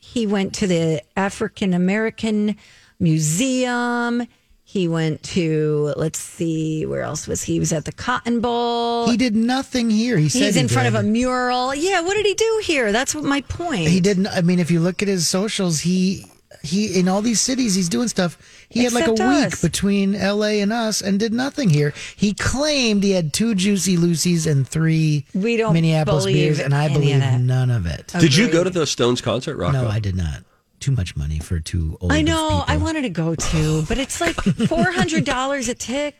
he 0.00 0.26
went 0.26 0.54
to 0.56 0.66
the 0.66 1.02
African 1.16 1.72
American 1.74 2.56
Museum. 2.98 4.26
He 4.68 4.88
went 4.88 5.22
to, 5.22 5.94
let's 5.96 6.18
see, 6.18 6.84
where 6.86 7.02
else 7.02 7.28
was 7.28 7.44
he? 7.44 7.52
He 7.54 7.60
was 7.60 7.72
at 7.72 7.84
the 7.84 7.92
Cotton 7.92 8.40
Bowl. 8.40 9.08
He 9.08 9.16
did 9.16 9.36
nothing 9.36 9.90
here. 9.90 10.18
He 10.18 10.28
said 10.28 10.42
He's 10.42 10.54
he 10.56 10.60
in 10.62 10.66
front 10.68 10.86
did. 10.86 10.96
of 10.96 11.04
a 11.04 11.06
mural. 11.06 11.72
Yeah, 11.72 12.00
what 12.00 12.14
did 12.14 12.26
he 12.26 12.34
do 12.34 12.60
here? 12.64 12.90
That's 12.90 13.14
what 13.14 13.22
my 13.22 13.42
point. 13.42 13.86
He 13.86 14.00
didn't. 14.00 14.26
I 14.26 14.40
mean, 14.40 14.58
if 14.58 14.68
you 14.72 14.80
look 14.80 15.02
at 15.02 15.08
his 15.08 15.28
socials, 15.28 15.80
he 15.80 16.26
he 16.62 16.98
in 16.98 17.06
all 17.06 17.22
these 17.22 17.40
cities, 17.40 17.76
he's 17.76 17.88
doing 17.88 18.08
stuff. 18.08 18.36
He 18.68 18.82
had 18.82 18.92
like 18.92 19.06
a 19.06 19.12
Except 19.12 19.52
week 19.52 19.60
between 19.60 20.16
L.A. 20.16 20.60
and 20.60 20.72
us, 20.72 21.00
and 21.00 21.20
did 21.20 21.32
nothing 21.32 21.70
here. 21.70 21.94
He 22.16 22.34
claimed 22.34 23.04
he 23.04 23.12
had 23.12 23.32
two 23.32 23.54
Juicy 23.54 23.96
Lucy's 23.96 24.48
and 24.48 24.66
three 24.66 25.26
We 25.32 25.56
don't 25.56 25.74
Minneapolis 25.74 26.26
beers, 26.26 26.58
and 26.58 26.74
I 26.74 26.86
any 26.86 27.12
of 27.12 27.20
believe 27.20 27.40
none 27.40 27.70
of 27.70 27.86
it. 27.86 28.08
Did 28.18 28.34
you 28.34 28.50
go 28.50 28.64
to 28.64 28.70
the 28.70 28.84
Stones 28.84 29.20
concert, 29.20 29.56
Rocco? 29.56 29.82
No, 29.82 29.88
I 29.88 30.00
did 30.00 30.16
not. 30.16 30.42
Too 30.86 30.92
much 30.92 31.16
money 31.16 31.40
for 31.40 31.58
two 31.58 31.98
old. 32.00 32.12
I 32.12 32.22
know. 32.22 32.62
I 32.64 32.76
wanted 32.76 33.02
to 33.02 33.08
go 33.08 33.34
to, 33.34 33.82
but 33.88 33.98
it's 33.98 34.20
like 34.20 34.36
four 34.68 34.92
hundred 34.92 35.24
dollars 35.24 35.68
a 35.68 35.74
tick. 35.74 36.14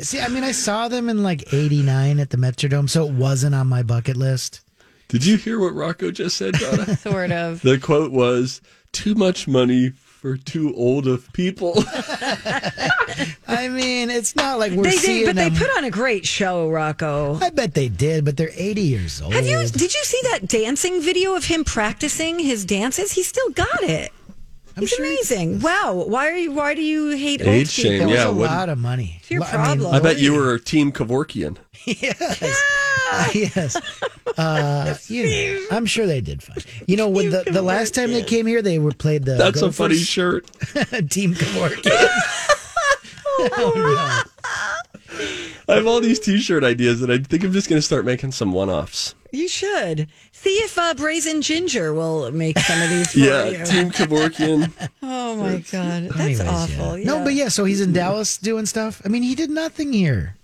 See, 0.00 0.18
I 0.18 0.26
mean, 0.26 0.42
I 0.42 0.50
saw 0.50 0.88
them 0.88 1.08
in 1.08 1.22
like 1.22 1.54
'89 1.54 2.18
at 2.18 2.30
the 2.30 2.38
Metrodome, 2.38 2.90
so 2.90 3.06
it 3.06 3.12
wasn't 3.12 3.54
on 3.54 3.68
my 3.68 3.84
bucket 3.84 4.16
list. 4.16 4.62
Did 5.06 5.24
you 5.24 5.36
hear 5.36 5.60
what 5.60 5.76
Rocco 5.76 6.10
just 6.10 6.36
said, 6.36 6.54
Donna? 6.54 6.96
Sort 6.96 7.30
of. 7.30 7.62
the 7.62 7.78
quote 7.78 8.10
was, 8.10 8.60
too 8.90 9.14
much 9.14 9.46
money 9.46 9.92
for 10.18 10.36
too 10.36 10.74
old 10.74 11.06
of 11.06 11.32
people. 11.32 11.74
I 13.46 13.68
mean, 13.70 14.10
it's 14.10 14.34
not 14.34 14.58
like 14.58 14.72
we're 14.72 14.82
they 14.82 14.90
seeing 14.90 15.18
did, 15.20 15.26
but 15.26 15.36
them. 15.36 15.54
they 15.54 15.58
put 15.58 15.70
on 15.76 15.84
a 15.84 15.90
great 15.90 16.26
show, 16.26 16.68
Rocco. 16.68 17.38
I 17.40 17.50
bet 17.50 17.74
they 17.74 17.88
did, 17.88 18.24
but 18.24 18.36
they're 18.36 18.50
80 18.52 18.80
years 18.80 19.22
old. 19.22 19.32
Have 19.32 19.46
you? 19.46 19.58
Did 19.60 19.94
you 19.94 20.02
see 20.02 20.20
that 20.32 20.48
dancing 20.48 21.00
video 21.00 21.36
of 21.36 21.44
him 21.44 21.62
practicing 21.62 22.40
his 22.40 22.64
dances? 22.64 23.12
He 23.12 23.22
still 23.22 23.50
got 23.50 23.82
it. 23.82 24.12
He's 24.80 24.98
amazing. 24.98 25.60
Wow. 25.60 26.04
Why 26.06 26.28
are 26.28 26.36
you? 26.36 26.52
Why 26.52 26.74
do 26.74 26.82
you 26.82 27.10
hate 27.16 27.40
old 27.40 27.48
Age 27.50 27.68
shame, 27.70 27.98
people? 28.00 28.12
yeah, 28.12 28.28
a 28.28 28.32
what- 28.32 28.50
lot 28.50 28.68
of 28.68 28.78
money. 28.78 29.16
It's 29.20 29.30
your 29.30 29.40
Well, 29.40 29.50
I 29.50 29.56
mean, 29.56 29.64
problem. 29.78 29.94
I 29.94 30.00
bet 30.00 30.18
you 30.18 30.34
were 30.34 30.58
Team 30.58 30.92
Kevorkian. 30.92 31.56
yes. 31.84 32.64
yes. 33.34 33.76
Uh, 34.36 34.94
you 35.08 35.24
know, 35.26 35.66
I'm 35.70 35.86
sure 35.86 36.06
they 36.06 36.20
did 36.20 36.42
fine. 36.42 36.58
You 36.86 36.96
know, 36.96 37.08
when 37.08 37.30
the, 37.30 37.44
the 37.50 37.62
last 37.62 37.94
time 37.94 38.12
they 38.12 38.22
came 38.22 38.46
here, 38.46 38.60
they 38.62 38.78
were 38.78 38.92
played 38.92 39.24
the. 39.24 39.34
That's 39.34 39.62
a 39.62 39.72
funny 39.72 39.96
shirt. 39.96 40.46
Team 41.10 41.34
Kevorkian. 41.34 42.08
oh, 43.40 44.24
I 45.68 45.74
have 45.74 45.86
all 45.86 46.00
these 46.00 46.18
T-shirt 46.18 46.64
ideas, 46.64 47.02
and 47.02 47.12
I 47.12 47.18
think 47.18 47.44
I'm 47.44 47.52
just 47.52 47.68
going 47.68 47.78
to 47.78 47.82
start 47.82 48.04
making 48.06 48.32
some 48.32 48.52
one-offs. 48.52 49.14
You 49.32 49.48
should 49.48 50.08
see 50.32 50.56
if 50.60 50.78
uh, 50.78 50.94
Brazen 50.94 51.42
Ginger 51.42 51.92
will 51.92 52.30
make 52.32 52.58
some 52.58 52.80
of 52.80 52.88
these 52.88 53.12
for 53.12 53.18
Yeah, 53.18 53.44
you. 53.44 53.64
Team 53.66 53.90
Kevorkian. 53.90 54.72
Oh 55.02 55.36
my 55.36 55.58
god, 55.70 56.04
that's 56.04 56.16
Anyways, 56.20 56.40
awful. 56.40 56.98
yeah. 56.98 57.04
No, 57.04 57.22
but 57.22 57.34
yeah, 57.34 57.48
so 57.48 57.64
he's 57.66 57.80
in 57.82 57.92
Dallas 57.92 58.38
doing 58.38 58.64
stuff. 58.66 59.02
I 59.04 59.08
mean, 59.08 59.22
he 59.22 59.34
did 59.34 59.50
nothing 59.50 59.92
here. 59.92 60.34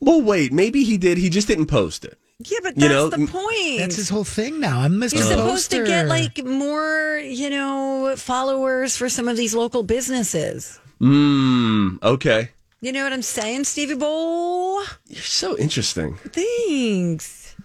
Well, 0.00 0.20
wait, 0.22 0.52
maybe 0.52 0.84
he 0.84 0.98
did. 0.98 1.16
He 1.18 1.28
just 1.30 1.48
didn't 1.48 1.66
post 1.66 2.04
it. 2.04 2.18
Yeah, 2.38 2.58
but 2.62 2.76
You 2.76 2.82
that's 2.82 2.92
know, 2.92 3.08
the 3.08 3.26
point. 3.26 3.78
That's 3.78 3.96
his 3.96 4.08
whole 4.10 4.22
thing 4.24 4.60
now. 4.60 4.80
I'm 4.80 4.92
Mr. 5.00 5.14
He's 5.14 5.28
supposed 5.28 5.70
to 5.72 5.84
get 5.84 6.06
like 6.08 6.44
more, 6.44 7.18
you 7.24 7.48
know, 7.50 8.14
followers 8.16 8.96
for 8.96 9.08
some 9.08 9.28
of 9.28 9.36
these 9.36 9.54
local 9.54 9.82
businesses. 9.82 10.78
Mmm. 11.00 12.00
Okay. 12.02 12.50
You 12.80 12.92
know 12.92 13.02
what 13.02 13.12
I'm 13.12 13.22
saying, 13.22 13.64
Stevie 13.64 13.94
Boy? 13.94 14.84
You're 15.06 15.22
so 15.22 15.58
interesting. 15.58 16.16
Thanks. 16.16 17.56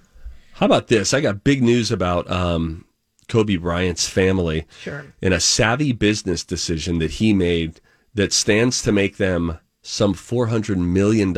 How 0.54 0.66
about 0.66 0.88
this? 0.88 1.14
I 1.14 1.22
got 1.22 1.44
big 1.44 1.62
news 1.62 1.92
about 1.92 2.30
um, 2.32 2.86
Kobe 3.28 3.58
Bryant's 3.58 4.08
family. 4.08 4.66
Sure. 4.82 5.06
In 5.22 5.32
a 5.32 5.40
savvy 5.40 5.92
business 5.92 6.44
decision 6.44 6.98
that 6.98 7.12
he 7.12 7.32
made 7.34 7.80
that 8.16 8.34
stands 8.34 8.82
to 8.84 8.92
make 8.92 9.18
them 9.18 9.60
some 9.84 10.16
$400 10.16 10.78
million. 10.78 11.32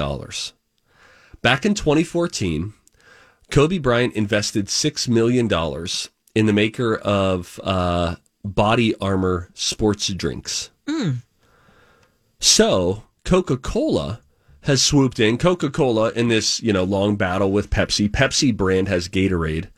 Back 1.41 1.65
in 1.65 1.73
2014, 1.73 2.73
Kobe 3.51 3.77
Bryant 3.77 4.13
invested 4.13 4.67
$6 4.67 5.07
million 5.09 5.49
in 6.33 6.45
the 6.45 6.53
maker 6.53 6.95
of 6.95 7.59
uh, 7.63 8.15
body 8.43 8.95
armor 9.01 9.49
sports 9.53 10.07
drinks. 10.07 10.69
So 12.39 13.03
Coca 13.25 13.57
Cola 13.57 14.21
has 14.61 14.81
swooped 14.81 15.19
in. 15.19 15.37
Coca 15.37 15.69
Cola 15.69 16.11
in 16.11 16.27
this 16.27 16.61
you 16.61 16.71
know 16.71 16.83
long 16.83 17.15
battle 17.15 17.51
with 17.51 17.69
Pepsi. 17.69 18.07
Pepsi 18.07 18.55
brand 18.55 18.87
has 18.87 19.09
Gatorade. 19.09 19.69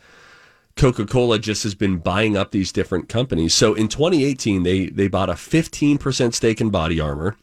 Coca 0.75 1.05
Cola 1.05 1.39
just 1.39 1.63
has 1.63 1.73
been 1.73 1.97
buying 1.97 2.37
up 2.37 2.51
these 2.51 2.71
different 2.71 3.09
companies. 3.09 3.53
So 3.53 3.73
in 3.73 3.87
2018, 3.87 4.63
they 4.63 4.87
they 4.87 5.07
bought 5.07 5.29
a 5.29 5.33
15% 5.33 6.33
stake 6.33 6.61
in 6.61 6.69
Body 6.69 6.99
Armor. 6.99 7.35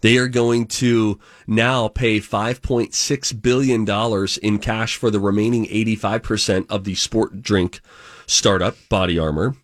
They 0.00 0.16
are 0.18 0.28
going 0.28 0.66
to 0.66 1.18
now 1.46 1.88
pay 1.88 2.20
$5.6 2.20 3.42
billion 3.42 4.28
in 4.42 4.58
cash 4.60 4.96
for 4.96 5.10
the 5.10 5.18
remaining 5.18 5.66
85% 5.66 6.66
of 6.70 6.84
the 6.84 6.94
sport 6.94 7.42
drink 7.42 7.80
startup, 8.26 8.76
Body 8.88 9.18
Armor. 9.18 9.56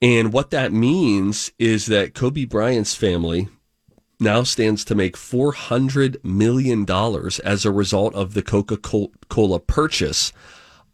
And 0.00 0.32
what 0.32 0.50
that 0.50 0.72
means 0.72 1.50
is 1.58 1.86
that 1.86 2.14
Kobe 2.14 2.44
Bryant's 2.44 2.94
family 2.94 3.48
now 4.20 4.42
stands 4.42 4.84
to 4.86 4.94
make 4.94 5.16
$400 5.16 6.22
million 6.24 6.86
as 7.44 7.64
a 7.64 7.70
result 7.70 8.14
of 8.14 8.34
the 8.34 8.42
Coca 8.42 8.76
Cola 8.76 9.60
purchase 9.60 10.32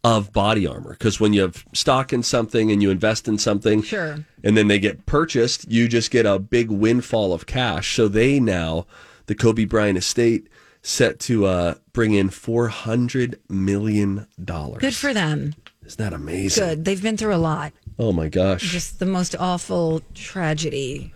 of 0.03 0.31
Body 0.31 0.67
Armor. 0.67 0.91
Because 0.91 1.19
when 1.19 1.33
you 1.33 1.41
have 1.41 1.65
stock 1.73 2.13
in 2.13 2.21
something 2.21 2.71
and 2.71 2.81
you 2.83 2.91
invest 2.91 3.27
in 3.27 3.37
something, 3.39 3.81
Sure. 3.81 4.23
and 4.43 4.55
then 4.55 4.67
they 4.67 4.77
get 4.77 5.05
purchased, 5.07 5.69
you 5.71 5.87
just 5.87 6.11
get 6.11 6.25
a 6.27 6.37
big 6.37 6.69
windfall 6.69 7.33
of 7.33 7.47
cash. 7.47 7.95
So 7.95 8.07
they 8.07 8.39
now, 8.39 8.85
the 9.25 9.33
Kobe 9.35 9.65
Bryant 9.65 9.97
estate, 9.97 10.47
set 10.83 11.19
to 11.21 11.45
uh, 11.47 11.73
bring 11.93 12.13
in 12.13 12.29
$400 12.29 13.39
million. 13.49 14.27
Good 14.45 14.93
for 14.95 15.13
them. 15.15 15.55
Isn't 15.83 15.97
that 15.97 16.13
amazing? 16.13 16.63
Good. 16.63 16.85
They've 16.85 17.01
been 17.01 17.17
through 17.17 17.33
a 17.33 17.37
lot. 17.37 17.73
Oh 17.97 18.11
my 18.11 18.27
gosh. 18.29 18.61
Just 18.61 18.99
the 18.99 19.05
most 19.07 19.35
awful 19.39 20.01
tragedy. 20.13 21.11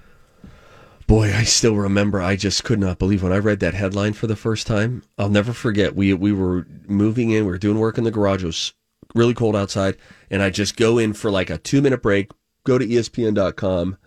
Boy, 1.10 1.34
I 1.36 1.44
still 1.44 1.76
remember. 1.76 2.22
I 2.22 2.36
just 2.36 2.64
could 2.64 2.80
not 2.80 3.00
believe 3.00 3.24
when 3.24 3.32
I 3.34 3.38
read 3.40 3.62
that 3.62 3.74
headline 3.74 4.14
for 4.14 4.28
the 4.28 4.36
first 4.36 4.68
time. 4.68 5.02
I'll 5.18 5.28
never 5.30 5.54
forget. 5.54 5.96
We 5.96 6.14
we 6.14 6.32
were 6.32 6.68
moving 6.88 7.32
in. 7.32 7.46
We 7.46 7.52
were 7.52 7.58
doing 7.58 7.80
work 7.80 7.98
in 7.98 8.04
the 8.04 8.12
garage. 8.12 8.44
It 8.44 8.48
was 8.48 8.74
really 9.16 9.34
cold 9.34 9.56
outside, 9.56 9.98
and 10.30 10.44
I 10.44 10.52
just 10.52 10.78
go 10.78 11.00
in 11.00 11.14
for 11.14 11.32
like 11.32 11.50
a 11.50 11.58
two 11.58 11.82
minute 11.82 12.04
break. 12.04 12.32
Go 12.64 12.78
to 12.78 12.86
ESPN.com, 12.86 13.98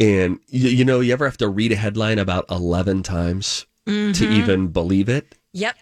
and 0.00 0.40
you, 0.48 0.68
you 0.70 0.84
know, 0.84 0.98
you 0.98 1.12
ever 1.12 1.24
have 1.24 1.36
to 1.36 1.48
read 1.48 1.70
a 1.70 1.76
headline 1.76 2.18
about 2.18 2.46
eleven 2.50 3.04
times 3.04 3.66
to 3.86 3.92
Mhm. 4.12 4.32
even 4.32 4.68
believe 4.68 5.08
it? 5.08 5.36
Yep. 5.52 5.76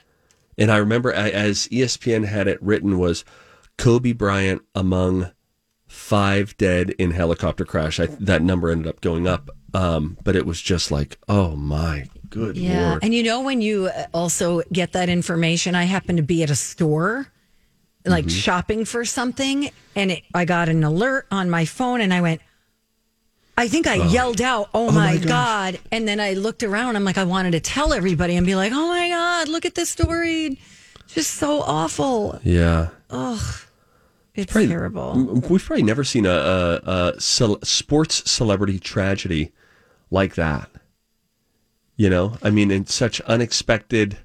And 0.58 0.70
I 0.70 0.76
remember 0.76 1.10
a- 1.12 1.32
as 1.34 1.66
ESPN 1.72 2.24
had 2.24 2.46
it 2.46 2.62
written 2.62 2.98
was 2.98 3.24
Kobe 3.78 4.12
Bryant 4.12 4.60
among 4.74 5.30
five 5.88 6.54
dead 6.58 6.90
in 6.98 7.12
helicopter 7.12 7.64
crash. 7.64 7.98
I, 7.98 8.06
that 8.20 8.42
number 8.42 8.70
ended 8.70 8.86
up 8.86 9.00
going 9.00 9.26
up, 9.26 9.50
um, 9.76 10.16
but 10.24 10.34
it 10.36 10.46
was 10.46 10.60
just 10.60 10.90
like, 10.90 11.18
oh 11.28 11.54
my 11.56 12.08
good 12.30 12.56
Yeah. 12.56 12.90
lord. 12.90 13.04
And 13.04 13.14
you 13.14 13.22
know, 13.22 13.40
when 13.42 13.60
you 13.60 13.86
uh, 13.86 14.06
also 14.14 14.62
get 14.72 14.92
that 14.92 15.08
information, 15.08 15.74
I 15.74 15.84
happened 15.84 16.16
to 16.18 16.22
be 16.24 16.42
at 16.42 16.50
a 16.50 16.56
store, 16.56 17.28
like 18.04 18.26
Mhm. 18.26 18.30
shopping 18.44 18.84
for 18.84 19.04
something, 19.04 19.70
and 19.94 20.10
it, 20.12 20.22
I 20.34 20.44
got 20.44 20.68
an 20.68 20.82
alert 20.84 21.26
on 21.30 21.50
my 21.50 21.64
phone, 21.64 22.00
and 22.00 22.12
I 22.14 22.20
went, 22.20 22.40
I 23.58 23.68
think 23.68 23.86
I 23.86 23.98
Oh. 23.98 24.08
yelled 24.08 24.40
out, 24.42 24.68
oh, 24.74 24.88
Oh, 24.88 24.92
my, 24.92 25.14
my. 25.14 25.24
God. 25.24 25.78
And 25.90 26.06
then 26.06 26.20
I 26.20 26.34
looked 26.34 26.62
around, 26.62 26.94
I'm 26.96 27.04
like, 27.04 27.16
I 27.18 27.24
wanted 27.24 27.52
to 27.52 27.60
tell 27.60 27.92
everybody 27.94 28.36
and 28.36 28.46
be 28.46 28.54
like, 28.54 28.72
oh 28.72 28.88
my 28.88 29.08
God, 29.08 29.48
look 29.48 29.64
at 29.64 29.74
this 29.74 29.88
story. 29.90 30.58
Just 31.08 31.34
so 31.34 31.62
awful. 31.62 32.38
Yeah. 32.44 32.88
Ugh. 33.10 33.40
It's 34.34 34.52
Probably- 34.52 34.68
terrible. 34.68 35.40
We've 35.48 35.64
probably 35.64 35.82
never 35.84 36.04
seen 36.04 36.26
a, 36.26 36.30
a, 36.30 37.14
a 37.16 37.20
cel- 37.20 37.58
sports 37.62 38.30
celebrity 38.30 38.78
tragedy 38.78 39.52
like 40.10 40.34
that. 40.36 40.70
You 41.96 42.10
know, 42.10 42.36
I 42.42 42.50
mean, 42.50 42.70
in 42.70 42.86
such 42.86 43.20
unexpected, 43.22 44.18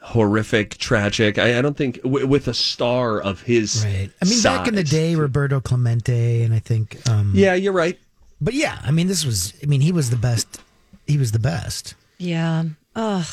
horrific, 0.00 0.78
tragic. 0.78 1.38
I, 1.38 1.58
I 1.58 1.62
don't 1.62 1.76
think 1.76 2.02
w- 2.02 2.26
with 2.26 2.48
a 2.48 2.54
star 2.54 3.20
of 3.20 3.42
his. 3.42 3.84
Right. 3.84 4.10
I 4.22 4.24
mean, 4.24 4.42
back 4.42 4.66
in 4.66 4.74
the 4.74 4.84
day, 4.84 5.14
Roberto 5.14 5.60
Clemente, 5.60 6.42
and 6.42 6.54
I 6.54 6.58
think. 6.58 7.06
Um, 7.08 7.32
Yeah, 7.34 7.54
you're 7.54 7.72
right. 7.74 7.98
But 8.40 8.54
yeah, 8.54 8.78
I 8.82 8.90
mean, 8.90 9.08
this 9.08 9.26
was. 9.26 9.52
I 9.62 9.66
mean, 9.66 9.82
he 9.82 9.92
was 9.92 10.08
the 10.10 10.16
best. 10.16 10.62
He 11.06 11.18
was 11.18 11.32
the 11.32 11.38
best. 11.38 11.94
Yeah. 12.18 12.64
Ugh. 12.96 13.26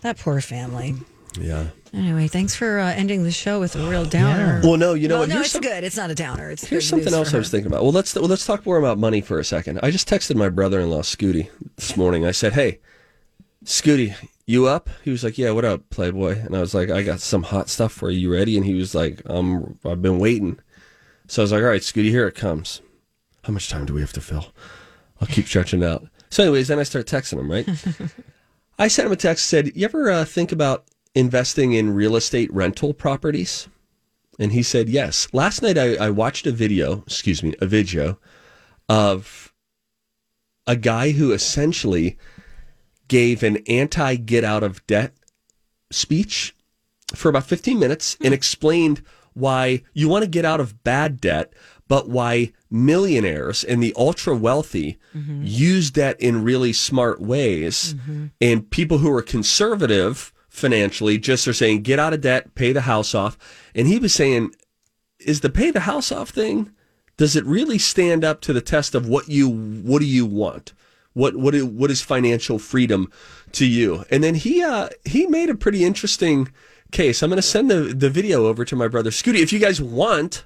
That 0.00 0.18
poor 0.18 0.40
family. 0.40 0.94
Yeah. 1.38 1.68
Anyway, 1.92 2.26
thanks 2.28 2.54
for 2.54 2.78
uh, 2.78 2.92
ending 2.92 3.22
the 3.24 3.30
show 3.30 3.60
with 3.60 3.76
a 3.76 3.88
real 3.88 4.04
downer. 4.04 4.60
Well, 4.64 4.76
no, 4.76 4.94
you 4.94 5.06
know 5.08 5.14
Well, 5.20 5.28
what? 5.28 5.34
No, 5.34 5.40
it's 5.40 5.50
some- 5.52 5.62
good. 5.62 5.84
It's 5.84 5.96
not 5.96 6.10
a 6.10 6.14
downer. 6.14 6.50
It's 6.50 6.64
Here's 6.64 6.88
something 6.88 7.12
else 7.14 7.32
I 7.34 7.38
was 7.38 7.50
thinking 7.50 7.68
about. 7.70 7.82
Well, 7.82 7.92
let's 7.92 8.14
well, 8.14 8.24
let's 8.28 8.46
talk 8.46 8.66
more 8.66 8.78
about 8.78 8.98
money 8.98 9.20
for 9.20 9.38
a 9.38 9.44
second. 9.44 9.80
I 9.82 9.90
just 9.90 10.08
texted 10.08 10.36
my 10.36 10.48
brother-in-law 10.48 11.02
Scooty 11.02 11.50
this 11.76 11.96
morning. 11.96 12.24
I 12.26 12.30
said, 12.32 12.52
"Hey, 12.54 12.80
Scooty, 13.64 14.14
you 14.46 14.66
up?" 14.66 14.88
He 15.04 15.10
was 15.10 15.22
like, 15.24 15.38
"Yeah, 15.38 15.50
what 15.52 15.64
up, 15.64 15.88
Playboy?" 15.90 16.38
And 16.40 16.56
I 16.56 16.60
was 16.60 16.74
like, 16.74 16.90
"I 16.90 17.02
got 17.02 17.20
some 17.20 17.44
hot 17.44 17.68
stuff 17.68 17.92
for 17.92 18.10
you. 18.10 18.18
You 18.18 18.32
ready?" 18.32 18.56
And 18.56 18.66
he 18.66 18.74
was 18.74 18.94
like, 18.94 19.22
"Um, 19.28 19.78
I've 19.84 20.02
been 20.02 20.18
waiting." 20.18 20.58
So 21.28 21.42
I 21.42 21.44
was 21.44 21.52
like, 21.52 21.62
"All 21.62 21.68
right, 21.68 21.80
Scooty, 21.80 22.10
here 22.10 22.26
it 22.28 22.34
comes." 22.34 22.80
How 23.44 23.52
much 23.52 23.68
time 23.68 23.86
do 23.86 23.94
we 23.94 24.00
have 24.00 24.12
to 24.14 24.20
fill? 24.20 24.46
I'll 25.20 25.28
keep 25.28 25.46
stretching 25.46 25.82
it 25.82 25.86
out. 25.86 26.06
So, 26.30 26.42
anyways, 26.42 26.68
then 26.68 26.78
I 26.78 26.82
start 26.82 27.06
texting 27.06 27.38
him. 27.38 27.50
Right. 27.50 27.68
I 28.78 28.88
sent 28.88 29.06
him 29.06 29.12
a 29.12 29.16
text. 29.16 29.46
Said, 29.46 29.76
"You 29.76 29.84
ever 29.84 30.10
uh, 30.10 30.24
think 30.24 30.50
about 30.50 30.84
investing 31.14 31.72
in 31.72 31.94
real 31.94 32.16
estate 32.16 32.52
rental 32.52 32.94
properties?" 32.94 33.68
And 34.38 34.52
he 34.52 34.62
said, 34.62 34.88
yes. 34.88 35.28
Last 35.32 35.62
night 35.62 35.78
I, 35.78 35.94
I 35.96 36.10
watched 36.10 36.46
a 36.46 36.52
video, 36.52 37.02
excuse 37.06 37.42
me, 37.42 37.54
a 37.60 37.66
video 37.66 38.18
of 38.88 39.52
a 40.66 40.76
guy 40.76 41.12
who 41.12 41.32
essentially 41.32 42.18
gave 43.08 43.42
an 43.42 43.58
anti 43.68 44.16
get 44.16 44.44
out 44.44 44.62
of 44.62 44.86
debt 44.86 45.12
speech 45.90 46.54
for 47.14 47.28
about 47.28 47.44
15 47.44 47.78
minutes 47.78 48.16
and 48.20 48.28
hmm. 48.28 48.34
explained 48.34 49.02
why 49.34 49.82
you 49.92 50.08
want 50.08 50.22
to 50.22 50.30
get 50.30 50.44
out 50.44 50.60
of 50.60 50.82
bad 50.84 51.20
debt, 51.20 51.52
but 51.88 52.08
why 52.08 52.52
millionaires 52.70 53.64
and 53.64 53.82
the 53.82 53.92
ultra 53.96 54.34
wealthy 54.34 54.96
mm-hmm. 55.14 55.42
use 55.44 55.90
debt 55.90 56.18
in 56.20 56.44
really 56.44 56.72
smart 56.72 57.20
ways. 57.20 57.94
Mm-hmm. 57.94 58.26
And 58.40 58.70
people 58.70 58.98
who 58.98 59.12
are 59.12 59.22
conservative 59.22 60.32
financially 60.54 61.18
just 61.18 61.46
are 61.48 61.52
saying, 61.52 61.82
get 61.82 61.98
out 61.98 62.14
of 62.14 62.20
debt, 62.20 62.54
pay 62.54 62.72
the 62.72 62.82
house 62.82 63.14
off. 63.14 63.36
And 63.74 63.86
he 63.86 63.98
was 63.98 64.14
saying, 64.14 64.54
is 65.18 65.40
the 65.40 65.50
pay 65.50 65.70
the 65.70 65.80
house 65.80 66.12
off 66.12 66.30
thing, 66.30 66.70
does 67.16 67.36
it 67.36 67.44
really 67.44 67.78
stand 67.78 68.24
up 68.24 68.40
to 68.42 68.52
the 68.52 68.60
test 68.60 68.94
of 68.94 69.08
what 69.08 69.28
you, 69.28 69.48
what 69.48 69.98
do 69.98 70.06
you 70.06 70.24
want? 70.24 70.72
What, 71.12 71.36
what, 71.36 71.54
is, 71.54 71.64
what 71.64 71.90
is 71.90 72.02
financial 72.02 72.58
freedom 72.58 73.10
to 73.52 73.66
you? 73.66 74.04
And 74.10 74.22
then 74.22 74.34
he, 74.36 74.62
uh, 74.62 74.88
he 75.04 75.26
made 75.26 75.50
a 75.50 75.54
pretty 75.54 75.84
interesting 75.84 76.52
case. 76.92 77.22
I'm 77.22 77.30
going 77.30 77.36
to 77.36 77.42
send 77.42 77.70
the, 77.70 77.94
the 77.94 78.10
video 78.10 78.46
over 78.46 78.64
to 78.64 78.76
my 78.76 78.88
brother 78.88 79.10
Scooty. 79.10 79.40
If 79.40 79.52
you 79.52 79.58
guys 79.58 79.80
want, 79.80 80.44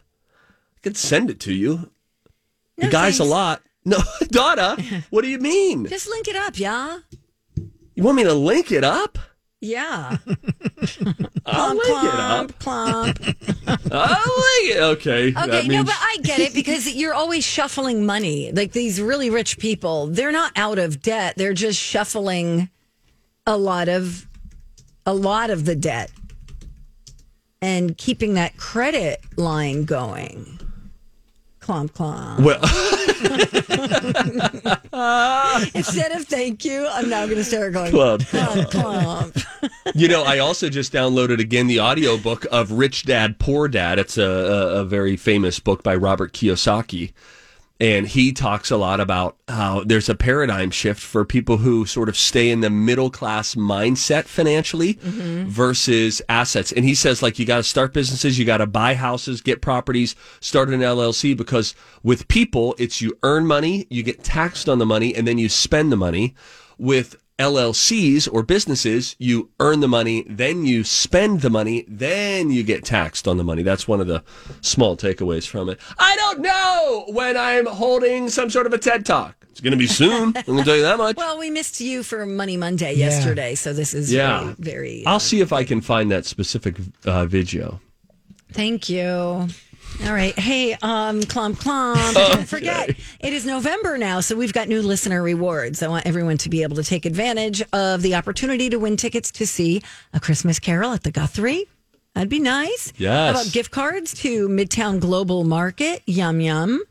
I 0.77 0.81
could 0.83 0.97
send 0.97 1.31
it 1.31 1.41
to 1.41 1.53
you. 1.53 1.91
the 2.77 2.89
guy's 2.89 3.19
a 3.19 3.25
lot. 3.25 3.63
No, 3.85 3.97
Donna, 4.27 4.77
what 5.09 5.23
do 5.23 5.31
you 5.31 5.39
mean? 5.39 5.87
Just 5.87 6.11
link 6.11 6.29
it 6.29 6.37
up, 6.37 6.59
yeah? 6.59 6.99
You 7.95 8.03
want 8.03 8.17
me 8.17 8.25
to 8.25 8.35
link 8.35 8.71
it 8.71 8.85
up? 8.85 9.19
Yeah. 9.61 10.17
I'll 11.47 11.75
Plump, 11.75 11.81
link 11.83 12.05
it 12.05 12.15
up. 12.21 12.59
plump, 12.61 13.19
plump. 13.65 13.93
I'll 13.93 14.37
link 14.37 14.71
it. 14.77 14.81
Okay. 14.81 15.29
Okay, 15.29 15.33
that 15.33 15.65
no, 15.65 15.69
means- 15.69 15.85
but 15.87 15.97
I 15.99 16.17
get 16.23 16.39
it 16.41 16.55
because 16.55 16.93
you're 16.95 17.15
always 17.15 17.45
shuffling 17.45 18.07
money. 18.07 18.53
Like 18.53 18.73
these 18.73 19.01
really 19.01 19.31
rich 19.31 19.59
people, 19.59 20.07
they're 20.07 20.31
not 20.33 20.53
out 20.57 20.79
of 20.79 21.03
debt. 21.03 21.35
They're 21.37 21.55
just 21.55 21.81
shuffling 21.81 22.69
a 23.47 23.57
lot 23.57 23.89
of 23.89 24.27
a 25.07 25.15
lot 25.15 25.51
of 25.51 25.65
the 25.65 25.75
debt 25.75 26.11
and 27.61 27.97
keeping 27.97 28.35
that 28.35 28.57
credit 28.59 29.21
line 29.37 29.85
going. 29.85 30.61
Clomp 31.69 31.91
clomp. 31.93 32.41
Well, 32.41 32.61
Instead 35.75 36.13
of 36.13 36.27
thank 36.27 36.65
you, 36.65 36.89
I'm 36.91 37.11
now 37.11 37.27
going 37.27 37.37
to 37.37 37.45
start 37.45 37.75
going 37.75 37.93
clomp 37.93 38.23
clomp. 38.71 39.45
you 39.95 40.09
know, 40.09 40.25
I 40.25 40.39
also 40.39 40.71
just 40.71 40.95
downloaded 40.95 41.41
again 41.41 41.67
the 41.67 41.81
audiobook 41.81 42.47
of 42.51 42.73
Rich 42.73 43.05
Dad 43.05 43.39
Poor 43.39 43.69
Dad. 43.69 43.99
It's 43.99 44.17
a, 44.17 44.25
a, 44.25 44.81
a 44.81 44.85
very 44.87 45.19
famous 45.19 45.61
book 45.61 45.83
by 45.83 45.95
Robert 45.95 46.33
Kiyosaki. 46.33 47.13
And 47.81 48.09
he 48.09 48.33
talks 48.33 48.73
a 48.73 48.77
lot 48.77 48.99
about 48.99 49.37
how 49.47 49.85
there's 49.85 50.09
a 50.09 50.17
paradigm 50.17 50.73
shift 50.73 51.01
for 51.01 51.25
people 51.25 51.59
who 51.59 51.87
sort 51.87 52.09
of 52.09 52.17
stay 52.17 52.51
in 52.51 52.61
the 52.61 52.71
middle 52.71 53.09
class 53.09 53.55
mindset 53.55 54.25
financially 54.25 54.95
mm-hmm. 54.95 55.49
versus 55.49 56.21
assets. 56.29 56.73
And 56.73 56.85
he 56.85 56.97
says, 56.97 57.23
like, 57.23 57.39
you 57.39 57.47
got 57.47 57.59
to 57.59 57.63
start 57.63 57.95
businesses, 57.95 58.37
you 58.37 58.45
got 58.45 58.59
to 58.59 58.67
buy 58.67 58.95
houses, 58.95 59.41
get 59.41 59.63
properties, 59.63 60.17
start 60.41 60.71
an 60.71 60.81
LLC 60.81 61.37
because 61.37 61.77
with 62.03 62.27
people, 62.27 62.75
it's 62.79 63.01
you 63.01 63.17
earn 63.23 63.47
money, 63.47 63.87
you 63.91 64.03
get 64.03 64.25
taxed 64.25 64.69
on 64.69 64.79
the 64.79 64.87
money, 64.87 65.15
and 65.15 65.27
then 65.29 65.39
you 65.39 65.49
spend 65.49 65.93
the 65.93 65.97
money. 65.97 66.35
With 66.81 67.17
LLCs 67.39 68.29
or 68.33 68.43
businesses, 68.43 69.15
you 69.19 69.51
earn 69.61 69.81
the 69.81 69.89
money, 69.89 70.25
then 70.29 70.65
you 70.65 70.83
spend 70.85 71.41
the 71.41 71.51
money, 71.51 71.85
then 71.89 72.51
you 72.51 72.63
get 72.63 72.85
taxed 72.85 73.29
on 73.29 73.37
the 73.37 73.45
money. 73.45 73.63
That's 73.63 73.87
one 73.87 74.01
of 74.01 74.07
the 74.07 74.23
small 74.61 74.97
takeaways 74.97 75.47
from 75.47 75.69
it. 75.69 75.79
I 75.99 76.17
don't 76.17 76.41
know 76.41 77.05
when 77.09 77.37
I'm 77.37 77.67
holding 77.67 78.29
some 78.29 78.51
sort 78.51 78.67
of 78.67 78.73
a 78.73 78.79
TED 78.79 79.07
Talk. 79.07 79.35
It's 79.51 79.61
going 79.61 79.73
to 79.73 79.77
be 79.77 79.87
soon. 79.89 80.33
I'm 80.37 80.45
going 80.45 80.59
to 80.59 80.65
tell 80.65 80.77
you 80.77 80.83
that 80.83 80.99
much. 80.99 81.17
Well, 81.17 81.39
we 81.39 81.51
missed 81.51 81.81
you 81.81 82.03
for 82.03 82.25
Money 82.27 82.57
Monday 82.57 82.93
Yeah. 82.95 83.07
yesterday, 83.07 83.55
so 83.55 83.73
this 83.73 83.95
is 83.95 84.13
Yeah. 84.13 84.53
very, 84.55 84.55
very 84.59 85.03
I'll 85.07 85.19
see 85.21 85.41
if 85.41 85.53
I 85.53 85.65
can 85.65 85.81
find 85.81 86.11
that 86.11 86.27
specific 86.27 86.77
uh, 87.05 87.25
video. 87.27 87.81
Thank 88.53 88.89
you. 88.89 89.49
All 90.07 90.13
right. 90.15 90.39
Hey, 90.39 90.75
um, 90.81 91.23
Clump 91.23 91.59
Clump. 91.59 92.15
Don't 92.15 92.49
forget, 92.49 92.91
it 92.91 93.33
is 93.33 93.45
November 93.45 93.99
now, 93.99 94.21
so 94.21 94.37
we've 94.37 94.53
got 94.53 94.69
new 94.69 94.81
listener 94.81 95.23
rewards. 95.23 95.83
I 95.83 95.89
want 95.89 96.07
everyone 96.07 96.39
to 96.39 96.49
be 96.49 96.63
able 96.63 96.77
to 96.77 96.85
take 96.85 97.05
advantage 97.05 97.63
of 97.73 98.03
the 98.03 98.15
opportunity 98.15 98.71
to 98.71 98.79
win 98.79 98.97
tickets 98.97 99.31
to 99.33 99.47
see 99.47 99.83
A 100.15 100.21
Christmas 100.21 100.59
Carol 100.61 100.93
at 100.93 101.03
the 101.03 101.11
Guthrie. 101.11 101.67
That'd 102.15 102.31
be 102.31 102.39
nice. 102.39 102.93
Yes. 102.97 103.35
How 103.35 103.41
about 103.43 103.53
gift 103.53 103.71
cards 103.71 104.15
to 104.23 104.49
Midtown 104.49 104.99
Global 104.99 105.45
Market? 105.45 106.03
Yum 106.07 106.41
yum. 106.41 106.83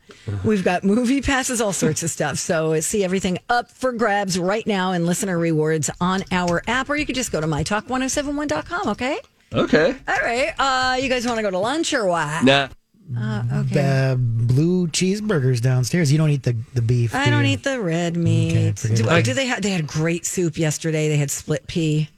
We've 0.44 0.64
got 0.64 0.84
movie 0.84 1.20
passes, 1.22 1.60
all 1.60 1.72
sorts 1.72 2.02
of 2.02 2.10
stuff. 2.10 2.38
So 2.38 2.78
see 2.80 3.04
everything 3.04 3.38
up 3.48 3.70
for 3.70 3.92
grabs 3.92 4.38
right 4.38 4.66
now 4.66 4.92
and 4.92 5.04
listener 5.06 5.38
rewards 5.38 5.90
on 6.00 6.24
our 6.30 6.62
app, 6.66 6.88
or 6.88 6.96
you 6.96 7.04
could 7.04 7.14
just 7.16 7.32
go 7.32 7.40
to 7.40 7.46
mytalk1071.com, 7.46 8.88
okay? 8.90 9.18
Okay. 9.52 9.96
All 10.06 10.18
right. 10.22 10.52
Uh, 10.58 10.96
you 11.00 11.08
guys 11.08 11.26
want 11.26 11.38
to 11.38 11.42
go 11.42 11.50
to 11.50 11.58
lunch 11.58 11.92
or 11.94 12.06
what? 12.06 12.44
Nah. 12.44 12.68
Uh, 13.16 13.42
okay. 13.52 14.10
Uh, 14.10 14.16
blue 14.16 14.86
cheeseburgers 14.88 15.60
downstairs. 15.62 16.12
You 16.12 16.18
don't 16.18 16.30
eat 16.30 16.42
the, 16.42 16.56
the 16.74 16.82
beef. 16.82 17.14
I 17.14 17.24
do 17.24 17.30
don't 17.30 17.44
you? 17.46 17.52
eat 17.52 17.64
the 17.64 17.80
red 17.80 18.16
meat. 18.16 18.78
forget 18.78 18.96
do, 18.98 19.04
about 19.04 19.24
do 19.24 19.34
they 19.34 19.46
have? 19.46 19.62
They 19.62 19.70
had 19.70 19.86
great 19.86 20.26
soup 20.26 20.58
yesterday. 20.58 21.08
They 21.08 21.16
had 21.16 21.30
split 21.30 21.66
pea. 21.66 22.08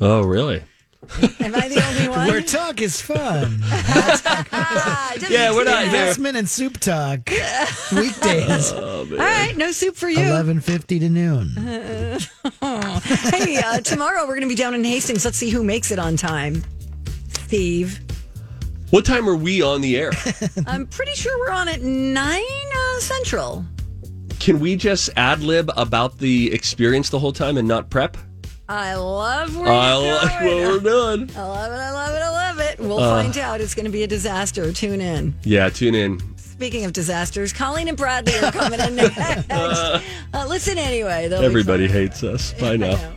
Oh, 0.00 0.22
really? 0.22 0.62
Am 1.40 1.54
I 1.54 1.68
the 1.68 1.84
only 1.86 2.08
one? 2.16 2.28
Where 2.28 2.40
talk 2.42 2.80
is 2.80 3.00
fun. 3.00 3.60
Yeah, 5.30 5.52
we're 5.52 5.64
not 5.64 5.84
here. 5.84 5.94
Investment 5.94 6.36
and 6.36 6.48
soup 6.48 6.78
talk. 6.78 7.30
Weekdays. 7.94 8.72
All 8.72 9.04
right, 9.06 9.54
no 9.56 9.70
soup 9.70 9.96
for 9.96 10.08
you. 10.08 10.24
Eleven 10.26 10.60
fifty 10.60 10.98
to 10.98 11.08
noon. 11.08 11.50
hey, 12.60 13.56
uh, 13.64 13.80
tomorrow 13.80 14.22
we're 14.22 14.34
going 14.34 14.42
to 14.42 14.48
be 14.48 14.54
down 14.54 14.74
in 14.74 14.82
Hastings. 14.84 15.24
Let's 15.24 15.38
see 15.38 15.50
who 15.50 15.62
makes 15.62 15.90
it 15.92 15.98
on 15.98 16.16
time. 16.16 16.64
Steve. 17.46 18.00
What 18.94 19.04
time 19.04 19.28
are 19.28 19.34
we 19.34 19.60
on 19.60 19.80
the 19.80 19.96
air? 19.96 20.12
I'm 20.68 20.86
pretty 20.86 21.14
sure 21.14 21.36
we're 21.40 21.50
on 21.52 21.66
at 21.66 21.82
9 21.82 22.42
uh, 22.76 23.00
Central. 23.00 23.64
Can 24.38 24.60
we 24.60 24.76
just 24.76 25.10
ad 25.16 25.40
lib 25.40 25.68
about 25.76 26.18
the 26.18 26.52
experience 26.52 27.10
the 27.10 27.18
whole 27.18 27.32
time 27.32 27.56
and 27.56 27.66
not 27.66 27.90
prep? 27.90 28.16
I 28.68 28.94
love 28.94 29.56
where 29.56 29.66
I 29.68 29.94
like 29.96 30.40
what 30.42 30.54
we're 30.54 30.78
doing. 30.78 31.28
I 31.36 31.42
love 31.42 31.72
it. 31.72 31.74
I 31.74 31.90
love 31.90 32.14
it. 32.14 32.22
I 32.22 32.30
love 32.30 32.60
it. 32.60 32.78
We'll 32.78 33.00
Uh, 33.00 33.20
find 33.20 33.36
out. 33.36 33.60
It's 33.60 33.74
going 33.74 33.86
to 33.86 33.90
be 33.90 34.04
a 34.04 34.06
disaster. 34.06 34.72
Tune 34.72 35.00
in. 35.00 35.34
Yeah, 35.42 35.70
tune 35.70 35.96
in. 35.96 36.20
Speaking 36.36 36.84
of 36.84 36.92
disasters, 36.92 37.52
Colleen 37.52 37.88
and 37.88 37.96
Bradley 37.96 38.38
are 38.38 38.52
coming 38.52 38.78
in 38.78 38.94
next. 38.94 39.50
Uh, 39.50 40.46
listen 40.46 40.78
anyway. 40.78 41.28
Everybody 41.32 41.88
hates 41.88 42.22
us. 42.22 42.52
Bye 42.60 42.76
now. 42.76 42.92
know. 42.92 43.14